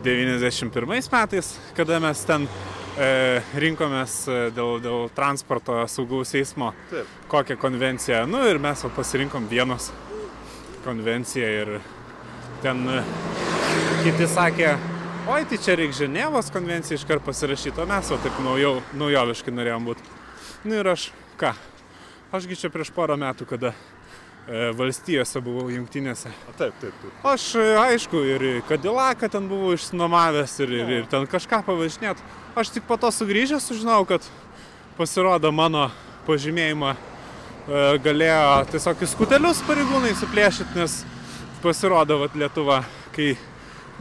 91 0.03 1.09
metais, 1.11 1.53
kada 1.75 1.99
mes 2.03 2.23
ten 2.27 2.47
e, 2.97 3.41
rinkomės 3.55 4.17
e, 4.27 4.39
dėl, 4.55 4.79
dėl 4.83 5.09
transporto 5.15 5.77
saugaus 5.87 6.33
eismo, 6.35 6.73
Taip. 6.91 7.11
kokią 7.31 7.57
konvenciją. 7.61 8.23
Nu 8.27 8.43
ir 8.49 8.59
mes 8.63 8.83
pasirinkom 8.95 9.47
vienos 9.51 9.91
konvenciją 10.83 11.51
ir 11.61 11.77
ten 12.63 12.83
e, 12.89 13.03
kiti 14.03 14.27
sakė, 14.27 14.73
oi 15.31 15.43
tai 15.47 15.59
čia 15.63 15.77
reikia 15.79 16.03
Ženevos 16.03 16.51
konvenciją 16.53 16.99
iškart 16.99 17.23
pasirašyti, 17.23 17.79
o 17.79 17.87
mes 17.87 18.11
jau 18.11 18.19
taip 18.23 18.39
naujau, 18.43 18.75
naujoviškai 18.99 19.55
norėjom 19.55 19.87
būti. 19.87 20.11
Nu 20.67 20.79
ir 20.79 20.91
aš, 20.91 21.09
ką, 21.39 21.53
ašgi 22.35 22.59
čia 22.59 22.71
prieš 22.73 22.91
porą 22.95 23.15
metų, 23.19 23.47
kada 23.47 23.73
valstijose 24.47 25.39
buvau 25.39 25.69
jungtinėse. 25.71 26.31
Taip, 26.57 26.75
taip, 26.81 26.91
taip. 26.91 27.11
Aš, 27.23 27.45
e, 27.55 27.67
aišku, 27.79 28.23
ir 28.27 28.45
Kadilaką 28.67 29.29
ten 29.31 29.47
buvau 29.47 29.71
išsinomavęs 29.77 30.57
ir, 30.65 30.73
ir, 30.81 30.89
ir 30.99 31.05
ten 31.11 31.27
kažką 31.31 31.61
pavažinėt. 31.63 32.19
Aš 32.59 32.73
tik 32.75 32.83
po 32.89 32.97
to 32.99 33.11
sugrįžęs 33.11 33.63
sužinau, 33.69 34.03
kad 34.05 34.25
pasirodo 34.97 35.51
mano 35.55 35.87
pažymėjimą 36.27 36.91
e, 36.91 36.97
galėjo 38.03 38.43
tiesiog 38.73 39.05
į 39.05 39.09
skutelius 39.13 39.63
pareigūnai 39.67 40.11
suplėšyti, 40.19 40.75
nes 40.77 40.99
pasirodo, 41.63 42.19
kad 42.25 42.35
Lietuva, 42.43 42.81
kai 43.15 43.33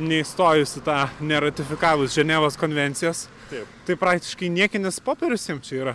neįstojus 0.02 0.74
į 0.80 0.82
tą 0.88 0.98
neratifikavus 1.22 2.16
Ženevos 2.16 2.58
konvencijos, 2.58 3.28
Taip. 3.52 3.70
tai 3.86 3.96
praktiškai 4.00 4.50
niekinis 4.50 4.98
popierius 5.04 5.46
jiems 5.46 5.68
čia 5.68 5.78
yra. 5.84 5.94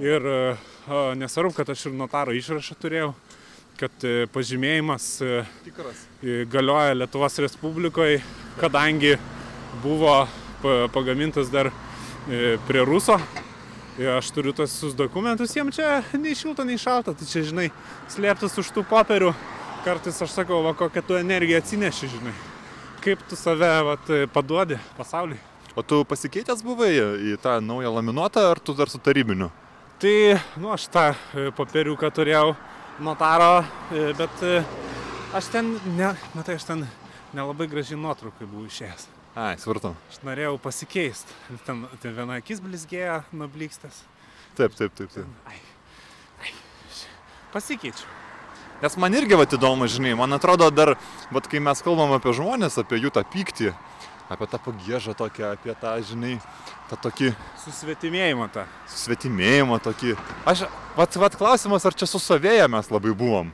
Ir 0.00 0.22
e, 0.22 0.38
a, 0.86 1.02
nesvarbu, 1.18 1.56
kad 1.58 1.74
aš 1.74 1.88
ir 1.90 1.98
notaro 1.98 2.32
išrašą 2.36 2.78
turėjau, 2.80 3.10
kad 3.80 4.04
e, 4.04 4.26
pažymėjimas 4.32 5.04
e, 5.24 5.42
Tikras. 5.64 6.02
e, 6.20 6.44
galioja 6.50 6.96
Lietuvos 6.98 7.38
Respublikoje, 7.40 8.20
kadangi 8.60 9.14
buvo 9.82 10.26
pa- 10.60 10.88
pagamintas 10.92 11.48
dar 11.52 11.70
prie 12.68 12.82
Ruso. 12.84 13.16
Ir 14.00 14.12
aš 14.14 14.28
turiu 14.32 14.52
tos 14.56 14.70
visus 14.70 14.92
dokumentus, 14.96 15.52
jiem 15.56 15.72
čia 15.74 16.02
nei 16.14 16.36
šilta, 16.36 16.64
nei 16.64 16.78
šalta, 16.80 17.12
tai 17.16 17.26
čia, 17.28 17.42
žinai, 17.48 17.66
slėptis 18.12 18.54
už 18.60 18.70
tų 18.76 18.84
popierių. 18.88 19.32
Kartais 19.84 20.20
aš 20.22 20.36
sakau, 20.36 20.60
va 20.64 20.72
kokią 20.76 21.02
tu 21.04 21.16
energiją 21.18 21.58
atsineši, 21.60 22.08
žinai. 22.14 22.32
Kaip 23.04 23.24
tu 23.28 23.36
save 23.36 23.72
vat, 23.88 24.12
paduodi 24.32 24.76
pasauliui. 24.96 25.40
O 25.76 25.82
tu 25.82 26.02
pasikeitęs 26.08 26.62
buvai 26.64 26.92
į 27.32 27.36
tą 27.42 27.56
naują 27.64 27.92
laminuotą, 27.96 28.44
ar 28.52 28.60
tu 28.60 28.76
dar 28.76 28.92
su 28.92 29.00
tarybiniu? 29.00 29.50
Tai, 30.00 30.16
nu, 30.60 30.70
aš 30.76 30.86
tą 30.92 31.06
popieriuką 31.56 32.12
turėjau 32.14 32.54
notaro, 33.00 33.64
e, 33.92 34.12
bet 34.18 34.42
e, 34.44 34.60
aš 35.34 35.48
ten, 35.52 35.72
ne, 35.96 36.12
matai, 36.34 36.58
aš 36.60 36.68
ten 36.68 36.84
nelabai 37.36 37.68
gražiai 37.70 37.98
nuotraukai 38.00 38.46
buvau 38.46 38.68
išėjęs. 38.68 39.08
Ai, 39.38 39.54
svartu. 39.62 39.92
Aš 40.10 40.20
norėjau 40.26 40.56
pasikeisti. 40.62 41.34
Ten, 41.66 41.84
ten 42.02 42.14
viena 42.16 42.40
akis 42.40 42.62
blizgėjo 42.62 43.20
nuo 43.32 43.46
blikstės. 43.50 44.02
Taip, 44.58 44.74
taip, 44.76 44.94
taip, 44.98 45.12
taip. 45.14 45.28
Ai. 45.46 45.60
Ai. 46.42 46.54
Pasikeičiau. 47.54 48.18
Nes 48.80 48.96
man 48.96 49.14
irgi 49.14 49.36
vat 49.36 49.52
įdomu, 49.52 49.86
žinai, 49.92 50.14
man 50.16 50.32
atrodo 50.32 50.70
dar, 50.72 50.94
vat 51.30 51.48
kai 51.52 51.60
mes 51.62 51.82
kalbam 51.84 52.14
apie 52.16 52.32
žmonės, 52.36 52.78
apie 52.80 52.96
jų 53.02 53.12
tą 53.12 53.22
pyktį, 53.28 53.74
apie 54.30 54.46
tą 54.46 54.60
pagėžą 54.62 55.14
tokią, 55.18 55.54
apie 55.56 55.74
tą, 55.80 55.96
žinai, 56.06 56.36
tą 56.90 56.98
tokį 57.08 57.32
Susvetimėjimą 57.64 58.46
tą. 58.54 58.64
svetimėjimą 58.94 59.80
tokį. 59.82 60.14
Aš, 60.46 60.64
vat, 60.96 61.18
vat 61.18 61.36
klausimas, 61.36 61.86
ar 61.86 61.96
čia 61.98 62.06
su 62.06 62.20
savėja 62.22 62.68
mes 62.70 62.90
labai 62.90 63.12
buvom? 63.16 63.50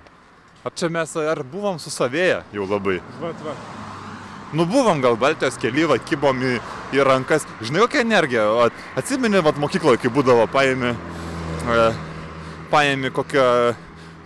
Ar 0.66 0.74
čia 0.76 0.90
mes, 0.92 1.16
ar 1.16 1.42
buvom 1.46 1.80
su 1.80 1.90
savėja 1.94 2.42
jau 2.52 2.68
labai? 2.68 3.00
Vat, 3.22 3.40
va. 3.46 3.56
Nu 4.52 4.66
buvom 4.68 5.00
gal 5.02 5.16
Baltijos 5.18 5.56
keli, 5.58 5.86
va, 5.88 5.96
kibom 5.98 6.38
į, 6.44 6.58
į 6.94 7.06
rankas. 7.06 7.48
Žinai, 7.64 7.82
kokia 7.82 8.04
energija. 8.04 8.44
O 8.46 8.68
atsimeni, 9.00 9.40
va, 9.42 9.54
mokykloje, 9.58 9.98
kai 10.02 10.12
būdavo, 10.12 10.44
paėmė, 10.52 10.92
e, 11.66 11.88
paėmė 12.70 13.10
kokią 13.16 13.46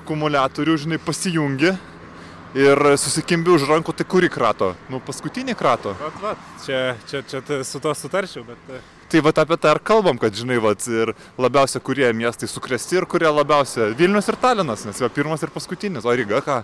akumuliatorių, 0.03 0.77
žinai, 0.83 0.99
pasijungi 1.01 1.73
ir 2.55 2.81
susikimbi 2.99 3.53
už 3.55 3.67
rankų, 3.71 3.95
tai 3.97 4.07
kurį 4.09 4.31
krato? 4.33 4.73
Nu, 4.91 5.01
paskutinį 5.05 5.55
krato. 5.59 5.95
Vat, 6.01 6.17
vat. 6.23 6.49
Čia, 6.65 6.81
čia, 7.11 7.23
čia 7.27 7.61
su 7.67 7.83
to 7.83 7.95
sutarčiau, 7.95 8.47
bet... 8.49 8.73
e, 8.73 8.81
Tai 9.11 9.21
va 9.27 9.33
apie 9.35 9.57
tą 9.59 9.73
ir 9.75 9.81
kalbam, 9.83 10.19
kad, 10.23 10.35
žinai, 10.39 10.61
va, 10.63 10.71
ir 10.87 11.11
labiausia, 11.35 11.81
kurie 11.83 12.07
miestai 12.15 12.47
sukresti 12.47 13.01
ir 13.01 13.07
kurie 13.11 13.27
labiausia 13.27 13.89
Vilnius 13.99 14.31
ir 14.31 14.39
Talinas, 14.39 14.85
nes 14.87 15.01
jo 15.03 15.09
pirmas 15.11 15.43
ir 15.43 15.51
paskutinis. 15.51 16.07
O 16.07 16.15
Ryga 16.15 16.39
ką? 16.47 16.61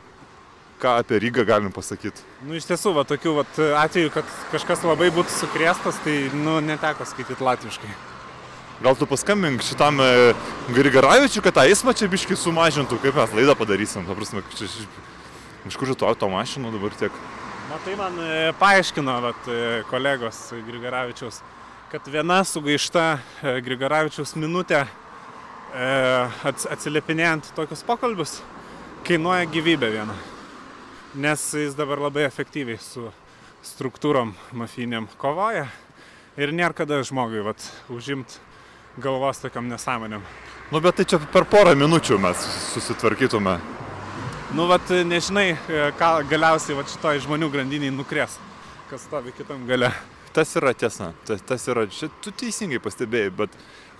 Ką 0.79 0.93
apie 1.01 1.19
Rygą 1.25 1.43
galim 1.49 1.73
pasakyti? 1.75 2.23
Nu, 2.47 2.55
iš 2.55 2.69
tiesų, 2.69 2.93
va, 2.95 3.03
tokių 3.09 3.33
vat, 3.41 3.59
atvejų, 3.83 4.13
kad 4.15 4.31
kažkas 4.53 4.85
labai 4.87 5.09
būtų 5.17 5.35
sukrėstas, 5.41 5.99
tai, 6.05 6.19
nu, 6.37 6.61
neteko 6.63 7.09
skaityti 7.09 7.43
latviškai. 7.43 7.91
Gal 8.85 8.95
tu 9.01 9.09
paskambink 9.09 9.65
šitam 9.65 9.99
e, 10.05 10.35
Grigaravičiui, 10.77 11.41
kad 11.43 11.57
tą 11.57 11.65
eismą 11.65 11.97
čia 11.97 12.11
biškai 12.13 12.37
sumažintų, 12.37 13.01
kaip 13.01 13.17
mes 13.17 13.33
laidą 13.39 13.57
padarysim. 13.57 14.05
Ta 14.05 14.15
prasme, 14.19 14.45
čia, 14.53 14.69
iš- 15.69 15.79
kur 15.79 15.95
tu 15.95 16.07
auto 16.07 16.29
mašinų 16.29 16.73
dabar 16.73 16.95
tiek? 16.99 17.13
Matai, 17.71 17.97
man 17.99 18.19
e, 18.23 18.53
paaiškino 18.61 19.15
vat, 19.25 19.49
e, 19.51 19.83
kolegos 19.91 20.53
Grigaravičiaus, 20.69 21.41
kad 21.91 22.07
viena 22.07 22.45
sugaišta 22.47 23.19
e, 23.43 23.57
Grigaravičiaus 23.67 24.37
minutė 24.39 24.85
ats, 26.47 26.65
atsiliepinėjant 26.73 27.51
tokius 27.57 27.83
pokalbius 27.85 28.39
kainuoja 29.05 29.45
gyvybę 29.51 29.91
vieną. 29.93 30.15
Nes 31.21 31.43
jis 31.53 31.75
dabar 31.77 32.01
labai 32.07 32.23
efektyviai 32.25 32.79
su 32.81 33.11
struktūrom 33.67 34.33
mafiniam 34.57 35.09
kovoja 35.21 35.67
ir 36.39 36.55
nėra 36.55 36.73
kada 36.77 37.03
žmogui 37.05 37.43
vat, 37.45 37.61
užimt 37.93 38.39
galvos 38.97 39.43
tokiam 39.43 39.69
nesąmonėm. 39.69 40.23
Nu, 40.73 40.81
bet 40.81 40.97
tai 40.97 41.05
čia 41.05 41.19
per 41.33 41.45
porą 41.45 41.75
minučių 41.77 42.17
mes 42.23 42.47
susitvarkytume. 42.73 43.59
Nu, 44.55 44.69
vat, 44.71 44.91
nežinai, 45.05 45.57
e, 45.57 45.87
ką 45.99 46.11
galiausiai 46.31 46.77
vat, 46.79 46.91
šitoj 46.93 47.19
žmonių 47.25 47.49
grandiniai 47.51 47.91
nukrės, 47.91 48.37
kas 48.91 49.03
stovi 49.09 49.35
kitam 49.35 49.65
gale. 49.67 49.91
Tas 50.37 50.53
yra 50.59 50.71
tiesa. 50.77 51.11
Tas, 51.27 51.43
tas 51.43 51.67
yra, 51.73 51.87
čia 51.91 52.07
tu 52.23 52.31
teisingai 52.31 52.79
pastebėjai, 52.83 53.33
bet 53.41 53.57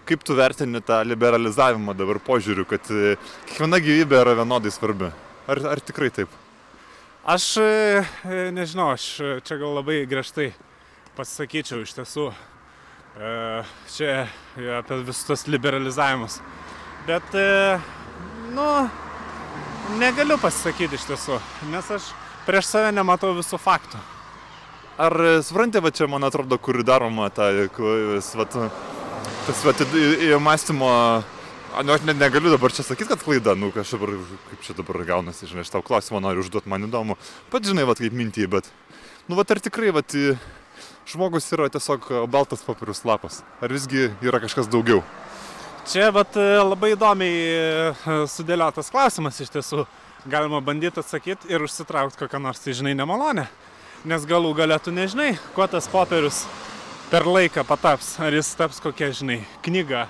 kaip 0.07 0.23
tu 0.23 0.37
vertini 0.39 0.79
tą 0.87 1.01
liberalizavimą 1.03 1.97
dabar 1.99 2.21
požiūriu, 2.23 2.67
kad 2.69 2.87
e, 2.95 3.17
kiekviena 3.49 3.81
gyvybė 3.83 4.21
yra 4.23 4.37
vienodai 4.39 4.71
svarbi? 4.71 5.11
Ar, 5.51 5.63
ar 5.73 5.83
tikrai 5.83 6.13
taip? 6.15 6.31
Aš 7.27 7.47
e, 7.59 7.71
e, 8.23 8.45
nežinau, 8.55 8.93
aš 8.95 9.07
e, 9.19 9.33
čia 9.43 9.59
gal 9.59 9.75
labai 9.81 10.05
griežtai 10.07 10.53
pasisakyčiau 11.19 11.83
iš 11.83 11.97
tiesų. 11.97 12.29
E, 13.17 13.65
Čia 13.91 14.13
e, 14.61 14.71
apie 14.77 15.01
visus 15.09 15.27
tos 15.27 15.47
liberalizavimus. 15.51 16.39
Bet, 17.09 17.35
e, 17.35 17.81
nu, 18.55 18.69
negaliu 20.01 20.39
pasisakyti 20.43 20.99
iš 20.99 21.07
tiesų, 21.11 21.39
nes 21.71 21.89
aš 21.95 22.11
prieš 22.47 22.69
save 22.73 22.93
nematau 22.95 23.33
visų 23.37 23.59
faktų. 23.63 24.01
Ar 24.99 25.13
e, 25.21 25.33
suprantate, 25.45 25.83
va 25.85 25.91
čia 25.93 26.07
man 26.09 26.25
atrodo, 26.25 26.57
kur 26.63 26.79
daroma 26.87 27.29
ta, 27.31 27.51
s- 28.25 28.33
vat, 28.39 28.55
tas 29.47 29.65
vat, 29.67 29.83
mąstymo, 30.41 30.91
nu, 31.85 31.93
aš 31.93 32.07
net 32.09 32.17
negaliu 32.17 32.53
dabar 32.55 32.73
čia 32.73 32.87
sakyti, 32.87 33.11
kad 33.13 33.21
klaida, 33.25 33.55
nu, 33.59 33.69
dabar, 33.93 34.15
kaip 34.51 34.63
čia 34.65 34.77
dabar 34.79 35.03
gaunasi, 35.05 35.49
žinai, 35.51 35.67
aš 35.67 35.75
tau 35.75 35.85
klausimą 35.85 36.23
noriu 36.25 36.41
užduoti, 36.47 36.71
man 36.73 36.89
įdomu, 36.89 37.19
pat 37.53 37.69
žinai, 37.69 37.85
vat, 37.89 38.01
kaip 38.01 38.17
mintį, 38.17 38.49
bet, 38.57 38.71
nu, 39.29 39.37
vat, 39.37 39.53
ar 39.53 39.61
tikrai, 39.61 39.93
vat, 39.95 40.17
į- 40.17 40.39
žmogus 41.07 41.47
yra 41.55 41.69
tiesiog 41.71 42.09
e, 42.11 42.25
baltas 42.33 42.65
popierius 42.67 43.05
lapas, 43.07 43.43
ar 43.63 43.71
visgi 43.77 44.09
yra 44.25 44.41
kažkas 44.43 44.67
daugiau? 44.73 45.05
Čia 45.87 46.09
vat, 46.11 46.35
e, 46.35 46.45
labai 46.67 46.89
įdomiai 46.97 47.35
e, 47.47 48.15
sudėliotas 48.27 48.89
klausimas 48.91 49.37
iš 49.39 49.53
tiesų. 49.55 49.85
Galima 50.27 50.59
bandyti 50.59 50.99
atsakyti 50.99 51.47
ir 51.53 51.63
užsitraukti 51.63 52.19
kokią 52.19 52.41
nors, 52.43 52.59
tai 52.65 52.73
žinai, 52.75 52.97
nemalonę. 52.99 53.45
Nes 54.11 54.25
galų 54.27 54.51
galėtų 54.59 54.91
nežinai, 54.91 55.37
kuo 55.55 55.69
tas 55.71 55.87
popierius 55.87 56.41
per 57.13 57.23
laiką 57.31 57.63
pataps. 57.69 58.17
Ar 58.19 58.35
jis 58.35 58.51
taps 58.59 58.83
kokia, 58.83 59.13
žinai, 59.15 59.37
knyga, 59.63 60.09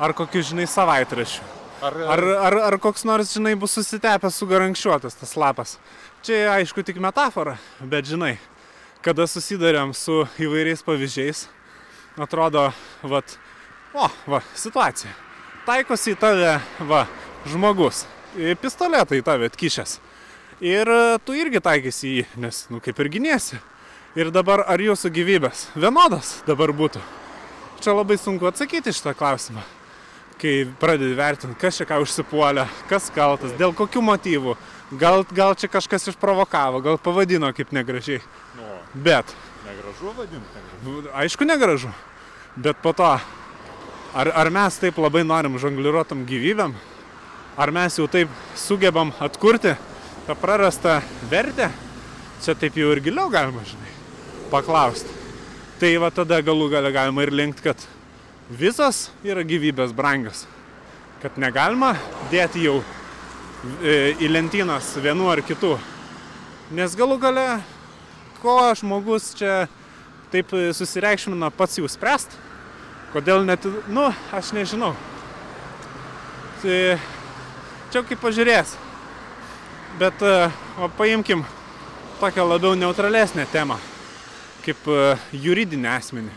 ar 0.00 0.14
kokiu, 0.16 0.40
žinai, 0.48 0.64
savaitrašiu. 0.64 1.44
Ar, 1.84 1.98
Ar, 2.14 2.22
ar, 2.48 2.56
ar 2.70 2.76
koks 2.80 3.04
nors, 3.04 3.34
žinai, 3.36 3.52
bus 3.60 3.76
susitepęs, 3.76 4.38
sugarankščiuotas 4.40 5.20
tas 5.20 5.36
lapas. 5.36 5.74
Čia 6.24 6.54
aišku 6.54 6.86
tik 6.88 7.02
metafora, 7.04 7.58
bet 7.84 8.08
žinai, 8.08 8.38
kada 9.04 9.28
susidarėm 9.28 9.92
su 9.92 10.24
įvairiais 10.40 10.80
pavyzdžiais, 10.88 11.44
atrodo, 12.16 12.70
vat, 13.04 13.36
o, 13.94 14.08
va, 14.28 14.42
situacija. 14.56 15.12
Taikosi 15.68 16.14
į 16.14 16.18
tave, 16.20 16.54
va, 16.88 17.04
žmogus, 17.48 18.06
į 18.38 18.54
pistoletą 18.60 19.18
į 19.18 19.24
tave 19.26 19.50
atkišęs. 19.50 19.98
Ir 20.64 20.90
e, 20.90 21.00
tu 21.24 21.36
irgi 21.38 21.62
taikysi 21.62 22.08
į 22.08 22.14
jį, 22.18 22.26
nes, 22.44 22.62
nu, 22.72 22.82
kaip 22.84 22.98
ir 22.98 23.12
giniesi. 23.18 23.60
Ir 24.18 24.32
dabar 24.34 24.64
ar 24.66 24.80
jūsų 24.82 25.12
gyvybės 25.14 25.68
vienodas 25.78 26.38
dabar 26.48 26.72
būtų? 26.74 27.02
Čia 27.84 27.94
labai 27.94 28.16
sunku 28.18 28.48
atsakyti 28.48 28.94
šitą 28.94 29.14
klausimą 29.18 29.64
kai 30.38 30.68
pradedi 30.78 31.16
vertinti, 31.18 31.56
kas 31.58 31.80
čia 31.80 31.84
ką 31.90 31.96
užsipuolė, 32.04 32.68
kas 32.86 33.08
kaltas, 33.10 33.50
dėl 33.58 33.72
kokių 33.74 34.04
motyvų, 34.06 34.52
Gal, 34.88 35.20
gal 35.36 35.52
čia 35.52 35.68
kažkas 35.68 36.08
išprovokavo, 36.08 36.80
gal 36.80 36.96
pavadino 36.96 37.50
kaip 37.52 37.74
negražiai. 37.76 38.22
Nu, 38.56 38.64
Bet, 38.94 39.34
negražu 39.66 40.14
vadinti. 40.16 40.62
Negražu. 40.80 41.10
aišku, 41.12 41.44
negražu. 41.44 41.90
Bet 42.56 42.80
po 42.80 42.94
to, 42.96 43.10
ar, 44.18 44.30
ar 44.34 44.50
mes 44.50 44.78
taip 44.82 44.98
labai 44.98 45.22
norim 45.26 45.58
žongliruotam 45.62 46.24
gyvybėm? 46.26 46.74
Ar 47.58 47.72
mes 47.74 47.98
jau 47.98 48.06
taip 48.10 48.30
sugebam 48.58 49.12
atkurti 49.22 49.76
tą 50.26 50.34
prarastą 50.38 50.98
vertę? 51.30 51.70
Čia 52.42 52.54
taip 52.58 52.76
jau 52.78 52.90
ir 52.94 53.02
giliau 53.02 53.30
galima, 53.30 53.62
žinai, 53.66 53.94
paklausti. 54.50 55.14
Tai 55.78 55.90
va 56.02 56.10
tada 56.14 56.40
galų 56.42 56.68
gale 56.70 56.90
galima 56.94 57.22
ir 57.22 57.34
linkti, 57.34 57.62
kad 57.66 57.82
visos 58.50 59.08
yra 59.26 59.44
gyvybės 59.46 59.94
brangios. 59.94 60.46
Kad 61.22 61.38
negalima 61.38 61.94
dėti 62.30 62.62
jau 62.66 62.78
e, 63.82 64.14
į 64.22 64.30
lentynas 64.30 64.92
vienu 65.02 65.30
ar 65.30 65.42
kitu. 65.46 65.76
Nes 66.74 66.94
galų 66.98 67.18
gale, 67.22 67.46
ko 68.42 68.58
žmogus 68.78 69.32
čia 69.38 69.66
taip 70.30 70.50
susireikšmina 70.52 71.50
pats 71.54 71.78
jau 71.80 71.88
spręst, 71.90 72.34
kodėl 73.12 73.44
net, 73.46 73.64
nu, 73.88 74.08
aš 74.34 74.52
nežinau. 74.56 74.92
Tai 76.62 76.78
čia 77.92 78.02
kaip 78.04 78.20
pažiūrės. 78.22 78.74
Bet 79.98 80.22
e, 80.22 80.34
o 80.78 80.88
paimkim 80.98 81.44
tokią 82.20 82.44
labiau 82.46 82.76
neutralesnę 82.78 83.46
temą, 83.50 83.78
kaip 84.66 84.86
e, 84.90 85.16
juridinį 85.32 85.90
asmenį. 85.96 86.34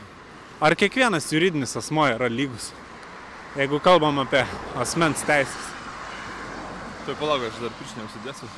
Ar 0.62 0.78
kiekvienas 0.78 1.30
juridinis 1.34 1.76
asmo 1.78 2.06
yra 2.10 2.30
lygus? 2.30 2.72
Jeigu 3.58 3.82
kalbam 3.84 4.22
apie 4.24 4.46
asmens 4.80 5.26
teisės. 5.28 5.72
Tai 7.06 7.18
palauk, 7.20 7.50
aš 7.50 7.64
dar 7.64 7.74
piršinę 7.80 8.06
užsidėsiu. 8.08 8.52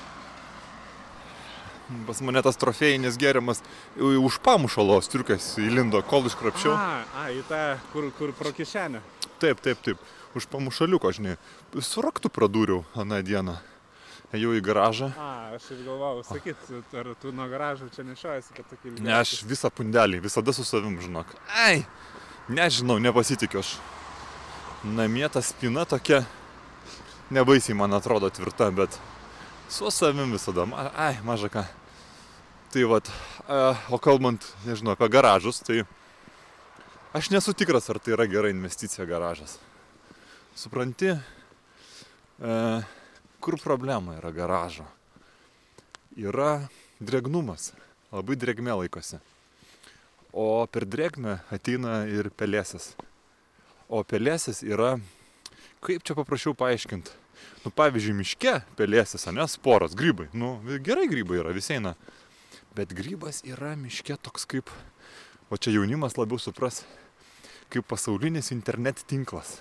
Pas 2.07 2.21
mane 2.25 2.41
tas 2.45 2.57
trofėjinis 2.59 3.17
gėrimas 3.21 3.61
už 3.97 4.39
pamušalo 4.45 4.99
striukas 5.05 5.53
įlindo, 5.61 6.01
kol 6.07 6.27
iškrapščiau. 6.29 6.73
A, 6.73 7.03
a, 7.23 7.27
į 7.33 7.43
tą, 7.49 7.61
kur, 7.93 8.09
kur 8.17 8.33
pro 8.37 8.53
kišenę. 8.55 9.01
Taip, 9.41 9.61
taip, 9.63 9.81
taip. 9.85 10.01
Už 10.37 10.47
pamušaliuko, 10.49 11.11
žinai. 11.13 11.37
Su 11.81 12.01
raktu 12.01 12.31
pradūriau 12.33 12.81
aną 12.97 13.21
dieną. 13.25 13.59
Ėjau 14.33 14.55
į 14.57 14.63
garažą. 14.65 15.11
A, 15.13 15.53
aš 15.53 15.67
ir 15.75 15.83
galvojau, 15.85 16.23
sakyt, 16.25 16.61
ar 16.97 17.11
tu 17.21 17.29
nuo 17.35 17.45
garažo 17.51 17.85
čia 17.93 18.05
nešiojasi, 18.07 18.55
kad 18.57 18.65
tokį 18.71 18.95
Ne, 18.97 19.13
aš 19.19 19.43
visą 19.45 19.69
pundelį, 19.69 20.23
visada 20.23 20.55
su 20.57 20.65
savim, 20.65 20.95
žinok. 21.03 21.35
Ai, 21.53 21.83
nežinau, 22.49 22.97
nepasitikiu 23.03 23.61
aš. 23.61 23.75
Namie 24.83 25.29
ta 25.29 25.43
spina 25.45 25.85
tokia, 25.85 26.23
nebaisiai 27.29 27.77
man 27.77 27.93
atrodo 27.93 28.31
tvirta, 28.33 28.71
bet 28.73 28.97
su 29.69 29.93
savim 29.93 30.33
visada, 30.33 30.65
ai, 30.97 31.13
maža 31.21 31.53
ką. 31.53 31.67
Tai 32.73 32.83
vat, 32.89 33.05
o 33.93 33.99
kalbant, 34.01 34.41
nežinau, 34.65 34.95
apie 34.95 35.05
garažus, 35.13 35.59
tai 35.61 35.83
aš 37.13 37.27
nesu 37.29 37.53
tikras, 37.53 37.85
ar 37.93 37.99
tai 38.01 38.15
yra 38.15 38.25
gera 38.25 38.49
investicija 38.49 39.05
garažas. 39.05 39.59
Supranti, 40.57 41.11
kur 43.37 43.57
problema 43.61 44.15
yra 44.17 44.31
garažo? 44.33 44.87
Yra 46.17 46.63
drėgnumas, 46.97 47.75
labai 48.09 48.39
drėgmė 48.41 48.79
laikosi. 48.79 49.21
O 50.33 50.65
per 50.65 50.87
drėgmę 50.89 51.43
ateina 51.53 52.07
ir 52.09 52.31
pelėsis. 52.33 52.95
O 53.85 54.01
pelėsis 54.01 54.63
yra, 54.65 54.95
kaip 55.85 56.01
čia 56.01 56.17
paprašiau 56.17 56.57
paaiškinti. 56.57 57.21
Nu, 57.67 57.69
pavyzdžiui, 57.69 58.17
miške 58.17 58.57
pelėsis, 58.81 59.29
ne, 59.29 59.45
sporos, 59.45 59.93
grybai. 59.93 60.31
Nu, 60.33 60.55
gerai 60.81 61.05
grybai 61.13 61.37
yra, 61.43 61.53
visi 61.53 61.77
eina. 61.77 61.93
Bet 62.73 62.89
grybas 62.97 63.43
yra 63.45 63.75
miške 63.77 64.15
toks 64.17 64.47
kaip, 64.49 64.71
o 65.53 65.57
čia 65.61 65.75
jaunimas 65.75 66.15
labiau 66.17 66.39
supras, 66.41 66.79
kaip 67.69 67.85
pasaulinis 67.85 68.49
internet 68.55 69.03
tinklas. 69.05 69.59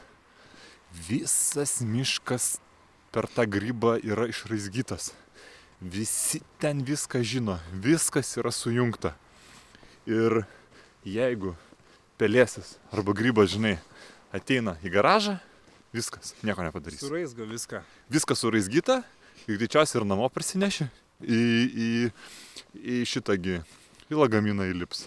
Visas 1.09 1.83
miškas 1.85 2.55
per 3.12 3.29
tą 3.29 3.44
grybą 3.44 3.98
yra 4.01 4.31
išraizgytas. 4.33 5.11
Visi 5.83 6.40
ten 6.62 6.81
viską 6.88 7.20
žino, 7.20 7.59
viskas 7.85 8.33
yra 8.40 8.48
sujungta. 8.48 9.12
Ir 10.09 10.46
jeigu 11.05 11.53
pelėsis 12.16 12.79
arba 12.96 13.12
grybas, 13.18 13.53
žinai, 13.53 13.75
ateina 14.33 14.79
į 14.81 14.94
garažą, 14.96 15.37
viskas, 15.92 16.33
nieko 16.40 16.64
nepadarys. 16.64 17.05
Suraizgo 17.05 17.44
viską. 17.44 17.85
Viskas 18.09 18.40
suraizgyta 18.40 19.03
ir 19.44 19.61
greičiausiai 19.61 20.01
ir 20.01 20.09
namo 20.09 20.33
prasineši 20.33 20.88
į, 21.22 21.40
į, 21.87 21.88
į 22.76 23.02
šitągi, 23.08 23.61
į 24.11 24.16
lagaminą 24.16 24.66
įlips, 24.70 25.06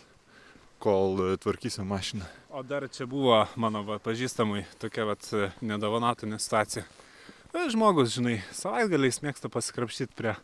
kol 0.84 1.18
e, 1.22 1.38
tvarkysi 1.42 1.86
mašiną. 1.86 2.28
O 2.56 2.64
dar 2.64 2.86
čia 2.92 3.08
buvo 3.10 3.42
mano 3.60 3.84
va, 3.88 3.98
pažįstamai 4.00 4.66
tokia 4.82 5.08
vat 5.10 5.28
e, 5.34 5.50
nedovanotinė 5.66 6.40
situacija. 6.42 6.86
E, 7.56 7.66
Žmogus, 7.74 8.14
žinai, 8.16 8.40
savaitgaliais 8.56 9.22
mėgsta 9.26 9.52
pasikrapštyti 9.52 10.16
prie 10.18 10.36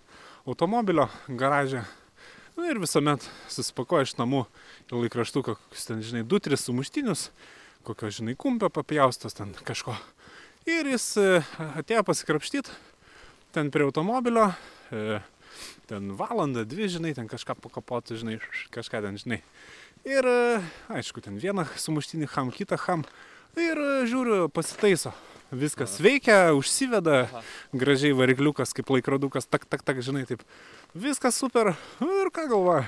automobilio 0.45 1.09
garaže. 1.27 1.85
Na 2.57 2.67
ir 2.67 2.81
visuomet 2.81 3.23
susipakoja 3.51 4.09
iš 4.09 4.17
namų 4.19 4.43
į 4.89 5.05
laikraštuką, 5.05 5.55
kokius 5.55 5.87
ten, 5.87 6.01
žinai, 6.05 6.25
du, 6.27 6.41
tris 6.43 6.65
sumuštinius, 6.67 7.29
kokio, 7.87 8.11
žinai, 8.11 8.35
kumpio 8.39 8.69
papjaustos 8.73 9.37
ten 9.37 9.53
kažko. 9.65 9.95
Ir 10.69 10.89
jis 10.91 11.13
atėjo 11.71 12.03
pasikrapštyti 12.05 12.73
ten 13.55 13.71
prie 13.71 13.85
automobilio, 13.87 14.51
e, 14.91 15.21
ten 15.89 16.13
valandą, 16.17 16.65
dvi, 16.67 16.89
žinai, 16.91 17.13
ten 17.17 17.27
kažką 17.31 17.57
pakapoti, 17.61 18.17
žinai, 18.19 18.39
kažką 18.73 19.01
ten, 19.05 19.17
žinai. 19.21 19.41
Ir 20.01 20.25
e, 20.25 20.61
aišku, 20.89 21.21
ten 21.21 21.35
vieną 21.37 21.67
sumuštinį 21.77 22.31
ham, 22.33 22.49
kitą 22.49 22.79
ham. 22.87 23.03
Ir 23.53 23.77
e, 23.77 23.89
žiūriu, 24.09 24.47
pasitaiso. 24.49 25.11
Viskas 25.51 25.97
veikia, 26.01 26.55
užsiveda, 26.57 27.25
gražiai 27.75 28.15
varikliukas 28.15 28.71
kaip 28.73 28.89
laikrodukas, 28.89 29.45
tak, 29.45 29.67
tak, 29.69 29.83
tak, 29.85 29.99
žinai, 30.01 30.23
taip. 30.25 30.41
Viskas 30.97 31.37
super. 31.37 31.73
Ir 32.01 32.31
ką 32.33 32.47
galvoju. 32.49 32.87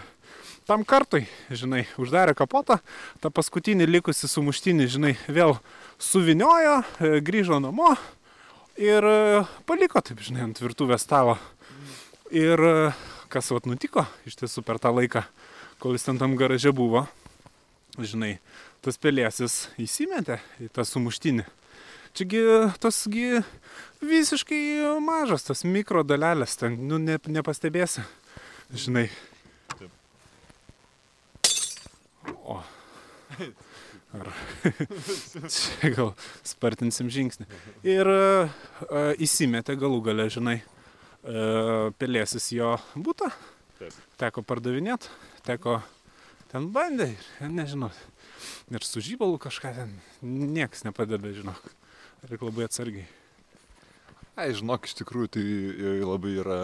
Tam 0.66 0.86
kartui, 0.88 1.28
žinai, 1.52 1.84
uždarė 2.00 2.34
kapotą, 2.40 2.80
tą 3.20 3.30
paskutinį 3.36 3.86
likusi 3.92 4.30
sumuštinį, 4.32 4.88
žinai, 4.90 5.14
vėl 5.28 5.58
suviniojo, 6.02 6.80
e, 6.98 7.18
grįžo 7.22 7.60
namo 7.62 7.92
ir 8.80 9.06
paliko, 9.70 10.02
taip, 10.02 10.24
žinai, 10.24 10.48
ant 10.48 10.64
virtuvės 10.64 11.06
stalo. 11.06 11.38
Ir 12.34 12.58
e, 12.66 12.92
kas 13.30 13.52
vat 13.54 13.68
nutiko 13.70 14.08
iš 14.26 14.40
tiesų 14.40 14.64
per 14.66 14.80
tą 14.82 14.90
laiką, 14.90 15.22
kol 15.78 15.94
jis 15.94 16.08
ten 16.08 16.18
tam 16.18 16.34
garaže 16.34 16.72
buvo, 16.74 17.04
žinai, 18.02 18.40
tas 18.82 18.98
pelėsis 18.98 19.68
įsimetė 19.78 20.40
į 20.58 20.72
tą 20.74 20.82
sumuštinį. 20.82 21.46
Čiagi 22.18 22.42
tasgi 22.82 23.44
visiškai 24.02 24.64
mažas, 25.06 25.46
tas 25.46 25.62
mikro 25.62 26.02
dalelės, 26.02 26.58
ten, 26.58 26.80
nu, 26.90 26.98
ne, 26.98 27.20
nepastebėsi, 27.22 28.02
žinai. 28.74 29.06
O. 32.50 32.58
Ar 34.18 34.34
čia 35.54 35.94
gal 35.94 36.16
spartinsim 36.42 37.14
žingsnį. 37.14 37.46
Ir 37.86 38.10
uh, 38.10 38.62
įsimetė 39.22 39.78
galų 39.78 40.02
gale, 40.10 40.32
žinai, 40.34 40.64
pelėsis 41.24 42.50
jo 42.56 42.76
būtą. 43.00 43.32
Taip. 43.80 43.96
Teko 44.20 44.44
pardavinėti, 44.46 45.10
teko 45.48 45.80
ten 46.52 46.70
bandė, 46.76 47.14
ir 47.42 47.52
nežinau. 47.52 47.90
Ir 48.72 48.84
su 48.86 49.02
žybalu 49.04 49.40
kažką 49.42 49.74
ten 49.76 49.94
nieks 50.22 50.84
nepadeda, 50.86 51.32
žinok. 51.34 51.62
Reikia 52.28 52.48
labai 52.48 52.68
atsargiai. 52.68 53.08
Ai, 54.34 54.50
žinok, 54.58 54.88
iš 54.90 54.96
tikrųjų 54.98 55.30
tai 55.36 55.44
labai 56.02 56.32
yra 56.42 56.60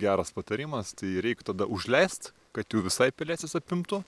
geras 0.00 0.32
patarimas, 0.34 0.92
tai 0.92 1.14
reikia 1.24 1.50
tada 1.52 1.66
užleisti, 1.70 2.34
kad 2.54 2.68
jų 2.68 2.84
visai 2.84 3.08
pelėsis 3.14 3.56
apimtų. 3.56 4.02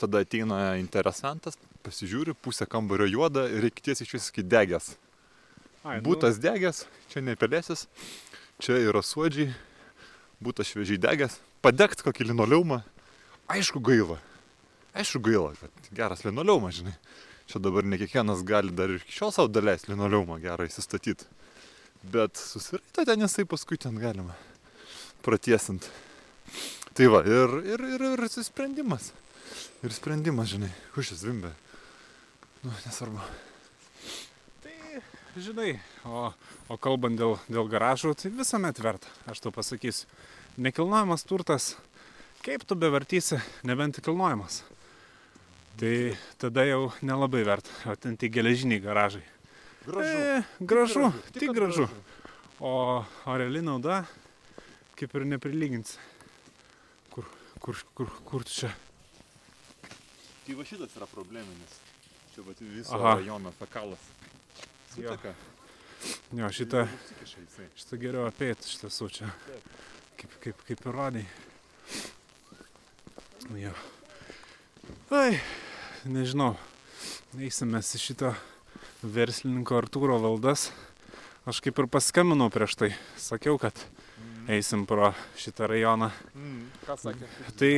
Tada 0.00 0.24
ateina 0.24 0.74
interesantas, 0.80 1.56
pasižiūri, 1.86 2.34
pusę 2.42 2.66
kambario 2.66 3.06
juoda 3.08 3.46
ir 3.48 3.62
reikia 3.64 3.90
tiesiai 3.90 4.08
iš 4.08 4.16
visiškai 4.16 4.44
degęs. 4.44 4.90
Būtas 6.04 6.40
degęs, 6.42 6.84
čia 7.12 7.22
ne 7.22 7.36
pelėsis, 7.38 7.86
čia 8.62 8.78
yra 8.82 9.02
suodžiai, 9.04 9.52
būtas 10.44 10.70
šviežiai 10.70 11.00
degęs, 11.00 11.38
padegt 11.64 12.04
kokį 12.04 12.30
linoleumą. 12.30 12.82
Aišku 13.50 13.80
gaila, 13.84 14.16
aišku 14.96 15.20
gaila, 15.24 15.52
kad 15.60 15.90
geras 15.96 16.24
linoleumas, 16.24 16.78
žinai. 16.80 16.94
Čia 17.44 17.60
dabar 17.60 17.84
ne 17.84 17.98
kiekvienas 18.00 18.40
gali 18.46 18.72
dar 18.72 18.88
ir 18.88 19.02
iki 19.02 19.12
šiol 19.18 19.32
savo 19.34 19.50
daleis 19.52 19.84
linoleumą 19.90 20.38
gerą 20.40 20.64
įsistatyti. 20.64 21.28
Bet 22.04 22.40
susiraito 22.40 23.04
ten 23.04 23.24
jisai 23.24 23.44
paskui 23.48 23.76
ten 23.80 23.98
galima 24.00 24.36
pratiesinti. 25.24 25.88
Tai 26.94 27.08
va, 27.10 27.24
ir, 27.26 27.58
ir, 27.74 27.84
ir, 27.96 28.04
ir 28.14 28.44
sprendimas. 28.46 29.10
Ir 29.84 29.92
sprendimas, 29.92 30.52
žinai, 30.52 30.70
hušis 30.94 31.24
vimbė. 31.26 31.50
Nu, 32.64 32.72
nesvarbu. 32.86 33.20
Žinai, 35.34 35.80
o, 36.06 36.28
o 36.70 36.76
kalbant 36.78 37.18
dėl, 37.18 37.34
dėl 37.50 37.66
garažų, 37.66 38.12
tai 38.14 38.30
visuomet 38.30 38.78
verta, 38.78 39.10
aš 39.26 39.42
tau 39.42 39.50
pasakysiu. 39.54 40.06
Nekilnojamas 40.62 41.26
turtas, 41.26 41.72
kaip 42.46 42.62
tu 42.62 42.76
bevartysi, 42.78 43.40
nebent 43.66 43.98
tik 43.98 44.06
kilnojamas. 44.06 44.60
Tai 45.80 45.94
tada 46.38 46.62
jau 46.68 46.92
nelabai 47.02 47.42
verta, 47.42 47.72
o 47.90 47.96
ten 47.98 48.14
tik 48.14 48.36
geležiniai 48.36 48.78
garažai. 48.84 49.24
Gražu. 49.88 50.12
E, 50.14 50.42
gražu, 50.60 51.08
tik 51.34 51.48
kad 51.48 51.58
gražu. 51.58 51.88
O, 52.62 53.02
o 53.02 53.34
reali 53.34 53.58
nauda 53.64 54.04
kaip 54.94 55.14
ir 55.18 55.26
neprilyginsi. 55.26 55.98
Kur, 57.10 57.26
kur, 57.58 57.80
kur, 57.98 58.12
kur 58.24 58.46
čia? 58.46 58.70
Tai 60.44 60.54
va 60.60 60.66
šitas 60.68 60.94
yra 60.94 61.10
probleminis. 61.10 61.80
Čia 62.34 62.46
va 62.46 62.54
viso 62.60 62.94
Aha. 62.94 63.16
rajono 63.18 63.50
fekalas. 63.58 64.06
Jo. 64.96 65.10
Suteka. 65.10 65.34
Jo, 66.36 66.48
šitą, 66.54 66.84
šitą 67.74 67.98
geriau 67.98 68.28
apėti 68.28 68.68
iš 68.68 68.76
tiesų 68.82 69.08
čia. 69.10 69.30
Kaip, 70.20 70.36
kaip, 70.44 70.60
kaip 70.68 70.84
įrodai. 70.86 71.24
Jo. 73.58 73.72
Ai, 75.10 75.40
nežinau. 76.06 76.52
Eisime 77.34 77.82
į 77.82 78.00
šito 78.04 78.30
verslininko 79.02 79.80
Artūro 79.80 80.20
valdas. 80.22 80.68
Aš 81.50 81.58
kaip 81.64 81.82
ir 81.82 81.90
paskambinau 81.90 82.46
prieš 82.54 82.78
tai. 82.78 82.92
Sakiau, 83.18 83.58
kad 83.58 83.74
eisim 84.46 84.86
pro 84.86 85.10
šitą 85.40 85.72
rajoną. 85.72 86.12
Mm, 86.36 86.62
ką 86.86 87.00
sakė? 87.02 87.32
Tai, 87.58 87.74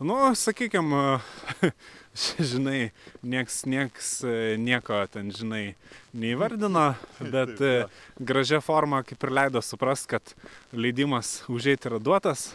nu, 0.00 0.16
sakykime, 0.34 1.20
žinai, 2.50 2.90
nieks, 3.22 3.62
nieks 3.66 4.10
nieko 4.58 5.00
ten, 5.10 5.30
žinai, 5.34 5.74
neįvardino, 6.14 6.86
bet 7.34 7.60
e, 7.62 7.72
gražia 8.18 8.60
forma 8.64 9.02
kaip 9.06 9.22
ir 9.26 9.34
leido 9.34 9.62
suprast, 9.62 10.08
kad 10.10 10.34
leidimas 10.72 11.42
užėjti 11.50 11.90
yra 11.90 12.00
duotas. 12.02 12.52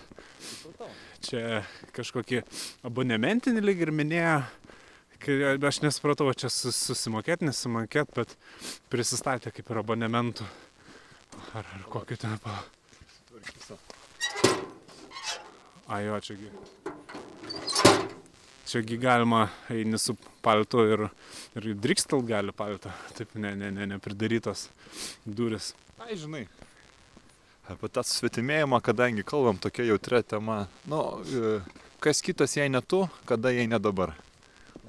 Čia 1.19 1.65
kažkokį 1.95 2.43
abonementinį 2.87 3.63
lyg 3.63 3.81
ir 3.83 3.91
minėjo. 3.91 4.37
kai 5.19 5.35
Aš 5.67 5.81
nesupratau, 5.83 6.31
čia 6.31 6.47
sus- 6.47 6.79
susimokėti, 6.79 7.43
nesimokėti, 7.49 8.15
bet 8.15 8.35
prisistatė 8.91 9.51
kaip 9.51 9.67
ir 9.73 9.81
abonementų. 9.83 10.47
Ar, 11.59 11.65
ar 11.75 11.83
kokį 11.91 12.17
ten 12.23 12.37
pa. 12.39 12.61
Tvarkysiu. 13.27 13.75
A 15.89 15.99
jo, 16.05 16.19
čiagi. 16.23 16.53
Čiagi 18.70 18.97
galima 19.01 19.47
eini 19.74 19.97
su 19.97 20.13
paltu 20.45 20.84
ir, 20.86 21.07
ir 21.57 21.72
drikstelt 21.74 22.28
gali 22.30 22.53
paltą. 22.53 22.91
Taip, 23.17 23.32
ne, 23.34 23.55
ne, 23.57 23.72
ne, 23.74 23.88
nepridarytos 23.95 24.67
duris. 25.26 25.72
Ai, 25.97 26.13
žinai. 26.13 26.43
Apie 27.65 27.89
tą 27.89 28.03
susvetimėjimą, 28.05 28.78
kadangi 28.86 29.26
kalbam 29.26 29.57
tokia 29.57 29.88
jautria 29.89 30.22
tema, 30.22 30.59
nu, 30.89 31.01
e, 31.26 31.55
kas 32.05 32.22
kitas 32.22 32.53
jei 32.59 32.70
ne 32.70 32.84
tu, 32.86 33.07
kada 33.26 33.49
jei 33.55 33.65
ne 33.70 33.82
dabar. 33.82 34.13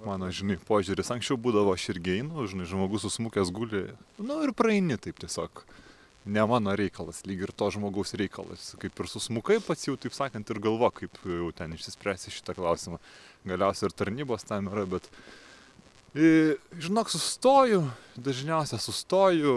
Mano, 0.04 0.28
žinai, 0.28 0.58
požiūris 0.68 1.12
anksčiau 1.16 1.40
būdavo 1.40 1.72
aš 1.72 1.88
irgi 1.94 2.18
einu, 2.18 2.44
žinai, 2.52 2.68
žmogus 2.68 3.08
susmukęs 3.08 3.48
guli, 3.52 3.86
nu 4.20 4.42
ir 4.44 4.52
praeini 4.56 5.00
taip 5.00 5.24
tiesiog. 5.24 5.64
Ne 6.28 6.42
mano 6.44 6.74
reikalas, 6.76 7.22
lyg 7.24 7.46
ir 7.46 7.52
to 7.56 7.70
žmogaus 7.72 8.12
reikalas. 8.18 8.74
Kaip 8.80 8.98
ir 9.00 9.08
susmukai 9.08 9.56
pats 9.64 9.86
jau, 9.88 9.96
taip 9.96 10.12
sakant, 10.12 10.50
ir 10.52 10.58
galvo, 10.60 10.90
kaip 10.92 11.16
jau 11.24 11.48
ten 11.56 11.72
išsispręsi 11.72 12.32
šitą 12.34 12.52
klausimą. 12.58 12.98
Galiausiai 13.48 13.88
ir 13.88 13.96
tarnybos 13.96 14.44
tam 14.44 14.68
yra, 14.68 14.84
bet... 14.90 15.08
E, 16.12 16.58
Žinok, 16.76 17.08
sustoju, 17.08 17.86
dažniausiai 18.20 18.82
sustoju, 18.84 19.54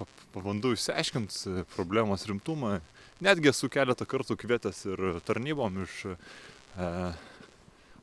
pa- 0.00 0.08
pabandau 0.34 0.74
išsiaiškinti 0.74 1.62
problemos 1.76 2.26
rimtumą. 2.26 2.80
Netgi 3.22 3.52
esu 3.52 3.70
keletą 3.70 4.08
kartų 4.08 4.34
kvietęs 4.40 4.82
ir 4.90 5.06
tarnybom 5.28 5.84
iš... 5.84 5.96
E, 6.74 6.90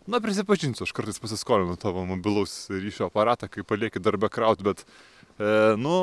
na, 0.07 0.23
prisipažinsiu, 0.23 0.87
aš 0.87 0.95
kartais 0.95 1.19
pasiskolinu 1.19 1.75
tavo 1.81 2.07
mobilaus 2.07 2.69
ryšio 2.71 3.09
aparatą, 3.11 3.51
kai 3.51 3.67
palieki 3.67 3.99
darbę 3.99 4.31
kraut, 4.31 4.63
bet, 4.63 4.85
nu, 5.77 5.95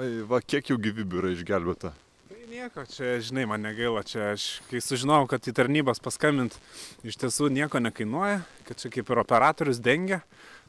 e, 0.00 0.22
va, 0.28 0.40
kiek 0.40 0.70
jau 0.70 0.78
gyvybių 0.80 1.22
yra 1.22 1.32
išgelbėta. 1.34 1.90
Tai 2.28 2.44
nieko, 2.48 2.84
čia, 2.88 3.18
žinai, 3.24 3.44
man 3.50 3.60
negaila, 3.66 4.00
čia 4.06 4.30
aš, 4.32 4.46
kai 4.70 4.80
sužinojau, 4.80 5.26
kad 5.28 5.44
į 5.44 5.52
tarnybas 5.58 6.00
paskambint 6.00 6.56
iš 7.04 7.18
tiesų 7.20 7.50
nieko 7.52 7.82
nekainuoja, 7.84 8.40
kad 8.68 8.80
čia 8.80 8.92
kaip 8.94 9.12
ir 9.12 9.20
operatorius 9.20 9.82
dengia 9.84 10.22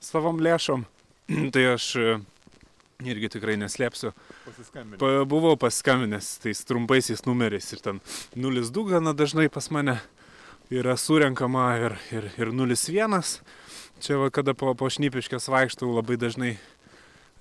savom 0.03 0.41
lėšom, 0.43 0.84
tai 1.55 1.65
aš 1.78 1.88
e, 1.95 2.20
irgi 3.07 3.32
tikrai 3.38 3.55
neslėpsiu. 3.61 4.11
Pa, 4.99 5.11
buvau 5.24 5.55
paskambinęs 5.59 6.36
tais 6.43 6.63
trumpaisiais 6.67 7.24
numeriais 7.24 7.72
ir 7.72 7.84
ten 7.86 8.03
02 8.36 8.89
gana 8.91 9.15
dažnai 9.15 9.47
pas 9.47 9.72
mane 9.72 9.99
yra 10.70 10.97
surenkama 10.99 11.70
ir, 11.80 11.95
ir, 12.11 12.30
ir 12.38 12.51
01. 12.51 13.24
Čia 13.99 14.15
va, 14.15 14.30
kada 14.32 14.53
po, 14.55 14.72
po 14.80 14.88
šnipiškės 14.88 15.49
vaikštau 15.51 15.89
labai 15.91 16.15
dažnai, 16.20 16.53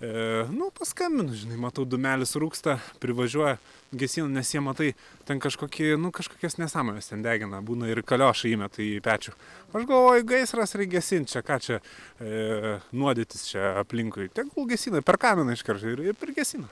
e, 0.00 0.10
nu, 0.54 0.68
paskambinu, 0.74 1.34
žinai, 1.34 1.56
matau, 1.60 1.84
dumelis 1.88 2.34
rūksta, 2.38 2.76
privažiuoja 3.02 3.56
gesina, 3.98 4.28
nes 4.28 4.50
jie 4.52 4.60
matai, 4.62 4.90
ten 5.28 5.40
kažkokie, 5.40 5.94
nu, 6.00 6.10
kažkokias 6.14 6.58
nesąmonės 6.60 7.10
ten 7.12 7.22
degina, 7.24 7.60
būna 7.64 7.88
ir 7.90 8.02
kaliošai 8.06 8.52
įmeta 8.56 8.82
į 8.84 8.98
pečių. 9.04 9.32
Aš 9.72 9.86
galvoju, 9.88 10.26
gaisras 10.28 10.74
reikia 10.78 10.98
gesinti, 10.98 11.32
čia 11.34 11.42
ką 11.46 11.58
čia 11.64 11.78
e, 12.20 12.78
nuodytis 12.92 13.46
čia 13.50 13.74
aplinkui. 13.82 14.28
Tegul 14.36 14.68
gesina, 14.70 15.02
per 15.02 15.16
kaminą 15.20 15.56
iš 15.56 15.64
karto 15.66 15.88
ir, 15.90 16.04
ir 16.12 16.18
prigesina. 16.20 16.68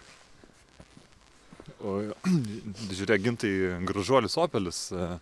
O 1.85 1.99
žiūrėk, 2.97 3.25
gintai 3.27 3.51
gražuolis 3.89 4.37
Opelis. 4.41 4.87
e, 4.93 5.17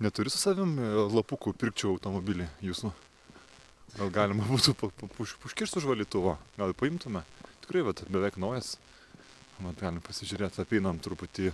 Neturi 0.00 0.30
su 0.32 0.38
savim 0.40 0.78
e, 0.80 0.86
lapukų 1.12 1.52
pirkčiau 1.60 1.90
automobilį 1.96 2.46
jūsų. 2.64 2.90
Gal 3.98 4.12
galima 4.14 4.46
būtų 4.52 4.72
pa- 4.78 4.88
pa- 4.94 5.08
puš- 5.18 5.36
užkirsti 5.44 5.80
už 5.82 5.88
valytuvo. 5.90 6.36
Gal 6.56 6.72
paimtume. 6.78 7.24
Tikrai, 7.68 7.82
vat, 7.84 8.00
beveik 8.08 8.38
naujas. 8.40 8.78
Mat, 9.60 9.76
galim 9.76 10.00
pasižiūrėti, 10.00 10.62
apeinam 10.62 10.96
truputį. 11.04 11.50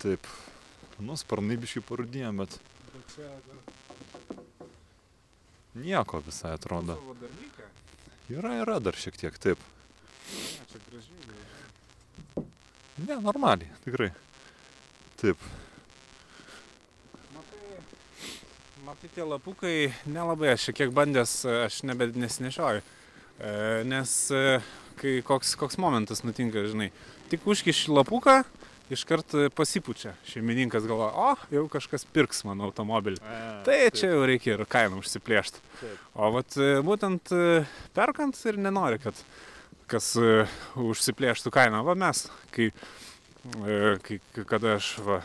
Taip. 0.00 0.24
Nu, 0.96 1.12
sparnai 1.20 1.58
biškai 1.60 1.82
parudėjom, 1.84 2.40
bet 2.40 2.56
nieko 5.76 6.22
visai 6.24 6.54
atrodo. 6.56 6.96
Yra, 8.32 8.54
yra 8.62 8.78
dar 8.80 8.96
šiek 8.96 9.20
tiek, 9.20 9.36
taip. 9.44 9.60
Ne, 12.96 13.20
normaliai, 13.20 13.68
tikrai. 13.84 14.08
Taip. 15.20 15.44
Matai, 17.36 17.76
matai, 18.88 19.12
tie 19.12 19.28
lapukai 19.28 19.76
nelabai 20.08 20.54
aš 20.56 20.70
šiek 20.70 20.80
tiek 20.80 20.96
bandęs, 20.96 21.36
aš 21.68 21.82
nebe 21.92 22.08
nesinešioju. 22.16 22.88
E, 23.42 23.82
nes 23.90 24.14
e, 24.30 24.60
kai 25.00 25.16
koks, 25.26 25.56
koks 25.58 25.78
momentas 25.82 26.22
nutinka, 26.22 26.62
žinai, 26.70 26.92
tik 27.32 27.46
užkiši 27.50 27.90
lapuką, 27.90 28.42
iškart 28.92 29.34
pasipučia. 29.56 30.12
Šeimininkas 30.28 30.86
galvoja, 30.86 31.12
o, 31.16 31.54
jau 31.54 31.64
kažkas 31.72 32.04
pirks 32.12 32.44
mano 32.46 32.68
automobilį. 32.68 33.18
Tai 33.66 33.78
čia 33.96 34.12
jau 34.12 34.26
reikia 34.28 34.54
ir 34.54 34.66
kainą 34.70 35.00
užsiplėšti. 35.02 35.62
Taip. 35.80 36.04
O 36.14 36.30
vat 36.36 36.58
e, 36.60 36.74
būtent 36.86 37.32
e, 37.34 37.62
perkant 37.96 38.38
ir 38.46 38.60
nenori, 38.62 39.00
kad 39.02 39.18
kas 39.90 40.14
e, 40.20 40.44
užsiplėštų 40.80 41.52
kainą. 41.54 41.82
Va 41.86 41.96
mes, 41.98 42.26
kai, 42.54 42.70
e, 43.64 43.96
kai 44.04 44.20
kada 44.48 44.76
aš 44.78 44.94
va, 45.06 45.22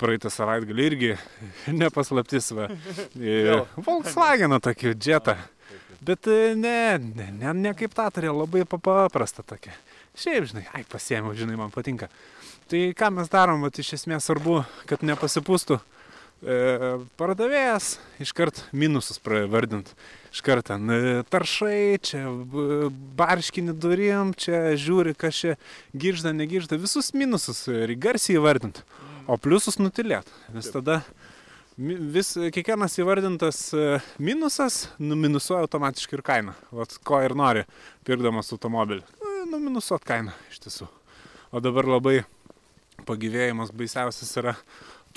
praeitą 0.00 0.32
savaitgalį 0.32 0.88
irgi 0.90 1.12
nepaslaptis, 1.82 2.52
va, 2.56 2.70
e. 3.20 3.60
Volkswageną 3.76 4.62
tokį 4.64 4.96
džetą. 4.96 5.36
Bet 6.04 6.26
e, 6.28 6.54
ne, 6.58 6.98
ne, 6.98 7.30
ne, 7.40 7.52
ne 7.56 7.72
kaip 7.78 7.94
tą 7.96 8.08
turėjo, 8.12 8.34
labai 8.42 8.64
pa- 8.68 8.78
paprasta 8.78 9.42
tokia. 9.46 9.72
Šiaip, 10.16 10.46
žinai, 10.50 10.64
ai, 10.76 10.84
pasiėmiau, 10.88 11.34
žinai, 11.36 11.56
man 11.60 11.72
patinka. 11.74 12.08
Tai 12.70 12.80
ką 12.98 13.10
mes 13.14 13.28
darom, 13.32 13.62
vat, 13.64 13.78
iš 13.78 13.94
esmės 13.98 14.26
svarbu, 14.28 14.62
kad 14.90 15.04
nepasipūstų. 15.06 15.78
E, 16.46 16.56
pardavėjas 17.16 17.94
iškart 18.20 18.58
minusus 18.76 19.16
pravardint. 19.24 19.88
Iškart 20.36 20.68
ten 20.68 20.90
e, 20.92 20.98
taršai, 21.32 21.96
čia 22.04 22.26
b- 22.28 22.90
barškini 23.16 23.72
durim, 23.72 24.34
čia 24.36 24.74
žiūri, 24.76 25.14
kas 25.16 25.38
čia 25.40 25.54
giržda, 25.96 26.34
negiržda, 26.36 26.76
visus 26.80 27.12
minusus 27.16 27.64
e, 27.72 27.86
garsiai 27.96 28.36
įvardint, 28.36 28.82
o 29.26 29.38
pliusus 29.40 29.80
nutilėt. 29.80 30.28
Nes 30.52 30.68
Taip. 30.68 30.76
tada 30.82 30.98
mi- 31.00 31.25
vis, 31.78 32.32
kiekvienas 32.52 32.96
įvardintas 33.00 33.60
e, 33.76 33.98
minusas 34.22 34.86
numinusuoja 34.98 35.66
automatiškai 35.66 36.18
ir 36.18 36.24
kainą. 36.24 36.56
Vat 36.72 36.96
ko 37.04 37.20
ir 37.24 37.36
nori, 37.36 37.66
pirkdamas 38.06 38.52
automobilį. 38.56 39.04
E, 39.04 39.34
Numinusuot 39.50 40.04
kainą 40.06 40.34
iš 40.50 40.62
tiesų. 40.64 40.88
O 41.52 41.62
dabar 41.62 41.88
labai 41.88 42.18
pagyvėjimas 43.06 43.72
baisiausias 43.76 44.32
yra 44.40 44.56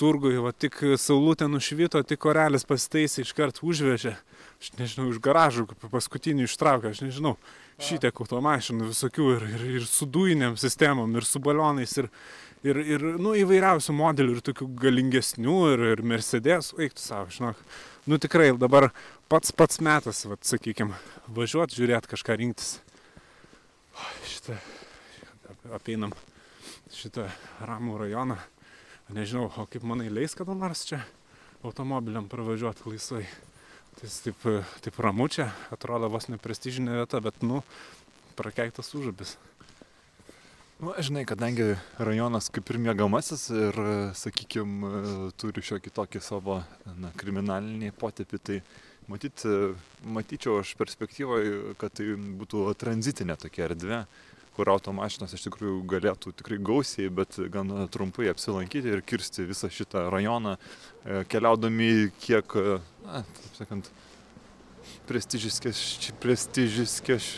turgui, 0.00 0.36
va 0.40 0.52
tik 0.56 0.78
saulutė 1.00 1.48
nušvito, 1.50 2.00
tik 2.08 2.20
korelis 2.22 2.64
pasitaisė, 2.68 3.24
iškart 3.24 3.60
užvežė, 3.66 4.14
aš 4.60 4.70
nežinau, 4.78 5.08
iš 5.12 5.18
garažų, 5.24 5.66
paskutinį 5.90 6.46
ištraukė, 6.46 6.94
aš 6.94 7.02
nežinau, 7.04 7.34
šitiek 7.80 8.22
automašinų 8.24 8.88
visokių 8.94 9.26
ir, 9.34 9.44
ir, 9.56 9.66
ir 9.80 9.88
su 9.88 10.08
dujiniam 10.08 10.56
sistemom, 10.60 11.12
ir 11.16 11.28
su 11.28 11.42
balionais, 11.44 11.98
ir, 12.00 12.08
ir, 12.66 12.80
ir 12.96 13.06
nu, 13.22 13.34
įvairiausių 13.38 13.94
modelių, 13.96 14.36
ir 14.36 14.44
tokių 14.50 14.68
galingesnių, 14.80 15.56
ir, 15.74 15.86
ir 15.94 16.04
Mercedes, 16.06 16.72
eiktų 16.78 17.04
savo, 17.04 17.30
žinok. 17.34 17.64
Nu 18.10 18.18
tikrai 18.20 18.50
dabar 18.58 18.90
pats 19.30 19.52
pats 19.52 19.80
metas, 19.84 20.24
vat, 20.28 20.42
sakykime, 20.48 20.96
važiuoti, 21.28 21.78
žiūrėti, 21.78 22.10
kažką 22.14 22.38
rinktis. 22.40 22.78
O, 23.94 24.10
šitą 24.28 24.58
apeinam 25.76 26.14
šitą 26.94 27.28
ramų 27.62 27.98
rajoną. 28.04 28.36
Nežinau, 29.14 29.48
o 29.50 29.66
kaip 29.70 29.84
manai 29.86 30.10
leis 30.10 30.36
kada 30.38 30.54
nors 30.54 30.84
čia 30.86 31.00
automobiliam 31.66 32.28
pravažiuoti 32.30 32.86
laisvai. 32.86 33.24
Tai 33.98 34.10
taip, 34.24 34.44
taip 34.86 34.98
ramu 35.02 35.26
čia, 35.30 35.50
atrodo 35.74 36.08
vos 36.10 36.28
neprestižinė 36.30 37.00
vieta, 37.00 37.20
bet, 37.22 37.42
nu, 37.46 37.62
prakeiktas 38.38 38.94
užabis. 38.96 39.34
Nu, 40.80 40.94
žinai, 40.96 41.26
kadangi 41.28 41.74
rajonas 42.00 42.46
kaip 42.48 42.70
ir 42.72 42.78
mėgamasis 42.80 43.42
ir, 43.52 43.78
sakykime, 44.16 44.88
turi 45.36 45.60
šiokį 45.60 45.90
tokį 45.92 46.22
savo 46.24 46.54
na, 46.96 47.10
kriminalinį 47.20 47.90
potėpį, 48.00 48.40
tai 48.40 48.56
matyt, 49.12 49.44
matyčiau 50.00 50.62
aš 50.62 50.72
perspektyvoje, 50.80 51.74
kad 51.82 51.92
tai 52.00 52.06
būtų 52.16 52.64
tranzitinė 52.80 53.36
tokia 53.42 53.66
erdvė, 53.66 53.98
kur 54.56 54.72
automašinos 54.72 55.36
iš 55.36 55.44
tikrųjų 55.50 55.82
galėtų 55.90 56.32
tikrai 56.40 56.56
gausiai, 56.70 57.12
bet 57.12 57.36
gan 57.52 57.74
trumpai 57.92 58.30
apsilankyti 58.32 58.94
ir 58.94 59.04
kirsti 59.04 59.44
visą 59.52 59.68
šitą 59.68 60.06
rajoną, 60.14 60.56
e, 60.56 61.20
keliaudami 61.28 62.08
kiek, 62.24 62.56
e, 62.56 62.80
na, 63.04 63.20
taip 63.36 63.60
sakant, 63.60 63.92
prestižiskės, 65.12 65.84
prestižiskės, 66.24 67.34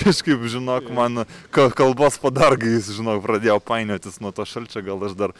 kažkaip, 0.00 0.44
žinok, 0.50 0.90
man 0.94 1.24
kalbos 1.52 2.18
padargais, 2.22 2.90
žinok, 2.96 3.22
pradėjau 3.24 3.58
painiotis 3.64 4.20
nuo 4.24 4.32
to 4.34 4.46
šalčio, 4.48 4.82
gal 4.86 5.06
aš 5.08 5.16
dar 5.18 5.34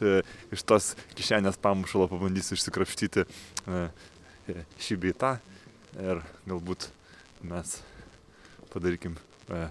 e, 0.00 0.20
iš 0.54 0.64
tos 0.66 0.92
kišenės 1.18 1.60
pamušalo 1.62 2.10
pabandysiu 2.10 2.58
išsikrapštyti 2.58 3.26
e, 3.26 3.82
e, 4.54 4.64
šį 4.82 5.00
beitą 5.06 5.36
ir 5.98 6.24
galbūt 6.48 6.90
mes 7.50 7.78
padarykim 8.72 9.16
e, 9.50 9.68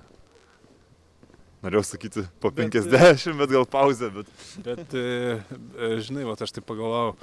norėjau 1.64 1.84
sakyti 1.86 2.24
po 2.42 2.52
50, 2.56 2.90
bet, 2.92 3.26
bet 3.42 3.54
gal 3.54 3.68
pauzę, 3.70 4.10
bet... 4.14 4.32
Bet, 4.66 4.96
e, 4.96 5.40
e, 5.76 5.92
žinai, 6.06 6.26
va, 6.28 6.38
aš 6.40 6.56
taip 6.56 6.68
pagalvojau, 6.70 7.16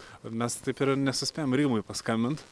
mes 0.42 0.58
taip 0.64 0.82
ir 0.84 0.92
nesuspėjom 1.00 1.56
Rymui 1.56 1.84
paskambinti, 1.86 2.44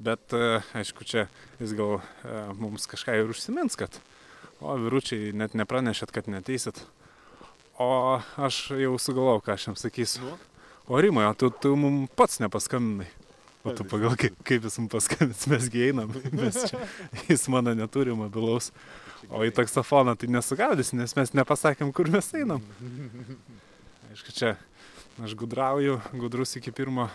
bet, 0.00 0.32
e, 0.32 0.60
aišku, 0.80 1.06
čia 1.06 1.28
jis 1.60 1.76
gal 1.78 2.00
mums 2.58 2.88
kažką 2.90 3.20
ir 3.20 3.32
užsimins, 3.32 3.76
kad, 3.80 4.00
o, 4.60 4.74
vyručiai, 4.80 5.34
net 5.36 5.56
nepranešėt, 5.58 6.14
kad 6.14 6.30
neteisit. 6.32 6.82
O 7.80 8.20
aš 8.36 8.70
jau 8.76 8.96
sugalvojau, 9.00 9.40
ką 9.44 9.56
aš 9.56 9.70
jam 9.70 9.76
sakysiu. 9.80 10.26
Nu? 10.26 10.38
O 10.90 10.98
Rimai, 11.00 11.24
o 11.30 11.34
tu, 11.38 11.48
tu 11.50 11.76
mums 11.78 12.10
pats 12.18 12.40
nepaskambinai. 12.42 13.06
O 13.64 13.72
tu 13.76 13.84
pagal, 13.84 14.16
kaip, 14.16 14.36
kaip 14.44 14.64
jis 14.64 14.78
mums 14.80 14.90
paskambins, 14.92 15.44
mesgi 15.52 15.86
einam, 15.90 16.12
mes 16.40 16.56
čia, 16.70 16.80
jis 17.28 17.44
mano 17.52 17.74
neturi 17.76 18.16
mobilaus. 18.16 18.70
O 19.28 19.44
į 19.44 19.52
taksofoną 19.52 20.16
tai 20.16 20.30
nesugaudys, 20.32 20.94
nes 20.96 21.12
mes 21.16 21.32
nepasakėm, 21.36 21.92
kur 21.92 22.08
mes 22.12 22.32
einam. 22.36 22.64
Aišku, 24.10 24.32
čia 24.34 24.54
aš 25.20 25.36
gudrauju, 25.36 26.00
gudrus 26.16 26.56
iki 26.56 26.72
pirmo 26.72 27.06
e, 27.06 27.12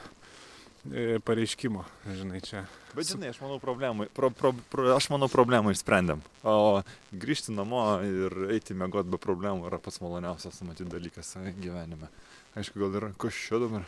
pareiškimo, 1.25 1.83
žinai, 2.05 2.41
čia. 2.45 2.65
Bet 2.93 3.09
žinai, 3.09 3.31
aš 3.33 3.39
manau 3.41 3.57
problemą, 3.61 4.05
pro, 4.13 4.29
pro, 4.29 4.51
pro, 4.71 4.85
aš 4.95 5.09
manau 5.13 5.29
problemą 5.31 5.73
išsprendėm. 5.73 6.21
O 6.45 6.81
grįžti 7.11 7.55
namo 7.55 7.81
ir 8.05 8.35
eiti 8.53 8.77
mėgoti 8.77 9.09
be 9.13 9.19
problemų 9.21 9.69
yra 9.69 9.79
pats 9.81 10.01
maloniausias, 10.03 10.61
matyti, 10.67 10.89
dalykas 10.93 11.33
gyvenime. 11.57 12.11
Aišku, 12.55 12.79
gal 12.85 13.09
kas 13.19 13.39
čia 13.47 13.59
dabar? 13.65 13.87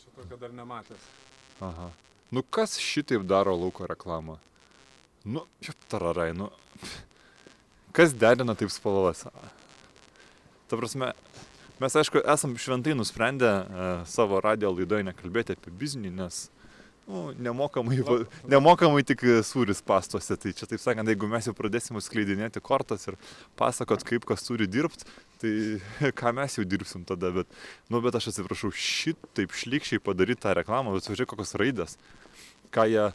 Šito, 0.00 0.26
kad 0.26 0.40
dar 0.42 0.52
nematęs. 0.52 1.06
Aha. 1.64 1.90
Nu 2.34 2.42
kas 2.42 2.76
šitaip 2.82 3.22
daro 3.22 3.54
lauko 3.56 3.86
reklamą? 3.86 4.40
Nu, 5.24 5.46
čia 5.62 5.72
tararai, 5.90 6.32
nu. 6.34 6.50
Kas 7.96 8.12
derina 8.12 8.54
taip 8.58 8.70
spalvas? 8.74 9.24
Ta 10.66 10.76
prasme, 10.76 11.12
mes 11.82 11.96
aišku 12.02 12.22
esam 12.34 12.56
šventai 12.60 12.96
nusprendę 12.98 13.52
e, 13.52 13.88
savo 14.10 14.40
radio 14.44 14.72
laidoje 14.74 15.06
nekalbėti 15.06 15.56
apie 15.56 15.72
biznį, 15.80 16.12
nes 16.18 16.46
nu, 17.06 17.30
nemokamai, 17.38 18.00
nemokamai 18.50 19.04
tik 19.06 19.22
sūris 19.46 19.82
pastuose. 19.86 20.38
Tai 20.42 20.52
čia 20.58 20.68
taip 20.70 20.82
sakant, 20.82 21.08
jeigu 21.12 21.30
mes 21.30 21.46
jau 21.46 21.54
pradėsim 21.56 22.00
skleidinėti 22.02 22.62
kortas 22.64 23.06
ir 23.10 23.18
pasakot, 23.60 24.04
kaip 24.06 24.26
kas 24.28 24.46
turi 24.46 24.68
dirbti, 24.70 25.08
tai 25.42 26.12
ką 26.20 26.34
mes 26.40 26.58
jau 26.58 26.66
dirbsim 26.66 27.06
tada. 27.08 27.32
Bet, 27.40 27.58
nu, 27.92 28.02
bet 28.04 28.18
aš 28.18 28.32
atsiprašau, 28.32 28.72
šitaip 28.74 29.54
šlikščiai 29.54 30.02
padaryti 30.02 30.44
tą 30.46 30.56
reklamą, 30.58 30.96
bet 30.96 31.10
žiūrėk, 31.12 31.34
kokios 31.34 31.58
raidės 31.60 32.00
ką 32.70 32.86
jie 32.90 33.12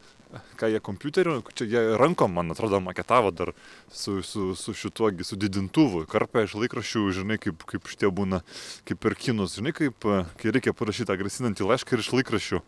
ką 0.59 0.69
jie 0.71 0.79
kompiuteriu, 0.84 1.39
čia 1.55 1.67
jie 1.67 1.82
rankom, 1.99 2.34
man 2.34 2.51
atrodo, 2.53 2.79
maketavo 2.84 3.32
dar 3.36 3.51
su, 3.91 4.21
su, 4.23 4.51
su 4.55 4.73
šituo, 4.77 5.11
su 5.27 5.38
didintuvu, 5.39 6.05
karpė 6.11 6.45
iš 6.47 6.55
laikraščių, 6.59 7.03
žinai, 7.19 7.38
kaip, 7.41 7.65
kaip 7.67 7.89
šitie 7.91 8.11
būna, 8.13 8.41
kaip 8.88 9.01
per 9.03 9.17
kinus, 9.19 9.57
žinai, 9.59 9.75
kaip, 9.75 10.07
kai 10.39 10.55
reikia 10.55 10.75
parašyti 10.77 11.09
tą 11.11 11.17
grasinantį 11.19 11.67
laišką 11.67 11.97
ir 11.97 12.05
iš 12.05 12.11
laikraščių 12.15 12.61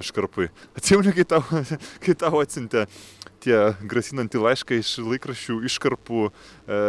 iškarpai. 0.00 0.48
Atsimeni, 0.78 1.14
kai 1.16 1.26
tau, 1.28 1.42
kai 2.04 2.16
tau 2.18 2.40
atsintė 2.40 2.86
tie 3.40 3.58
grasinantį 3.90 4.40
laišką 4.44 4.80
iš 4.80 4.96
laikraščių 5.04 5.60
iškarpų, 5.70 6.24
e, 6.30 6.80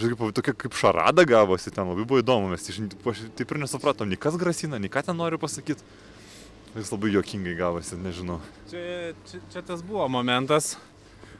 žinai, 0.00 0.32
tokia 0.36 0.56
kaip 0.64 0.76
šarada 0.78 1.24
gavosi, 1.28 1.72
ten 1.74 1.88
labai 1.90 2.06
buvo 2.06 2.22
įdomu, 2.22 2.52
mes 2.52 2.68
taip 2.68 3.54
ir 3.54 3.62
nesupratom, 3.62 4.10
nei 4.10 4.20
kas 4.20 4.36
grasina, 4.40 4.80
nei 4.80 4.92
ką 4.92 5.06
ten 5.08 5.18
noriu 5.18 5.40
pasakyti. 5.40 5.84
Jis 6.74 6.90
labai 6.90 7.12
juokingai 7.14 7.54
gavosi, 7.54 7.94
nežinau. 8.02 8.40
Čia, 8.66 9.12
čia, 9.30 9.38
čia 9.52 9.60
tas 9.62 9.82
buvo 9.86 10.08
momentas, 10.10 10.72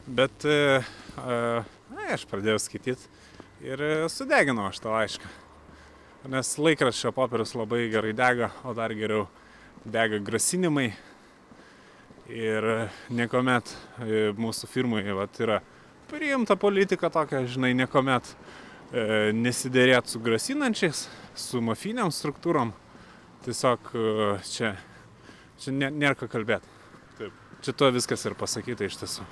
bet 0.06 0.46
e, 0.46 0.78
e, 1.18 1.38
aš 2.14 2.22
pradėjau 2.30 2.60
skaityti 2.62 3.08
ir 3.66 3.82
sudeginau 4.12 4.68
aš 4.68 4.78
tą 4.84 4.92
laišką. 4.94 5.32
Nes 6.30 6.52
laikraščio 6.54 7.10
popierius 7.16 7.56
labai 7.58 7.88
gerai 7.90 8.14
dega, 8.14 8.52
o 8.62 8.76
dar 8.78 8.94
geriau 8.94 9.26
dega 9.82 10.22
grasinimai. 10.22 10.92
Ir 12.30 12.70
niekuomet 13.10 13.74
e, 13.74 14.30
mūsų 14.38 14.70
firmoje 14.70 15.18
vat, 15.18 15.42
yra 15.42 15.58
priimta 16.08 16.54
politika 16.54 17.10
tokia, 17.10 17.42
žinai, 17.50 17.74
niekuomet 17.82 18.30
e, 18.30 19.34
nesidėrėt 19.34 20.14
su 20.14 20.22
grasinančiais, 20.22 21.08
su 21.34 21.60
mafiniam 21.60 22.14
struktūrom. 22.14 22.70
Tiesiog 23.44 23.92
e, 23.92 24.10
čia 24.46 24.76
Čia 25.62 25.74
nėra 25.74 26.14
ką 26.18 26.28
kalbėti. 26.30 26.70
Taip. 27.18 27.34
Čia 27.64 27.74
to 27.78 27.90
viskas 27.94 28.24
ir 28.26 28.34
pasakyta 28.38 28.86
iš 28.88 28.98
tiesų. 29.02 29.26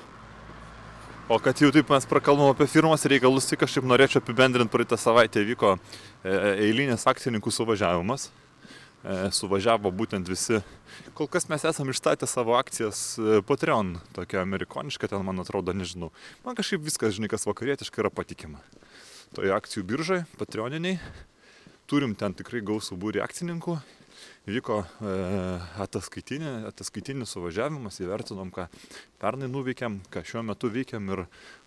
O 1.32 1.38
kad 1.42 1.58
jau 1.62 1.70
taip 1.72 1.90
mes 1.92 2.06
prakalbam 2.08 2.50
apie 2.52 2.66
firmos 2.68 3.06
reikalus, 3.08 3.46
tai 3.48 3.56
kažkaip 3.60 3.86
norėčiau 3.88 4.20
apibendrinti, 4.20 4.72
praeitą 4.72 4.98
savaitę 5.00 5.44
vyko 5.46 5.76
e, 5.78 6.32
eilinis 6.66 7.06
akcininkų 7.08 7.52
suvažiavimas. 7.54 8.26
E, 9.02 9.14
suvažiavo 9.34 9.90
būtent 9.90 10.28
visi. 10.30 10.60
Kol 11.18 11.26
kas 11.30 11.48
mes 11.50 11.64
esame 11.66 11.94
išstatę 11.94 12.26
savo 12.30 12.54
akcijas 12.58 13.00
e, 13.18 13.40
Patreon, 13.46 13.96
tokia 14.14 14.42
amerikoniška, 14.44 15.10
ten 15.10 15.24
man 15.26 15.42
atrodo, 15.42 15.74
nežinau. 15.74 16.12
Man 16.44 16.58
kažkaip 16.58 16.84
viskas, 16.86 17.16
žinai, 17.16 17.30
kas 17.32 17.48
vakarietiškai 17.48 18.04
yra 18.04 18.12
patikima. 18.14 18.62
Toje 19.34 19.50
akcijų 19.56 19.82
biržai, 19.88 20.20
Patreoniniai. 20.38 21.00
Turim 21.90 22.14
ten 22.18 22.34
tikrai 22.38 22.62
gausų 22.66 22.98
būrį 23.00 23.24
akcininkų 23.24 23.80
vyko 24.48 24.80
e, 24.82 25.14
ataskaitinė, 25.84 26.52
ataskaitinis 26.70 27.34
suvažiavimas, 27.34 28.00
įvertinom, 28.02 28.50
ką 28.54 28.66
pernai 29.22 29.48
nuveikėm, 29.50 30.00
ką 30.12 30.24
šiuo 30.26 30.42
metu 30.46 30.70
veikiam 30.72 31.10
ir 31.14 31.24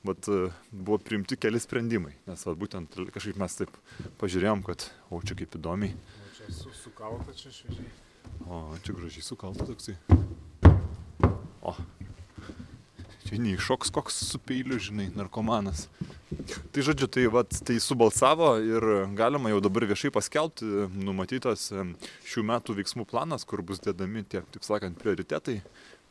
vat, 0.08 0.28
e, 0.28 0.50
buvo 0.72 1.00
priimti 1.00 1.40
keli 1.40 1.62
sprendimai. 1.62 2.16
Nes 2.28 2.46
vat, 2.48 2.60
būtent 2.60 3.00
kažkaip 3.16 3.40
mes 3.42 3.60
taip 3.62 3.78
pažiūrėjom, 4.22 4.66
kad, 4.68 4.90
o 5.10 5.22
čia 5.24 5.38
kaip 5.40 5.56
įdomiai. 5.60 5.96
O 5.96 6.34
čia 6.38 6.52
su, 6.52 6.74
sukalta 6.84 7.36
čia 7.38 7.54
šviežiai. 7.56 7.94
O, 8.50 8.66
čia 8.84 8.98
gražiai 8.98 9.24
sukalta 9.24 9.68
toksai. 9.68 9.96
O, 11.66 11.74
čia 13.36 13.44
neiššoks 13.44 13.92
koks 13.92 14.16
su 14.30 14.40
peiliu, 14.40 14.80
žinai, 14.80 15.10
narkomanas. 15.16 15.88
Tai 16.72 16.84
žodžiu, 16.84 17.08
tai, 17.12 17.26
vat, 17.32 17.52
tai 17.68 17.78
subalsavo 17.80 18.56
ir 18.64 18.86
galima 19.16 19.52
jau 19.52 19.62
dabar 19.64 19.86
viešai 19.90 20.12
paskelbti 20.14 20.88
numatytas 20.96 21.72
šių 22.28 22.46
metų 22.48 22.78
veiksmų 22.80 23.06
planas, 23.10 23.46
kur 23.48 23.64
bus 23.66 23.82
dėdami 23.84 24.26
tie, 24.28 24.44
taip 24.54 24.64
sakant, 24.64 24.98
prioritetai, 25.02 25.62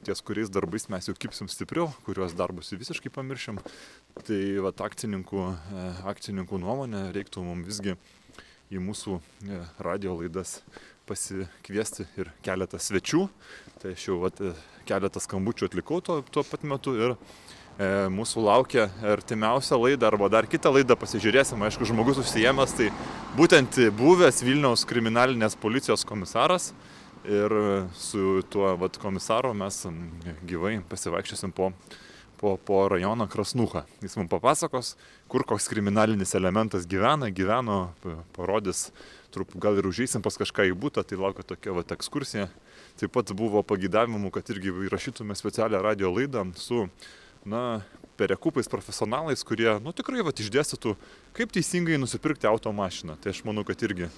ties 0.04 0.20
kuriais 0.20 0.52
darbais 0.52 0.88
mes 0.92 1.08
jau 1.08 1.16
kipsim 1.16 1.48
stipriau, 1.48 1.88
kuriuos 2.04 2.36
darbus 2.36 2.74
visiškai 2.74 3.12
pamiršim. 3.12 3.60
Tai 4.20 4.40
vat, 4.66 4.84
akcininkų, 4.84 5.46
e, 5.48 5.86
akcininkų 6.12 6.60
nuomonė 6.60 7.06
reiktų 7.16 7.44
mums 7.46 7.70
visgi 7.70 7.96
į 8.74 8.82
mūsų 8.84 9.20
e, 9.20 9.62
radio 9.84 10.18
laidas 10.20 10.58
pasikviesti 11.08 12.06
ir 12.20 12.30
keletą 12.44 12.80
svečių. 12.80 13.26
Tai 13.82 13.92
aš 13.94 14.06
jau 14.08 14.20
vat, 14.22 14.40
keletą 14.88 15.22
skambučių 15.22 15.68
atlikau 15.68 16.00
tuo, 16.04 16.20
tuo 16.32 16.44
pat 16.46 16.64
metu 16.68 16.94
ir 16.96 17.14
e, 17.14 17.88
mūsų 18.12 18.44
laukia 18.46 18.88
artimiausia 19.14 19.78
laida 19.80 20.08
arba 20.10 20.30
dar 20.32 20.48
kitą 20.50 20.72
laidą 20.74 20.96
pasižiūrėsim. 21.00 21.62
Aišku, 21.64 21.88
žmogus 21.88 22.20
užsijęs, 22.24 22.76
tai 22.78 22.90
būtent 23.38 23.80
buvęs 23.98 24.42
Vilniaus 24.46 24.86
kriminalinės 24.88 25.58
policijos 25.60 26.06
komisaras. 26.08 26.72
Ir 27.24 27.52
su 27.96 28.42
tuo 28.52 28.74
vat, 28.76 28.98
komisaru 29.00 29.54
mes 29.56 29.78
gyvai 30.44 30.74
pasivaikščiosim 30.90 31.54
po, 31.56 31.70
po, 32.36 32.58
po 32.60 32.82
rajoną 32.92 33.24
Krasnuchą. 33.32 33.86
Jis 34.04 34.18
mums 34.20 34.28
papasakos, 34.28 34.90
kur 35.32 35.46
koks 35.48 35.70
kriminalinis 35.72 36.36
elementas 36.36 36.84
gyvena, 36.84 37.30
gyveno, 37.32 37.78
parodys 38.36 38.90
trup, 39.34 39.56
gal 39.60 39.76
ir 39.80 39.88
užeisim 39.90 40.22
pas 40.24 40.38
kažką 40.40 40.68
į 40.70 40.76
būtą, 40.78 41.02
tai 41.02 41.18
laukia 41.20 41.44
tokia 41.54 41.74
vat, 41.76 41.92
ekskursija. 41.96 42.48
Taip 43.00 43.12
pat 43.14 43.34
buvo 43.34 43.64
pagydavimų, 43.66 44.30
kad 44.34 44.48
irgi 44.54 44.72
įrašytume 44.86 45.34
specialią 45.38 45.82
radio 45.82 46.12
laidą 46.14 46.46
su, 46.58 46.84
na, 47.44 47.82
perekupais 48.16 48.70
profesionalais, 48.70 49.42
kurie, 49.46 49.68
nu, 49.82 49.92
tikrai 49.96 50.22
vat, 50.26 50.38
išdėstytų, 50.38 50.94
kaip 51.36 51.54
teisingai 51.54 51.98
nusipirkti 51.98 52.48
automašiną. 52.50 53.18
Tai 53.20 53.34
aš 53.34 53.42
manau, 53.46 53.66
kad 53.66 53.82
irgi 53.82 54.10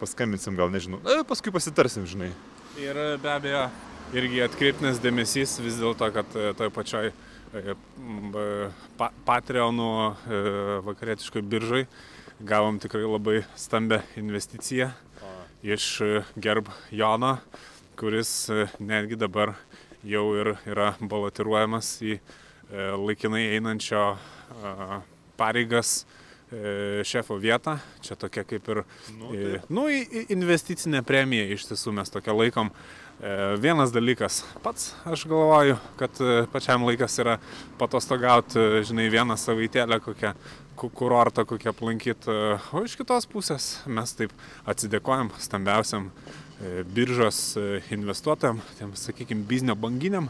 paskambinsim, 0.00 0.56
gal 0.58 0.72
nežinau, 0.72 1.00
e, 1.04 1.20
paskui 1.28 1.52
pasitarsim, 1.54 2.08
žinai. 2.08 2.32
Ir 2.80 2.98
be 3.22 3.30
abejo, 3.30 3.66
irgi 4.16 4.42
atkreiptinas 4.46 4.98
dėmesys 5.02 5.58
vis 5.62 5.78
dėlto, 5.80 6.08
kad 6.16 6.34
e, 6.38 6.50
toj 6.58 6.72
pačioj 6.74 7.12
e, 7.12 7.76
pa, 8.98 9.12
Patreonų 9.28 9.92
vakarietiškoj 10.88 11.44
biržai 11.46 11.84
gavom 12.44 12.78
tikrai 12.78 13.06
labai 13.08 13.42
stambę 13.56 14.02
investiciją 14.16 14.90
iš 15.64 15.84
Gerb 16.36 16.68
Jono, 16.90 17.38
kuris 17.96 18.50
netgi 18.78 19.16
dabar 19.16 19.54
jau 20.04 20.26
ir 20.36 20.50
yra 20.68 20.90
balotiruojamas 21.00 21.94
į 22.04 22.18
laikinai 23.00 23.46
einančio 23.56 24.02
pareigas 25.40 26.02
šefo 27.08 27.38
vietą. 27.40 27.78
Čia 28.04 28.18
tokia 28.20 28.44
kaip 28.44 28.68
ir 28.68 28.82
nu, 29.16 29.32
tai. 29.32 29.62
nu, 29.72 29.86
investicinė 30.36 31.00
premija 31.06 31.48
iš 31.56 31.64
tiesų 31.70 31.96
mes 31.96 32.12
tokia 32.12 32.36
laikom. 32.36 32.74
Vienas 33.56 33.88
dalykas, 33.88 34.42
pats 34.60 34.90
aš 35.08 35.22
galvoju, 35.24 35.78
kad 35.96 36.18
pačiam 36.52 36.82
laikas 36.84 37.14
yra 37.22 37.38
patostogauti, 37.80 38.82
žinai, 38.84 39.06
vieną 39.08 39.38
savaitėlę 39.40 39.96
kokią 40.04 40.34
kurortą 40.76 41.44
kokį 41.46 41.70
aplankyti. 41.70 42.34
O 42.74 42.82
iš 42.84 42.96
kitos 42.98 43.26
pusės 43.30 43.68
mes 43.86 44.12
taip 44.18 44.32
atsidėkojam 44.68 45.30
stambiausiam 45.40 46.10
e, 46.10 46.82
biržos 46.84 47.54
e, 47.56 47.80
investuotojam, 47.94 48.60
tiem, 48.78 48.94
sakykime, 48.98 49.46
biznio 49.48 49.76
banginiam, 49.78 50.28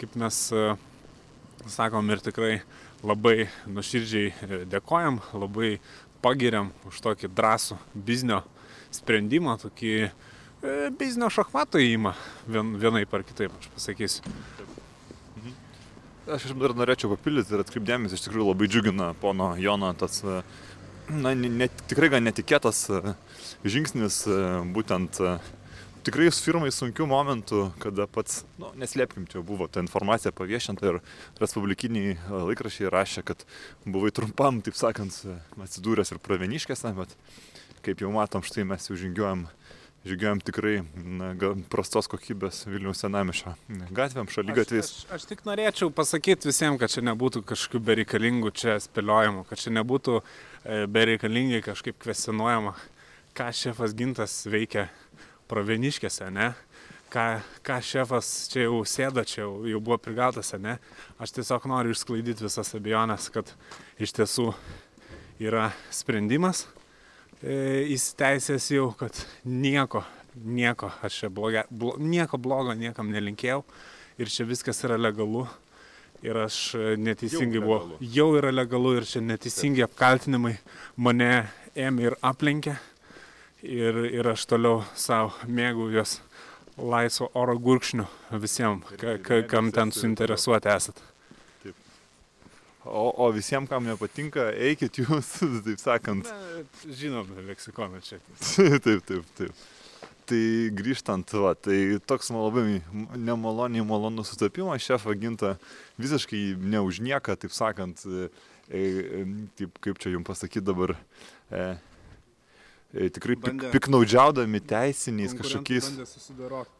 kaip 0.00 0.14
mes 0.20 0.40
e, 0.54 0.74
sakom 1.70 2.10
ir 2.10 2.22
tikrai 2.24 2.54
labai 3.04 3.48
nuoširdžiai 3.68 4.64
dėkojam, 4.70 5.20
labai 5.36 5.76
pagiriam 6.24 6.72
už 6.88 7.02
tokį 7.04 7.32
drąsų 7.34 7.78
biznio 7.94 8.40
sprendimą, 8.94 9.58
tokį 9.60 9.96
biznio 10.98 11.30
šachmato 11.32 11.80
įimą 11.82 12.14
vien, 12.48 12.74
vienaip 12.80 13.14
ar 13.14 13.24
kitaip, 13.26 13.54
aš 13.60 13.70
pasakysiu. 13.76 14.34
Aš 16.24 16.46
dar 16.56 16.72
norėčiau 16.72 17.10
papildyti 17.12 17.52
ir 17.52 17.60
atkreipdėmės, 17.60 18.14
iš 18.16 18.22
tikrųjų 18.24 18.46
labai 18.48 18.68
džiugina 18.72 19.10
pono 19.20 19.50
Jono 19.60 19.90
tas, 20.00 20.22
na, 21.08 21.34
ne, 21.34 21.68
tikrai 21.90 22.08
gan 22.14 22.24
netikėtas 22.24 22.86
e, 22.88 23.14
žingsnis, 23.68 24.22
e, 24.24 24.38
būtent 24.72 25.20
e, 25.20 25.34
tikrai 26.06 26.30
firmai 26.32 26.70
sunkių 26.72 27.06
momentų, 27.10 27.64
kada 27.82 28.06
pats, 28.10 28.42
nu, 28.60 28.70
neslėpkim, 28.80 29.26
čia 29.28 29.44
buvo 29.44 29.68
ta 29.68 29.84
informacija 29.84 30.32
paviešinta 30.36 30.88
ir 30.88 31.00
respublikiniai 31.42 32.16
laikrašiai 32.32 32.92
rašė, 32.92 33.24
kad 33.28 33.44
buvai 33.84 34.14
trumpam, 34.16 34.62
taip 34.64 34.80
sakant, 34.80 35.20
atsidūręs 35.60 36.14
ir 36.14 36.24
praveniškėse, 36.24 36.94
bet 36.96 37.12
kaip 37.84 38.00
jau 38.00 38.12
matom, 38.14 38.44
štai 38.44 38.64
mes 38.68 38.88
jau 38.88 38.96
žingiuojam 38.96 39.44
žygiuojam 40.04 40.40
tikrai 40.44 40.74
na, 40.94 41.32
prastos 41.72 42.08
kokybės 42.12 42.64
Vilniaus 42.68 43.00
senamišio 43.00 43.54
gatvėm, 43.94 44.28
šalygatviais. 44.32 44.90
Aš, 44.90 45.06
aš, 45.16 45.26
tik 45.30 45.44
norėčiau 45.48 45.88
pasakyti 45.94 46.50
visiems, 46.50 46.78
kad 46.80 46.92
čia 46.92 47.04
nebūtų 47.08 47.44
kažkokių 47.48 47.80
bereikalingų 47.88 48.52
čia 48.56 48.76
spėliojimų, 48.84 49.46
kad 49.48 49.62
čia 49.62 49.72
nebūtų 49.78 50.18
e, 50.20 50.84
bereikalingai 50.92 51.62
kažkaip 51.64 51.98
kvestionuojama, 52.04 52.74
ką 53.36 53.48
šefas 53.56 53.96
Gintas 53.96 54.36
veikia 54.50 54.90
praveniškėse, 55.50 56.28
ne? 56.34 56.52
Ką, 57.14 57.26
ką 57.64 57.80
šefas 57.84 58.30
čia 58.50 58.66
jau 58.66 58.82
sėda, 58.88 59.24
čia 59.28 59.44
jau, 59.44 59.52
jau 59.70 59.80
buvo 59.80 60.00
prigautas, 60.02 60.52
ne? 60.60 60.76
Aš 61.22 61.36
tiesiog 61.38 61.68
noriu 61.70 61.94
išsklaidyti 61.94 62.44
visas 62.44 62.74
abejonės, 62.76 63.30
kad 63.32 63.52
iš 64.02 64.16
tiesų 64.18 64.50
yra 65.42 65.70
sprendimas 65.94 66.66
įsiteisęs 67.44 68.70
jau, 68.72 68.86
kad 68.96 69.18
nieko, 69.44 70.04
nieko, 70.44 70.88
aš 71.04 71.24
čia 71.24 71.30
blogia, 71.32 71.64
blo, 71.70 71.94
nieko 72.00 72.40
blogo 72.40 72.72
niekam 72.78 73.10
nelinkėjau 73.12 73.60
ir 74.18 74.32
čia 74.32 74.46
viskas 74.48 74.80
yra 74.86 74.98
legalu. 75.00 75.44
Ir 76.24 76.38
aš 76.40 76.56
e, 76.78 76.94
neteisingai 76.96 77.60
buvau. 77.60 77.98
Jau 78.00 78.30
yra 78.38 78.48
legalu 78.54 78.94
ir 78.96 79.04
čia 79.04 79.20
neteisingi 79.20 79.84
apkaltinimai 79.84 80.54
mane 80.96 81.50
ėmė 81.76 82.06
ir 82.08 82.16
aplenkė. 82.24 82.78
Ir, 83.64 83.98
ir 84.08 84.28
aš 84.32 84.46
toliau 84.48 84.82
savo 84.96 85.34
mėgau 85.44 85.90
jos 85.92 86.18
laisvo 86.80 87.28
oro 87.38 87.58
gurkšnių 87.60 88.06
visiems, 88.40 88.88
ka, 89.00 89.18
ka, 89.24 89.42
kam 89.48 89.70
ten 89.72 89.92
suinteresuoti 89.92 90.72
esat. 90.72 91.04
O, 92.84 93.24
o 93.24 93.30
visiems, 93.32 93.68
kam 93.70 93.86
nepatinka, 93.88 94.50
eikit 94.60 95.00
jūs, 95.00 95.30
taip 95.66 95.80
sakant. 95.80 96.28
Na, 96.28 96.64
žinom, 96.92 97.30
leksikoną 97.48 98.02
čia. 98.04 98.20
taip, 98.84 99.06
taip, 99.08 99.24
taip. 99.38 99.64
Tai 100.24 100.40
grįžtant, 100.72 101.34
va, 101.36 101.52
tai 101.56 101.98
toks 102.08 102.30
man 102.32 102.46
labai 102.46 102.64
nemaloniai 103.20 103.84
malonus 103.84 104.30
sutapimas, 104.32 104.84
šefą 104.84 105.12
ginta 105.20 105.54
visiškai 106.00 106.54
neužnieka, 106.60 107.36
taip 107.40 107.52
sakant, 107.52 108.04
e, 108.08 108.28
e, 108.72 109.24
taip, 109.60 109.80
kaip 109.84 110.00
čia 110.00 110.14
jums 110.14 110.28
pasakyti 110.28 110.64
dabar, 110.64 110.94
e, 111.52 111.66
e, 112.96 113.10
tikrai 113.12 113.36
pik, 113.36 113.66
piknaudžiaudami 113.76 114.62
teisiniais 114.64 115.36
kažkokiais. 115.36 115.92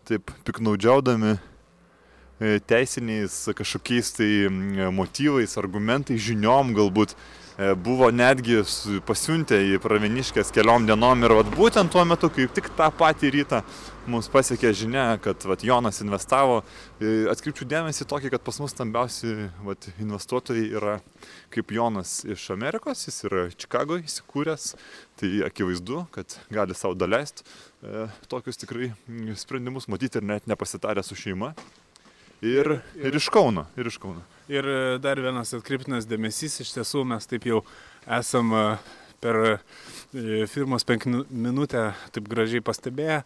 Taip, 0.08 0.32
piknaudžiaudami 0.48 1.36
teisiniais 2.40 3.48
kažkokiais 3.54 4.12
tai 4.16 4.30
motyvais, 4.92 5.56
argumentais, 5.60 6.18
žiniom 6.18 6.74
galbūt 6.74 7.14
e, 7.14 7.72
buvo 7.78 8.10
netgi 8.10 8.62
pasiuntę 9.06 9.60
į 9.70 9.78
praveniškės 9.82 10.50
keliom 10.54 10.88
dienom 10.88 11.22
ir 11.22 11.36
vat, 11.38 11.52
būtent 11.54 11.92
tuo 11.94 12.02
metu, 12.08 12.30
kaip 12.34 12.54
tik 12.56 12.72
tą 12.74 12.90
patį 12.98 13.30
rytą 13.36 13.62
mums 14.10 14.28
pasiekė 14.32 14.72
žinia, 14.76 15.04
kad 15.22 15.46
vat, 15.48 15.62
Jonas 15.64 16.02
investavo. 16.02 16.58
E, 16.98 17.24
atkreipčiau 17.30 17.68
dėmesį 17.70 18.08
tokį, 18.10 18.32
kad 18.34 18.44
pas 18.44 18.58
mus 18.60 18.74
stambiausi 18.74 19.48
vat, 19.64 19.88
investuotojai 20.02 20.66
yra 20.74 20.98
kaip 21.54 21.70
Jonas 21.72 22.18
iš 22.26 22.48
Amerikos, 22.54 23.06
jis 23.06 23.22
yra 23.28 23.46
Čikagoje 23.54 24.08
įsikūręs, 24.08 24.74
tai 25.20 25.30
akivaizdu, 25.46 26.02
kad 26.14 26.36
gali 26.52 26.74
savo 26.76 26.98
daleisti 26.98 27.46
e, 27.46 28.08
tokius 28.26 28.58
tikrai 28.60 28.90
sprendimus 29.38 29.86
matyti 29.92 30.18
ir 30.18 30.28
net 30.34 30.50
nepasitarę 30.50 31.06
su 31.06 31.16
šeima. 31.18 31.54
Ir, 32.44 32.68
ir, 33.00 33.16
iš 33.16 33.30
Kauno. 33.32 33.64
Ir 33.78 33.88
iš 33.88 33.96
Kauno. 34.02 34.20
Ir 34.52 34.66
e, 34.68 34.80
dar 35.00 35.16
vienas 35.22 35.54
atkreiptinas 35.56 36.04
dėmesys, 36.04 36.58
iš 36.60 36.74
tiesų 36.74 37.06
mes 37.08 37.24
taip 37.30 37.46
jau 37.48 37.62
esam 38.18 38.52
e, 38.52 38.64
per 39.24 39.38
e, 39.40 39.52
firmos 40.52 40.84
penk 40.84 41.06
minutę 41.08 41.86
taip 42.12 42.28
gražiai 42.28 42.60
pastebėję, 42.64 43.22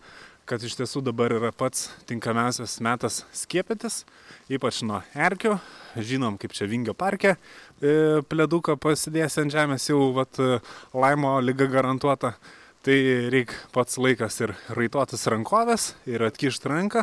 kad 0.49 0.63
iš 0.63 0.77
tiesų 0.79 1.03
dabar 1.09 1.35
yra 1.35 1.51
pats 1.51 1.89
tinkamiausias 2.07 2.77
metas 2.85 3.25
skiepytis, 3.35 4.05
ypač 4.55 4.85
nuo 4.87 5.03
erkių. 5.19 5.57
Žinom, 5.99 6.39
kaip 6.39 6.55
čia 6.55 6.69
Vingio 6.71 6.95
parke 6.95 7.35
pleduką 7.81 8.77
pasidės 8.79 9.35
ant 9.43 9.51
žemės, 9.51 9.89
jau 9.91 10.13
vat, 10.15 10.39
laimo 10.95 11.35
lyga 11.43 11.67
garantuota. 11.73 12.37
Tai 12.87 12.95
reikia 13.33 13.57
pats 13.75 13.99
laikas 13.99 14.37
ir 14.45 14.53
raituotis 14.71 15.27
rankovės, 15.29 15.89
ir 16.07 16.23
atkišti 16.25 16.71
ranką, 16.71 17.03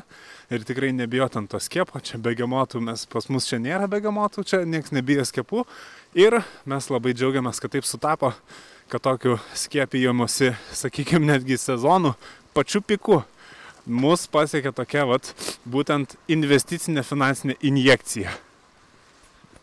ir 0.56 0.64
tikrai 0.66 0.94
nebijot 0.96 1.36
ant 1.36 1.52
to 1.52 1.60
skiepo. 1.62 2.00
Čia 2.00 2.22
begemotų, 2.24 2.80
mes 2.86 3.04
pas 3.12 3.28
mus 3.30 3.50
čia 3.50 3.60
nėra 3.62 3.90
begemotų, 3.92 4.46
čia 4.48 4.64
niekas 4.64 4.96
nebijo 4.96 5.26
skiepų. 5.28 5.66
Ir 6.16 6.40
mes 6.70 6.90
labai 6.90 7.14
džiaugiamės, 7.14 7.60
kad 7.60 7.76
taip 7.76 7.86
sutapo, 7.86 8.32
kad 8.90 9.04
tokiu 9.04 9.36
skiepijimusi, 9.58 10.54
sakykime, 10.80 11.28
netgi 11.34 11.60
sezonų 11.60 12.16
pačiu 12.56 12.80
piku 12.80 13.20
mus 13.86 14.26
pasiekė 14.32 14.72
tokia 14.76 15.06
vat, 15.10 15.32
būtent 15.68 16.16
investicinė 16.32 17.04
finansinė 17.06 17.58
injekcija. 17.68 18.32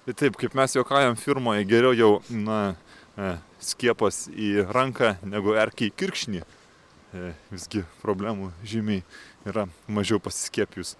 Tai 0.02 0.14
taip, 0.18 0.36
kaip 0.38 0.54
mes 0.58 0.76
juokajam 0.76 1.16
firmoje, 1.18 1.64
geriau 1.70 1.94
jau, 1.94 2.12
na, 2.30 2.74
e, 3.16 3.34
skiepas 3.62 4.26
į 4.32 4.66
ranką 4.72 5.16
negu 5.24 5.54
erkiai 5.58 5.92
kirkšnį. 5.94 6.42
e, 7.12 7.32
visgi 7.52 7.84
problemų 8.02 8.50
žymiai 8.64 9.02
yra 9.46 9.66
mažiau 9.86 10.18
pasiskiepijus. 10.22 10.94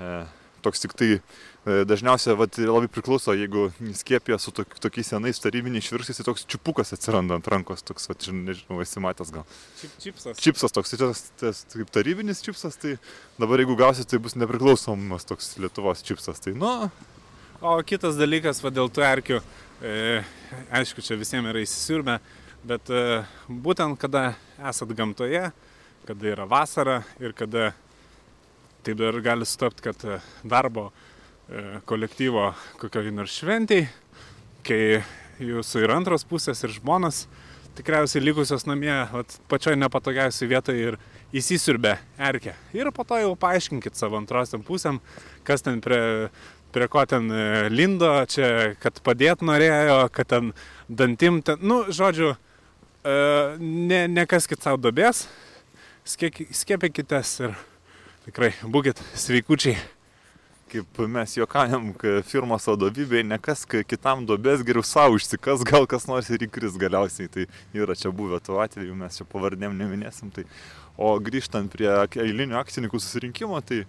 E, 0.00 0.24
toks 0.64 0.80
tik 0.80 0.94
tai 0.96 1.08
e, 1.16 1.20
dažniausiai 1.88 2.36
vat, 2.36 2.56
labai 2.60 2.88
priklauso, 2.92 3.34
jeigu 3.36 3.66
skiepija 3.96 4.38
su 4.40 4.52
tok, 4.56 4.78
tokiais 4.80 5.12
senais 5.12 5.40
tarybiniais 5.40 5.84
švirkštais, 5.84 6.20
tai 6.20 6.26
toks 6.30 6.46
čiupukas 6.48 6.92
atsiranda 6.96 7.36
ant 7.36 7.48
rankos, 7.52 7.84
toks, 7.84 8.08
vat, 8.08 8.24
žin- 8.24 8.42
nežinau, 8.48 8.80
esi 8.84 9.00
matęs 9.04 9.32
gal. 9.36 9.44
Čip, 9.80 9.94
čipsas. 10.00 10.40
Čipsas 10.40 10.72
toks, 10.76 10.92
tai 10.94 11.00
tas, 11.04 11.24
tas 11.40 11.62
kaip 11.76 11.92
tarybinis 11.92 12.40
čipsas, 12.44 12.80
tai 12.80 12.96
dabar 13.40 13.60
jeigu 13.60 13.76
gausi, 13.80 14.04
tai 14.08 14.20
bus 14.20 14.36
nepriklausomas 14.40 15.28
toks 15.28 15.54
Lietuvos 15.60 16.04
čipsas. 16.04 16.40
Tai, 16.40 16.56
nu, 16.56 16.74
O 17.60 17.74
kitas 17.84 18.16
dalykas, 18.16 18.62
va 18.64 18.70
dėl 18.72 18.88
tų 18.88 19.02
erkių, 19.04 19.38
aišku, 19.80 21.00
čia 21.00 21.16
visiems 21.16 21.48
yra 21.48 21.60
įsisiurbę, 21.64 22.18
bet 22.66 22.90
e, 22.92 23.22
būtent 23.48 23.96
kada 24.00 24.34
esat 24.68 24.92
gamtoje, 24.96 25.50
kada 26.08 26.32
yra 26.34 26.46
vasara 26.48 27.00
ir 27.20 27.32
kada 27.36 27.70
taip 28.84 28.98
dar 29.00 29.16
gali 29.24 29.48
sutapti, 29.48 29.84
kad 29.88 30.04
e, 30.04 30.18
darbo 30.44 30.90
e, 30.90 31.80
kolektyvo 31.88 32.50
kokio 32.80 33.04
nors 33.14 33.38
šventiai, 33.40 33.88
kai 34.66 35.00
jūsų 35.40 35.84
ir 35.86 35.94
antros 35.96 36.26
pusės, 36.28 36.60
ir 36.64 36.76
žmonas 36.76 37.24
tikriausiai 37.78 38.22
likusios 38.24 38.66
namie, 38.68 38.92
pačioj 39.48 39.78
nepatogiausiai 39.78 40.50
vietoje 40.50 40.90
ir 40.90 40.98
įsisiurbė 41.32 41.94
erkę. 42.18 42.52
Ir 42.76 42.90
po 42.92 43.06
to 43.08 43.16
jau 43.22 43.32
paaiškinkit 43.38 43.96
savo 43.96 44.18
antrosiam 44.18 44.64
pusėm, 44.66 44.98
kas 45.46 45.64
ten 45.64 45.80
prie, 45.80 46.28
prie 46.72 46.88
ko 46.90 47.04
ten 47.08 47.30
e, 47.30 47.68
lindo, 47.72 48.10
čia, 48.30 48.74
kad 48.82 49.00
padėt 49.06 49.44
norėjo, 49.46 50.02
kad 50.14 50.30
ten 50.30 50.52
dantim, 50.88 51.40
ten, 51.46 51.60
nu, 51.62 51.82
žodžiu, 51.92 52.34
e, 53.04 53.14
ne, 53.60 54.02
nekaskit 54.10 54.62
savo 54.62 54.80
dobės, 54.80 55.26
skiepykitės 56.06 57.38
ir 57.46 57.56
tikrai 58.28 58.54
būkit 58.62 59.02
sveikučiai. 59.14 59.78
kaip 60.70 60.98
mes 61.10 61.32
juokajam, 61.34 61.88
kad 61.98 62.26
firmos 62.30 62.68
vadovybėje 62.70 63.24
nekas 63.26 63.64
kitam 63.66 64.22
duobės 64.26 64.62
geriau 64.66 64.84
savo 64.86 65.18
išsikas, 65.18 65.64
gal 65.66 65.86
kas 65.90 66.06
nors 66.06 66.30
ir 66.30 66.44
įkris 66.46 66.78
galiausiai. 66.78 67.30
Tai 67.32 67.46
yra 67.74 67.96
čia 67.98 68.12
buvę 68.14 68.38
tų 68.44 68.60
atvejų, 68.62 68.94
mes 69.02 69.18
čia 69.18 69.26
pavardėm 69.26 69.74
neminėsim. 69.78 70.30
Tai. 70.34 70.46
O 71.00 71.14
grįžtant 71.18 71.72
prie 71.72 71.88
eilinių 72.22 72.58
akcininkų 72.60 73.00
susirinkimo, 73.00 73.58
tai 73.66 73.82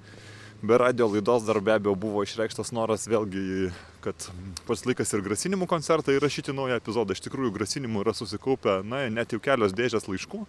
be 0.61 0.77
radio 0.77 1.07
laidos 1.07 1.45
dar 1.45 1.59
be 1.61 1.73
abejo 1.73 1.95
buvo 1.95 2.23
išreikštas 2.23 2.71
noras 2.75 3.07
vėlgi, 3.09 3.71
kad 4.05 4.27
pats 4.67 4.85
laikas 4.85 5.13
ir 5.13 5.23
grasinimų 5.25 5.67
koncertą 5.69 6.13
įrašyti 6.13 6.53
naują 6.53 6.77
epizodą. 6.81 7.17
Iš 7.17 7.23
tikrųjų, 7.25 7.53
grasinimų 7.55 8.03
yra 8.05 8.13
susikaupę, 8.17 8.81
na, 8.85 9.07
net 9.09 9.33
jau 9.33 9.41
kelios 9.41 9.73
dėžės 9.77 10.09
laiškų. 10.09 10.45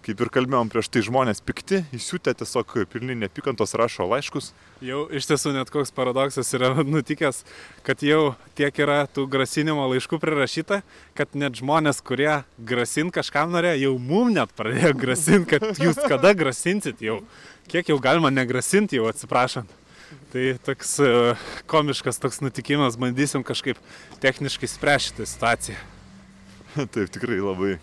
Kaip 0.00 0.20
ir 0.24 0.30
kalbėjom 0.32 0.70
prieš 0.72 0.88
tai, 0.88 1.02
žmonės 1.04 1.42
pikti, 1.44 1.82
įsiutę 1.92 2.32
tiesiog 2.40 2.72
pilni 2.88 3.12
nepykantos 3.20 3.76
rašo 3.76 4.06
laiškus. 4.08 4.46
Jau 4.80 5.02
iš 5.12 5.26
tiesų 5.28 5.52
net 5.52 5.68
koks 5.68 5.92
paradoksas 5.92 6.54
yra 6.56 6.70
nutikęs, 6.94 7.42
kad 7.84 8.00
jau 8.00 8.32
tiek 8.56 8.80
yra 8.80 9.02
tų 9.04 9.26
grasinimo 9.28 9.84
laiškų 9.92 10.16
prirašyta, 10.22 10.80
kad 11.20 11.36
net 11.36 11.60
žmonės, 11.60 12.00
kurie 12.00 12.32
grasin 12.56 13.12
kažkam 13.12 13.52
norėjo, 13.52 13.76
jau 13.90 13.94
mum 14.00 14.32
net 14.32 14.56
pradėjo 14.56 14.96
grasinti, 15.04 15.50
kad 15.52 15.84
jūs 15.84 16.00
kada 16.08 16.32
grasinsit 16.32 17.04
jau. 17.04 17.20
Kiek 17.70 17.86
jau 17.86 18.00
galima 18.02 18.32
negrasinti 18.34 18.98
jau 18.98 19.04
atsiprašant. 19.06 19.70
Tai 20.32 20.44
toks 20.66 20.96
e, 21.06 21.10
komiškas 21.70 22.18
toks 22.18 22.40
nutikimas, 22.42 22.96
bandysim 22.98 23.44
kažkaip 23.46 23.78
techniškai 24.18 24.66
spręsti 24.72 25.26
situaciją. 25.30 25.78
Taip, 26.94 27.12
tikrai 27.14 27.38
labai 27.38 27.76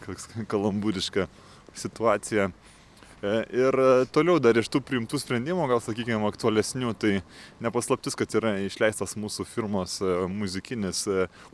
kalambūriška 0.51 1.29
situacija. 1.71 2.49
E, 3.23 3.45
Ir 3.49 3.73
e, 3.73 4.05
toliau 4.13 4.37
dar 4.37 4.57
iš 4.59 4.67
tų 4.69 4.83
priimtų 4.85 5.17
sprendimų, 5.17 5.63
gal 5.71 5.79
sakykime, 5.81 6.19
aktualesnių, 6.29 6.91
tai 7.01 7.13
nepaslaptis, 7.65 8.13
kad 8.17 8.29
yra 8.37 8.51
išleistas 8.61 9.15
mūsų 9.17 9.45
firmos 9.49 9.97
e, 10.05 10.11
muzikinis 10.29 11.01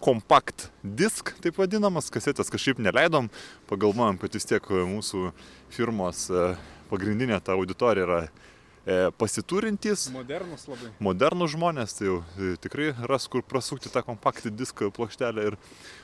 kompakt 0.04 0.68
disk, 0.84 1.32
taip 1.44 1.62
vadinamas, 1.62 2.12
kasetės 2.12 2.52
kažkaip 2.52 2.82
neleidom, 2.84 3.30
pagalvojom, 3.72 4.20
kad 4.20 4.36
vis 4.36 4.50
tiek 4.50 4.68
mūsų 4.68 5.30
firmos 5.72 6.26
pagrindinė 6.92 7.40
ta 7.40 7.56
auditorija 7.56 8.10
yra 8.10 8.20
pasiturintys, 9.16 10.10
Modernus 10.12 10.68
labai. 10.68 10.90
modernų 11.00 11.48
žmonės, 11.54 11.96
tai 11.96 12.10
jau 12.10 12.18
tikrai 12.60 12.90
ras 13.08 13.30
kur 13.32 13.46
prasukti 13.48 13.88
tą 13.88 14.04
kompaktį 14.04 14.52
diską 14.52 14.92
plokštelę 14.92 15.48
ir 15.48 15.58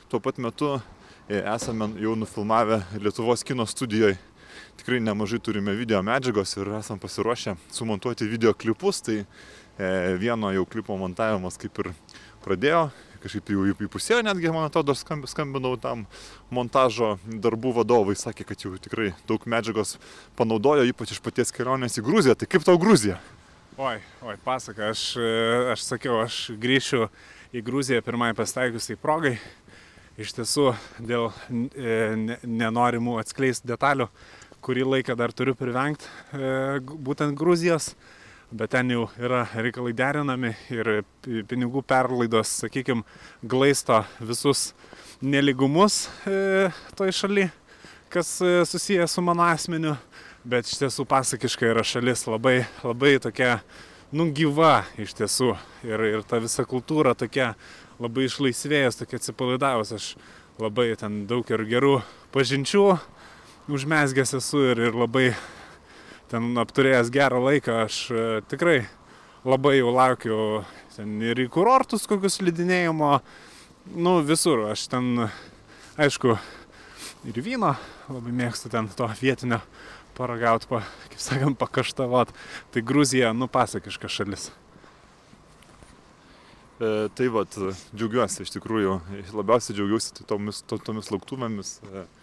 tuo 0.08 0.22
pat 0.24 0.40
metu 0.40 0.78
esame 1.28 1.92
jau 2.00 2.16
nufilmavę 2.16 2.80
Lietuvos 2.96 3.44
kino 3.44 3.68
studijoje. 3.68 4.16
Tikrai 4.80 5.00
nemažai 5.04 5.36
turime 5.44 5.74
video 5.76 5.98
medžiagos 6.00 6.54
ir 6.56 6.70
esam 6.78 6.96
pasiruošę 6.98 7.52
sumontuoti 7.68 8.24
video 8.24 8.54
klipus, 8.56 9.02
tai 9.04 9.18
e, 9.20 9.26
vieno 10.16 10.48
jau 10.54 10.62
klipo 10.64 10.96
montavimas 10.96 11.60
kaip 11.60 11.82
ir 11.82 11.90
pradėjo, 12.40 12.86
kažkaip 13.20 13.52
jau 13.52 13.66
įpusėjo 13.74 14.22
netgi, 14.24 14.48
man 14.54 14.70
atrodo, 14.70 14.96
skam- 14.96 15.26
skambinau 15.28 15.74
tam 15.76 16.06
montažo 16.48 17.18
darbų 17.28 17.74
vadovai, 17.82 18.16
sakė, 18.16 18.48
kad 18.48 18.64
jau 18.64 18.72
tikrai 18.80 19.10
daug 19.28 19.44
medžiagos 19.44 19.98
panaudojo, 20.40 20.88
ypač 20.88 21.12
iš 21.12 21.20
paties 21.28 21.52
kelionės 21.52 22.00
į 22.00 22.06
Gruziją. 22.08 22.38
Tai 22.40 22.48
kaip 22.48 22.64
tau 22.64 22.80
Gruzija? 22.80 23.20
Oi, 23.76 23.98
oi, 24.24 24.40
pasaka, 24.48 24.94
aš, 24.94 25.04
e, 25.20 25.30
aš 25.76 25.84
sakiau, 25.92 26.22
aš 26.24 26.46
grįšiu 26.56 27.10
į 27.52 27.66
Gruziją 27.68 28.00
pirmai 28.08 28.32
pasitaikusiai 28.32 28.96
progai. 28.96 29.36
Iš 30.20 30.34
tiesų, 30.36 30.70
dėl 31.04 31.30
e, 31.48 31.94
ne- 32.16 32.40
nenorimų 32.44 33.20
atskleisti 33.20 33.68
detalių, 33.68 34.08
kurį 34.64 34.84
laiką 34.86 35.16
dar 35.16 35.32
turiu 35.32 35.54
privengti 35.56 36.06
e, 36.36 36.80
būtent 36.80 37.36
Gruzijos, 37.38 37.94
bet 38.52 38.72
ten 38.74 38.90
jau 38.92 39.06
yra 39.20 39.44
reikalai 39.54 39.92
derinami 39.96 40.52
ir 40.72 40.90
pi- 41.24 41.44
pinigų 41.48 41.82
perlaidos, 41.86 42.52
sakykime, 42.64 43.04
glaisto 43.42 44.02
visus 44.20 44.70
neligumus 45.22 46.08
e, 46.28 46.68
toj 46.98 47.14
šaly, 47.22 47.46
kas 48.12 48.36
e, 48.44 48.60
susijęs 48.68 49.16
su 49.16 49.24
mano 49.24 49.48
asmeniu. 49.48 49.96
Bet 50.40 50.64
iš 50.64 50.78
tiesų 50.80 51.04
pasakiškai 51.04 51.68
yra 51.68 51.82
šalis 51.84 52.22
labai, 52.24 52.62
labai 52.80 53.18
tokia, 53.20 53.58
nu, 54.16 54.24
gyva 54.32 54.86
iš 54.96 55.12
tiesų. 55.18 55.50
Ir, 55.84 56.04
ir 56.08 56.22
ta 56.24 56.40
visa 56.40 56.64
kultūra 56.64 57.12
tokia 57.12 57.50
labai 58.00 58.24
išlaisvėjus, 58.24 58.96
tokia 59.02 59.20
atsipalaidavus. 59.20 59.92
Aš 59.98 60.06
labai 60.60 60.94
ten 60.96 61.26
daug 61.28 61.44
ir 61.52 61.66
gerų 61.68 61.98
pažinčių 62.32 62.86
užmesgęs 63.74 64.34
esu 64.38 64.62
ir, 64.72 64.80
ir 64.90 64.96
labai 64.96 65.30
ten 66.30 66.50
apturėjęs 66.62 67.10
gerą 67.14 67.40
laiką. 67.46 67.76
Aš 67.86 67.98
e, 68.10 68.24
tikrai 68.50 68.78
labai 69.46 69.78
jau 69.78 69.92
laukiu 69.94 70.38
ten 70.94 71.16
ir 71.24 71.38
į 71.40 71.48
kurortus 71.52 72.06
kokius 72.10 72.38
slidinėjimo, 72.40 73.12
nu 73.96 74.16
visur. 74.26 74.66
Aš 74.70 74.86
ten, 74.92 75.28
aišku, 76.00 76.36
ir 77.30 77.42
vyno 77.44 77.74
labai 78.10 78.34
mėgstu 78.42 78.72
ten 78.72 78.90
to 78.96 79.08
vietinio 79.20 79.62
paragauti, 80.18 80.68
pa, 80.68 80.82
kaip 81.08 81.22
sakant, 81.22 81.58
pakaštavot. 81.60 82.34
Tai 82.74 82.82
Gruzija, 82.84 83.32
nu, 83.36 83.48
pasakiška 83.48 84.10
šalis. 84.12 84.50
E, 86.80 87.08
tai 87.16 87.28
vat, 87.32 87.56
džiaugiuosi 87.92 88.44
iš 88.44 88.54
tikrųjų, 88.54 88.96
labiausiai 89.36 89.76
džiaugiuosi 89.76 90.24
tomis, 90.28 90.62
to, 90.64 90.78
tomis 90.80 91.10
lauktuvėmis, 91.12 91.74
e, 91.84 92.04
e, 92.04 92.19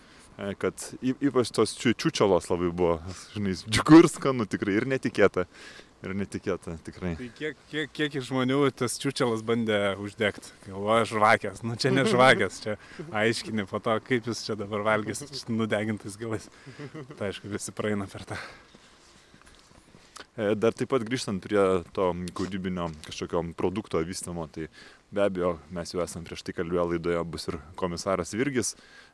kad 0.62 0.88
y, 1.02 1.16
ypač 1.30 1.52
tos 1.56 1.74
čiu, 1.80 1.96
čiučialos 1.98 2.50
labai 2.52 2.70
buvo, 2.70 3.00
žinai, 3.34 3.56
džiugu 3.66 4.04
ir 4.04 4.10
skanu 4.12 4.46
tikrai 4.50 4.78
ir 4.82 4.88
netikėta. 4.90 5.48
Ir 6.06 6.14
netikėta 6.14 6.76
tikrai. 6.86 7.16
Tai 7.18 7.28
kiek, 7.34 7.58
kiek, 7.72 7.90
kiek 7.90 8.18
žmonių 8.22 8.60
tas 8.78 9.00
čiūčelas 9.02 9.42
bandė 9.42 9.96
uždegti? 9.98 10.52
Galvoja, 10.68 11.08
žvakės. 11.10 11.64
Nu, 11.66 11.74
čia 11.74 11.90
ne 11.90 12.06
žvakės, 12.06 12.62
čia 12.62 12.78
aiškini 13.10 13.66
po 13.66 13.82
to, 13.82 13.98
kaip 14.06 14.30
jūs 14.30 14.46
čia 14.46 14.54
dabar 14.60 14.86
valgysit 14.86 15.50
nudegintais 15.50 16.20
galais. 16.22 16.46
Tai 17.18 17.32
aišku, 17.32 17.50
visi 17.50 17.74
praeina 17.74 18.06
per 18.12 18.30
tą. 18.30 18.38
E, 20.38 20.54
Dar 20.54 20.76
taip 20.78 20.92
pat 20.94 21.02
grįžtant 21.02 21.42
prie 21.42 21.62
to 21.98 22.12
kūrybinio 22.38 22.92
kažkokio 23.08 23.42
produkto 23.58 23.98
vystymo, 24.06 24.46
tai 24.54 24.68
be 25.10 25.24
abejo 25.26 25.56
mes 25.74 25.94
jau 25.94 26.04
esam 26.04 26.26
prieš 26.28 26.46
tai 26.46 26.54
kalbėję 26.60 26.84
laidoje, 26.92 27.24
bus 27.26 27.50
ir 27.50 27.58
komisaras 27.80 28.36
Virgis, 28.38 28.76
e, 28.76 29.07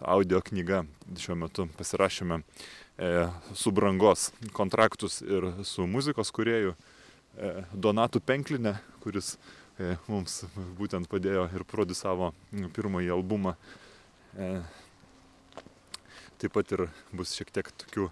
audio 0.00 0.40
knyga 0.42 0.82
šiuo 1.20 1.36
metu 1.38 1.68
pasirašėme 1.78 2.40
e, 2.40 3.10
su 3.54 3.70
brangos 3.70 4.32
kontraktus 4.52 5.20
ir 5.22 5.46
su 5.62 5.86
muzikos 5.86 6.32
kuriejų 6.34 6.74
e, 6.74 7.52
Donatu 7.72 8.18
Penklinė, 8.18 8.74
kuris 9.04 9.36
e, 9.78 9.94
mums 10.10 10.42
būtent 10.78 11.06
padėjo 11.10 11.46
ir 11.54 11.66
produsavo 11.70 12.32
pirmąjį 12.74 13.12
albumą. 13.14 13.54
E, 14.34 14.50
Taip 16.42 16.52
pat 16.52 16.72
ir 16.74 16.88
bus 17.14 17.30
šiek 17.38 17.52
tiek 17.54 17.68
tokių 17.84 18.08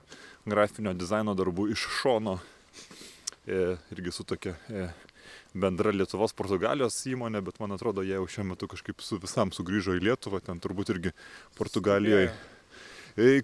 grafinio 0.49 0.95
dizaino 0.95 1.35
darbų 1.37 1.67
iš 1.75 1.83
šono. 1.99 2.39
E, 3.43 3.75
irgi 3.91 4.13
su 4.15 4.25
tokia 4.25 4.55
e, 4.71 4.87
bendra 5.55 5.93
Lietuvos 5.95 6.35
Portugalijos 6.37 7.01
įmonė, 7.11 7.43
bet 7.45 7.61
man 7.63 7.77
atrodo, 7.77 8.05
jie 8.07 8.17
jau 8.17 8.29
šiuo 8.29 8.49
metu 8.53 8.71
kažkaip 8.71 9.05
su 9.05 9.21
visam 9.23 9.53
sugrįžo 9.53 9.99
į 9.99 10.07
Lietuvą, 10.09 10.43
ten 10.45 10.63
turbūt 10.63 10.95
irgi 10.95 11.15
Portugalijoje 11.59 12.33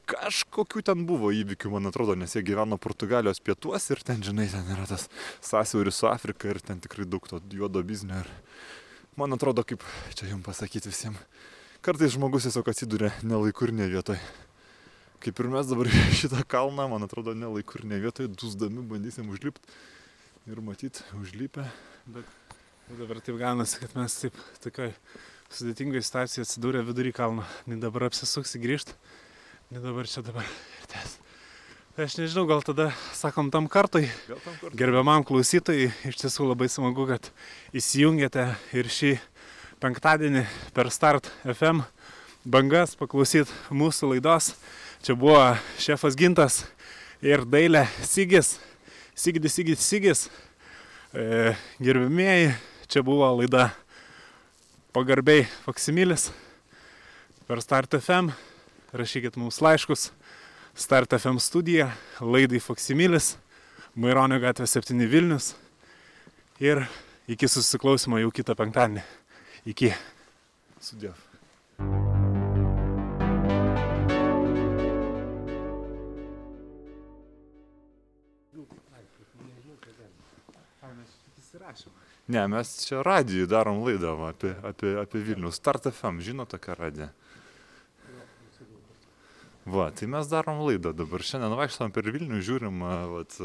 kažkokių 0.09 0.83
ten 0.83 1.05
buvo 1.07 1.31
įvykių, 1.35 1.71
man 1.71 1.87
atrodo, 1.91 2.15
nes 2.17 2.33
jie 2.35 2.43
gyveno 2.43 2.79
Portugalijos 2.79 3.41
pietuose 3.41 3.93
ir 3.93 4.03
ten, 4.03 4.23
žinai, 4.23 4.49
ten 4.49 4.65
yra 4.73 4.87
tas 4.89 5.09
sąsiauris 5.45 5.95
su 5.95 6.09
Afrika 6.09 6.49
ir 6.49 6.61
ten 6.61 6.81
tikrai 6.81 7.05
daug 7.05 7.27
to 7.29 7.41
juodo 7.53 7.83
biznio. 7.83 8.23
Ir 8.23 8.29
man 9.17 9.33
atrodo, 9.33 9.65
kaip 9.65 9.85
čia 10.15 10.31
jums 10.31 10.47
pasakyti 10.47 10.89
visiems, 10.89 11.21
kartais 11.85 12.15
žmogus 12.17 12.49
tiesiog 12.49 12.69
atsiduria 12.69 13.13
nelaikur 13.23 13.73
ne 13.73 13.89
vietoje. 13.89 14.21
Kaip 15.21 15.41
ir 15.41 15.51
mes 15.51 15.67
dabar 15.67 15.91
šitą 16.21 16.45
kalną, 16.49 16.89
man 16.89 17.05
atrodo, 17.05 17.35
nelaikur 17.35 17.85
ne 17.85 18.01
vietoje, 18.01 18.33
dusdami 18.33 18.87
bandysim 18.89 19.29
užlipti 19.29 19.69
ir 20.49 20.61
matyt, 20.65 21.03
užlipę. 21.21 21.65
Bet 22.09 22.25
dabar 22.99 23.21
taip 23.21 23.37
gaunasi, 23.41 23.79
kad 23.83 23.95
mes 23.99 24.15
taip 24.23 24.37
tokioj 24.65 24.93
sudėtingoje 25.53 26.05
situacijoje 26.07 26.47
atsidūrė 26.47 26.83
vidury 26.89 27.13
kalno. 27.17 27.45
Nei 27.69 27.81
dabar 27.81 28.07
apsisuksi 28.09 28.61
grįžti, 28.63 28.97
nei 29.73 29.83
dabar 29.85 30.09
čia 30.09 30.25
dabar 30.25 30.47
ir 30.49 30.89
tęs. 30.93 31.19
Tai 31.97 32.07
aš 32.07 32.15
nežinau, 32.21 32.47
gal 32.47 32.63
tada 32.63 32.93
sakom 33.17 33.49
tam 33.51 33.67
kartui, 33.67 34.07
Gal 34.29 34.39
tam 34.45 34.55
kartu? 34.61 34.77
gerbiamam 34.79 35.25
klausytojai, 35.27 35.91
iš 36.07 36.21
tiesų 36.23 36.47
labai 36.53 36.69
smagu, 36.71 37.09
kad 37.11 37.29
įsijungėte 37.75 38.45
ir 38.79 38.87
šį 38.93 39.17
penktadienį 39.83 40.45
per 40.77 40.93
Start 40.95 41.27
FM 41.43 41.83
bangas 42.47 42.95
paklausyt 42.99 43.51
mūsų 43.75 44.15
laidos. 44.15 44.53
Čia 45.03 45.15
buvo 45.19 45.43
šefas 45.79 46.17
Gintas 46.19 46.63
ir 47.23 47.45
Dailė 47.47 47.85
Sigis. 48.07 48.57
Sigidis, 49.19 49.55
Sigidis, 49.55 49.81
Sigis. 49.83 50.31
E, 51.13 51.57
gerbimieji, 51.83 52.53
čia 52.87 53.03
buvo 53.03 53.27
laida 53.35 53.73
pagarbiai 54.95 55.43
Faksimilis 55.65 56.29
per 57.49 57.59
Start 57.59 57.99
FM. 57.99 58.31
Rašykit 58.95 59.35
mums 59.35 59.59
laiškus. 59.59 60.13
Start 60.79 61.19
FM 61.19 61.43
studija, 61.43 61.91
laidai 62.23 62.63
Faksimilis, 62.63 63.35
Maironio 63.99 64.39
gatvė 64.39 64.71
7 64.71 65.11
Vilnius. 65.11 65.57
Ir 66.63 66.87
iki 67.27 67.51
susiklausimo 67.51 68.23
jau 68.23 68.31
kitą 68.31 68.55
penktadienį. 68.55 69.03
Iki. 69.75 69.97
Sudėv. 70.79 71.28
Ne, 82.29 82.43
mes 82.49 82.75
čia 82.85 83.03
radijui 83.03 83.49
darom 83.49 83.81
laidą 83.87 84.13
apie, 84.29 84.53
apie, 84.69 84.93
apie 85.01 85.21
Vilnių. 85.25 85.49
Start 85.55 85.89
FM, 85.89 86.21
žino 86.21 86.45
tokią 86.45 86.77
radiją? 86.77 87.09
Va, 89.69 89.87
tai 89.93 90.09
mes 90.13 90.29
darom 90.29 90.61
laidą 90.67 90.93
dabar. 90.97 91.25
Šiandien 91.25 91.57
vaikštom 91.57 91.93
per 91.93 92.11
Vilnių, 92.13 92.43
žiūrim, 92.45 92.85
vat, 93.15 93.39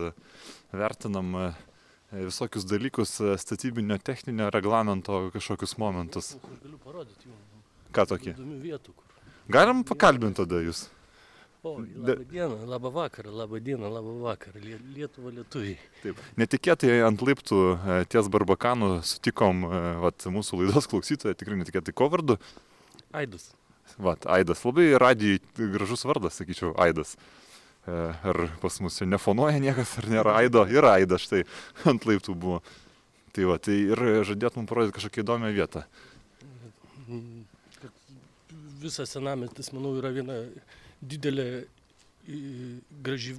vertinam 0.76 1.32
visokius 2.12 2.68
dalykus, 2.68 3.16
statybinio 3.40 3.98
techninio 4.04 4.50
reglamento 4.54 5.30
kažkokius 5.34 5.78
momentus. 5.80 6.34
Jums. 6.36 7.50
Ką 7.94 8.08
tokį? 8.10 8.36
Galim 9.54 9.84
pakalbinti 9.88 10.42
tada 10.44 10.60
jūs. 10.64 10.88
O, 11.64 11.78
labą 11.80 12.24
dieną, 12.28 12.57
labą 12.68 12.89
vakarą, 12.91 13.32
labą 13.32 13.59
dieną, 13.64 13.88
labą 13.93 14.18
vakarą. 14.26 14.59
Lie- 14.59 14.80
Lietuva 14.97 15.32
lietuviai. 15.32 15.78
Taip. 16.03 16.18
Netikėtai 16.41 16.97
ant 17.07 17.22
laiptų 17.24 17.59
e, 17.78 17.99
ties 18.11 18.28
Barbakanų 18.34 18.89
sutikom 19.07 19.61
e, 19.70 19.80
vat, 20.03 20.26
mūsų 20.28 20.59
laidos 20.59 20.89
klausytoją, 20.91 21.38
tikrai 21.39 21.55
netikėtai 21.61 21.93
ko 21.95 22.09
vardu. 22.11 22.36
Aidas. 23.16 23.53
Vat, 23.95 24.28
Aidas. 24.28 24.66
Labai 24.68 24.89
radijai 24.99 25.39
gražus 25.78 26.03
vardas, 26.09 26.36
sakyčiau, 26.41 26.74
Aidas. 26.84 27.16
E, 27.88 27.95
Ar 28.11 28.41
pas 28.59 28.82
mus 28.84 28.99
čia 28.99 29.07
nefonuoja 29.07 29.64
niekas, 29.64 29.95
ar 30.03 30.09
nėra 30.11 30.36
Aido? 30.41 30.66
Yra 30.68 30.97
Aidas, 30.99 31.24
štai 31.30 31.45
ant 31.88 32.03
laiptų 32.09 32.36
buvo. 32.36 32.59
Tai 33.34 33.47
va, 33.49 33.55
tai 33.64 33.80
ir 33.88 34.03
žadėt 34.28 34.59
mums 34.59 34.68
parodyti 34.70 34.97
kažkokią 34.99 35.24
įdomią 35.24 35.55
vietą. 35.55 35.88
Mm, 37.07 37.47
Visas 38.84 39.16
senamestis, 39.16 39.72
manau, 39.72 39.95
yra 39.95 40.11
viena 40.11 40.41
didelė, 41.12 41.47
graži, 43.04 43.36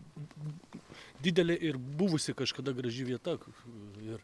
didelė 1.24 1.56
ir 1.70 1.78
buvusi 1.78 2.34
kažkada 2.36 2.74
graži 2.76 3.06
vieta. 3.08 3.38
Ir 4.04 4.22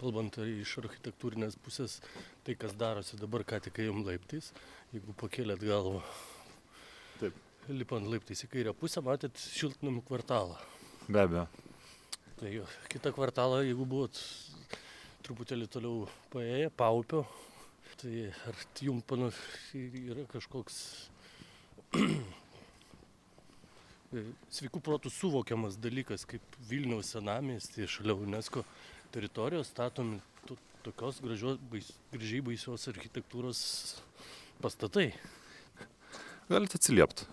kalbant 0.00 0.38
iš 0.40 0.78
architektūrinės 0.80 1.58
pusės, 1.60 1.98
tai 2.46 2.56
kas 2.58 2.72
darosi 2.78 3.20
dabar, 3.20 3.44
ką 3.44 3.60
tik 3.66 3.82
ėjom 3.84 4.02
laiptais, 4.06 4.50
jeigu 4.94 5.14
pakėlėt 5.20 5.64
galvą. 5.66 6.00
Taip. 7.20 7.36
Lipant 7.68 8.08
laiptais 8.08 8.40
į 8.46 8.48
kairę 8.50 8.72
pusę, 8.74 9.02
matėt 9.04 9.36
šiltnamių 9.38 10.00
kvartalą. 10.08 10.56
Be 11.06 11.20
abejo. 11.26 11.44
Tai 12.40 12.54
jo, 12.54 12.64
kitą 12.88 13.12
kvartalą, 13.12 13.60
jeigu 13.66 13.84
buvot 13.84 14.16
truputėlį 15.26 15.68
toliau 15.70 16.06
paėję, 16.32 16.70
paupio, 16.72 17.26
tai 18.00 18.30
ar 18.48 18.56
jums 18.80 19.04
panašiai 19.10 20.06
yra 20.08 20.24
kažkoks 20.32 20.78
sveikų 24.10 24.80
protų 24.82 25.10
suvokiamas 25.14 25.76
dalykas, 25.80 26.24
kaip 26.28 26.56
Vilniaus 26.68 27.12
senamestį 27.14 27.86
šalia 27.90 28.16
UNESCO 28.18 28.64
teritorijos 29.14 29.70
statomi 29.70 30.18
to, 30.48 30.56
tokios 30.86 31.20
gražios, 31.22 31.60
bais, 31.70 31.92
gražiai 32.14 32.42
baisios 32.46 32.88
architektūros 32.90 33.60
pastatai. 34.62 35.12
Galite 36.50 36.80
atsiliepti. 36.80 37.28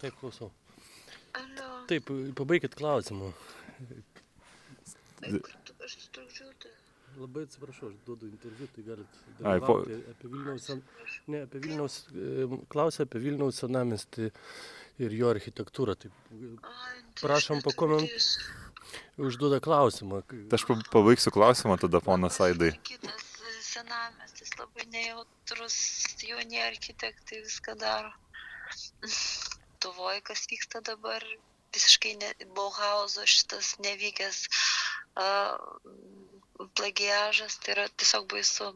Taip, 0.00 0.16
klausau. 0.16 0.48
Taip, 1.90 2.08
pabaikit 2.38 2.74
klausimą. 2.78 3.34
tai 5.20 5.36
aš 5.84 5.98
trukdžiau, 6.14 6.52
tai 6.62 6.72
Labai 7.18 7.42
atsiprašau, 7.44 7.88
aš 7.90 7.96
duodu 8.06 8.28
interviu, 8.30 8.68
tai 8.74 8.82
galit 8.86 9.16
Ai, 9.42 9.58
po- 9.60 9.80
apie 9.82 10.28
Vilniaus, 10.30 10.68
ne, 11.26 11.42
apie 11.44 11.60
Vilniaus, 11.64 11.96
e, 12.14 12.46
klausia 12.70 13.04
apie 13.04 13.20
Vilniaus 13.24 13.58
senamestį 13.60 14.30
ir 15.06 15.14
jo 15.16 15.30
architektūrą. 15.34 15.94
Tai 16.02 16.10
ai, 16.10 17.02
tai 17.14 17.22
Prašom 17.24 17.60
aš 17.60 17.66
pakoment- 17.68 18.06
netrukdysiu. 18.06 18.56
užduoda 19.28 19.60
klausimą. 19.64 20.22
Tai 20.30 20.58
aš 20.58 20.64
pa- 20.68 20.80
pabaigsiu 20.92 21.30
klausimą 21.34 21.78
tada, 21.82 22.00
ponas 22.04 22.40
Aidai. 22.44 22.72
Kitas 22.88 23.26
e, 23.40 23.52
senamestis 23.70 24.50
labai 24.58 24.84
nejautrus, 24.94 25.76
jauni 26.26 26.60
architektai 26.64 27.40
viską 27.46 27.76
daro. 27.80 28.12
Tuvoje, 29.80 30.20
kas 30.20 30.42
vyksta 30.50 30.82
dabar, 30.84 31.24
visiškai 31.72 32.16
ne, 32.20 32.30
Bauhauso 32.56 33.22
šitas 33.26 33.76
nevykęs 33.80 34.42
uh, 35.16 35.56
plagiažas, 36.76 37.56
tai 37.62 37.72
yra 37.76 37.86
tiesiog 37.96 38.26
baisu. 38.32 38.72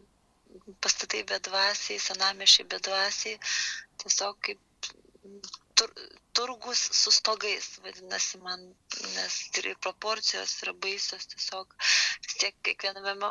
Pastatai 0.80 1.24
bedvasiai, 1.28 1.98
senamiešiai 2.00 2.64
bedvasiai, 2.70 3.36
tiesiog 4.00 4.38
kaip 4.46 4.60
tur, 5.74 5.90
turgus 6.34 6.80
su 7.00 7.10
stogais, 7.10 7.66
vadinasi 7.84 8.38
man, 8.46 8.60
nes 9.14 9.34
ir 9.60 9.66
proporcijos 9.86 10.52
yra 10.64 10.72
baisios, 10.84 11.26
tiesiog 11.32 11.74
vis 12.24 12.34
tiek 12.42 12.56
kiekviename, 12.68 13.30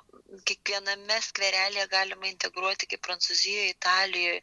kiekviename 0.49 1.17
skverelėje 1.27 1.85
galima 1.93 2.29
integruoti, 2.31 2.89
kaip 2.93 3.03
Prancūzijoje, 3.07 3.73
Italijoje, 3.73 4.39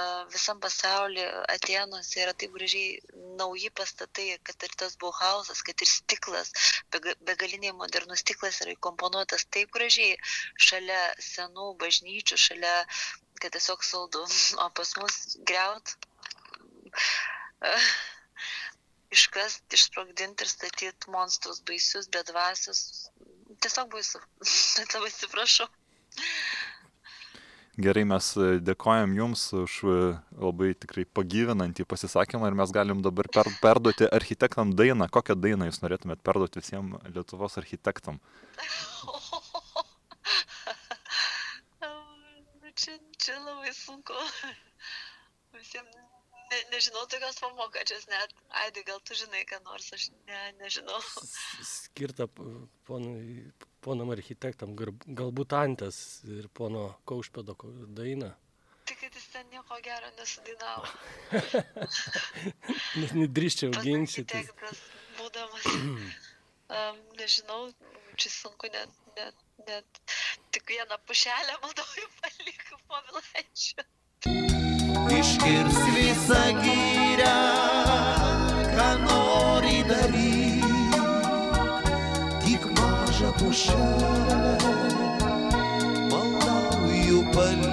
a, 0.00 0.04
visam 0.34 0.62
pasaulyje, 0.64 1.28
Atenuose 1.56 2.24
yra 2.24 2.34
taip 2.42 2.56
gražiai 2.56 3.00
nauji 3.42 3.72
pastatai, 3.82 4.28
kad 4.48 4.68
ir 4.68 4.76
tas 4.84 4.96
Bauhausas, 5.04 5.64
kad 5.68 5.86
ir 5.86 5.92
stiklas, 5.94 6.52
bega- 6.96 7.16
begaliniai 7.32 7.76
modernus 7.82 8.24
stiklas 8.24 8.62
yra 8.64 8.76
įkomponuotas 8.78 9.48
taip 9.56 9.72
gražiai 9.76 10.16
šalia 10.68 11.02
senų 11.32 11.72
bažnyčių, 11.84 12.40
šalia, 12.48 12.76
kad 13.40 13.56
tiesiog 13.56 13.84
saldu, 13.92 14.24
o 14.64 14.70
pas 14.80 14.96
mus 15.02 15.20
greut 15.52 15.98
iškast, 19.10 19.64
išsprogdinti 19.74 20.46
ir 20.46 20.50
statyti 20.50 21.10
monstrus 21.12 21.62
baisius, 21.66 22.08
bedvasius. 22.12 22.82
Tiesiog 23.60 23.90
baisu. 23.92 24.20
Labai 24.94 25.10
atsiprašau. 25.10 25.68
Gerai, 27.80 28.02
mes 28.04 28.26
e, 28.36 28.48
dėkojam 28.60 29.12
Jums 29.16 29.42
už 29.56 29.74
e, 29.88 29.92
labai 30.42 30.72
tikrai 30.76 31.06
pagyvinantį 31.18 31.86
pasisakymą 31.88 32.50
ir 32.50 32.56
mes 32.58 32.72
galim 32.76 33.00
dabar 33.04 33.28
per, 33.32 33.48
perduoti 33.62 34.08
architektam 34.10 34.74
dainą. 34.76 35.08
Kokią 35.12 35.38
dainą 35.38 35.70
Jūs 35.70 35.80
norėtumėt 35.84 36.20
perduoti 36.26 36.60
visiems 36.60 37.00
Lietuvos 37.14 37.58
architektam? 37.62 38.20
Nu, 41.80 42.68
čia, 42.76 42.98
čia 43.18 43.38
labai 43.42 43.72
sunku. 43.74 44.14
Visiems 45.56 46.09
ne, 46.50 46.58
nežinau 46.74 47.06
tokios 47.10 47.38
pamokačios 47.42 48.06
net. 48.10 48.34
Aidai, 48.62 48.84
gal 48.88 49.00
tu 49.06 49.14
žinai, 49.18 49.42
ką 49.48 49.60
nors, 49.64 49.88
aš 49.96 50.08
ne, 50.28 50.40
nežinau. 50.60 51.00
Skirta 51.70 52.26
ponui, 52.88 53.44
ponam 53.84 54.12
architektam, 54.14 54.74
galbūt 54.76 55.56
Antės 55.60 55.98
ir 56.38 56.48
pono 56.54 56.88
Kaušpėdo 57.08 57.56
ko- 57.58 57.72
daina. 58.00 58.32
Tik, 58.90 58.98
kad 59.04 59.14
jis 59.14 59.26
ten 59.32 59.46
nieko 59.52 59.76
gero 59.84 60.08
nesudainavo. 60.18 60.88
Net 63.00 63.12
nedrįščiau. 63.14 63.70
Architektas, 63.78 64.80
būdamas, 65.18 65.68
um, 66.78 66.98
nežinau, 67.20 67.60
čia 68.18 68.32
sunku 68.34 68.70
net, 68.74 68.90
net, 69.18 69.44
net 69.68 70.02
tik 70.54 70.66
vieną 70.74 70.98
pušelę, 71.06 71.56
manau, 71.62 71.86
jau 72.02 72.10
paliko 72.18 72.80
povilaičio. 72.90 73.86
Iškirs 75.08 75.78
visą 75.94 76.44
gyrę, 76.62 77.40
ką 78.76 78.88
nori 79.06 79.80
daryti, 79.88 81.00
tik 82.44 82.62
mažą 82.76 83.32
pušelę, 83.38 84.56
maldauju 86.10 87.24
palikti. 87.34 87.69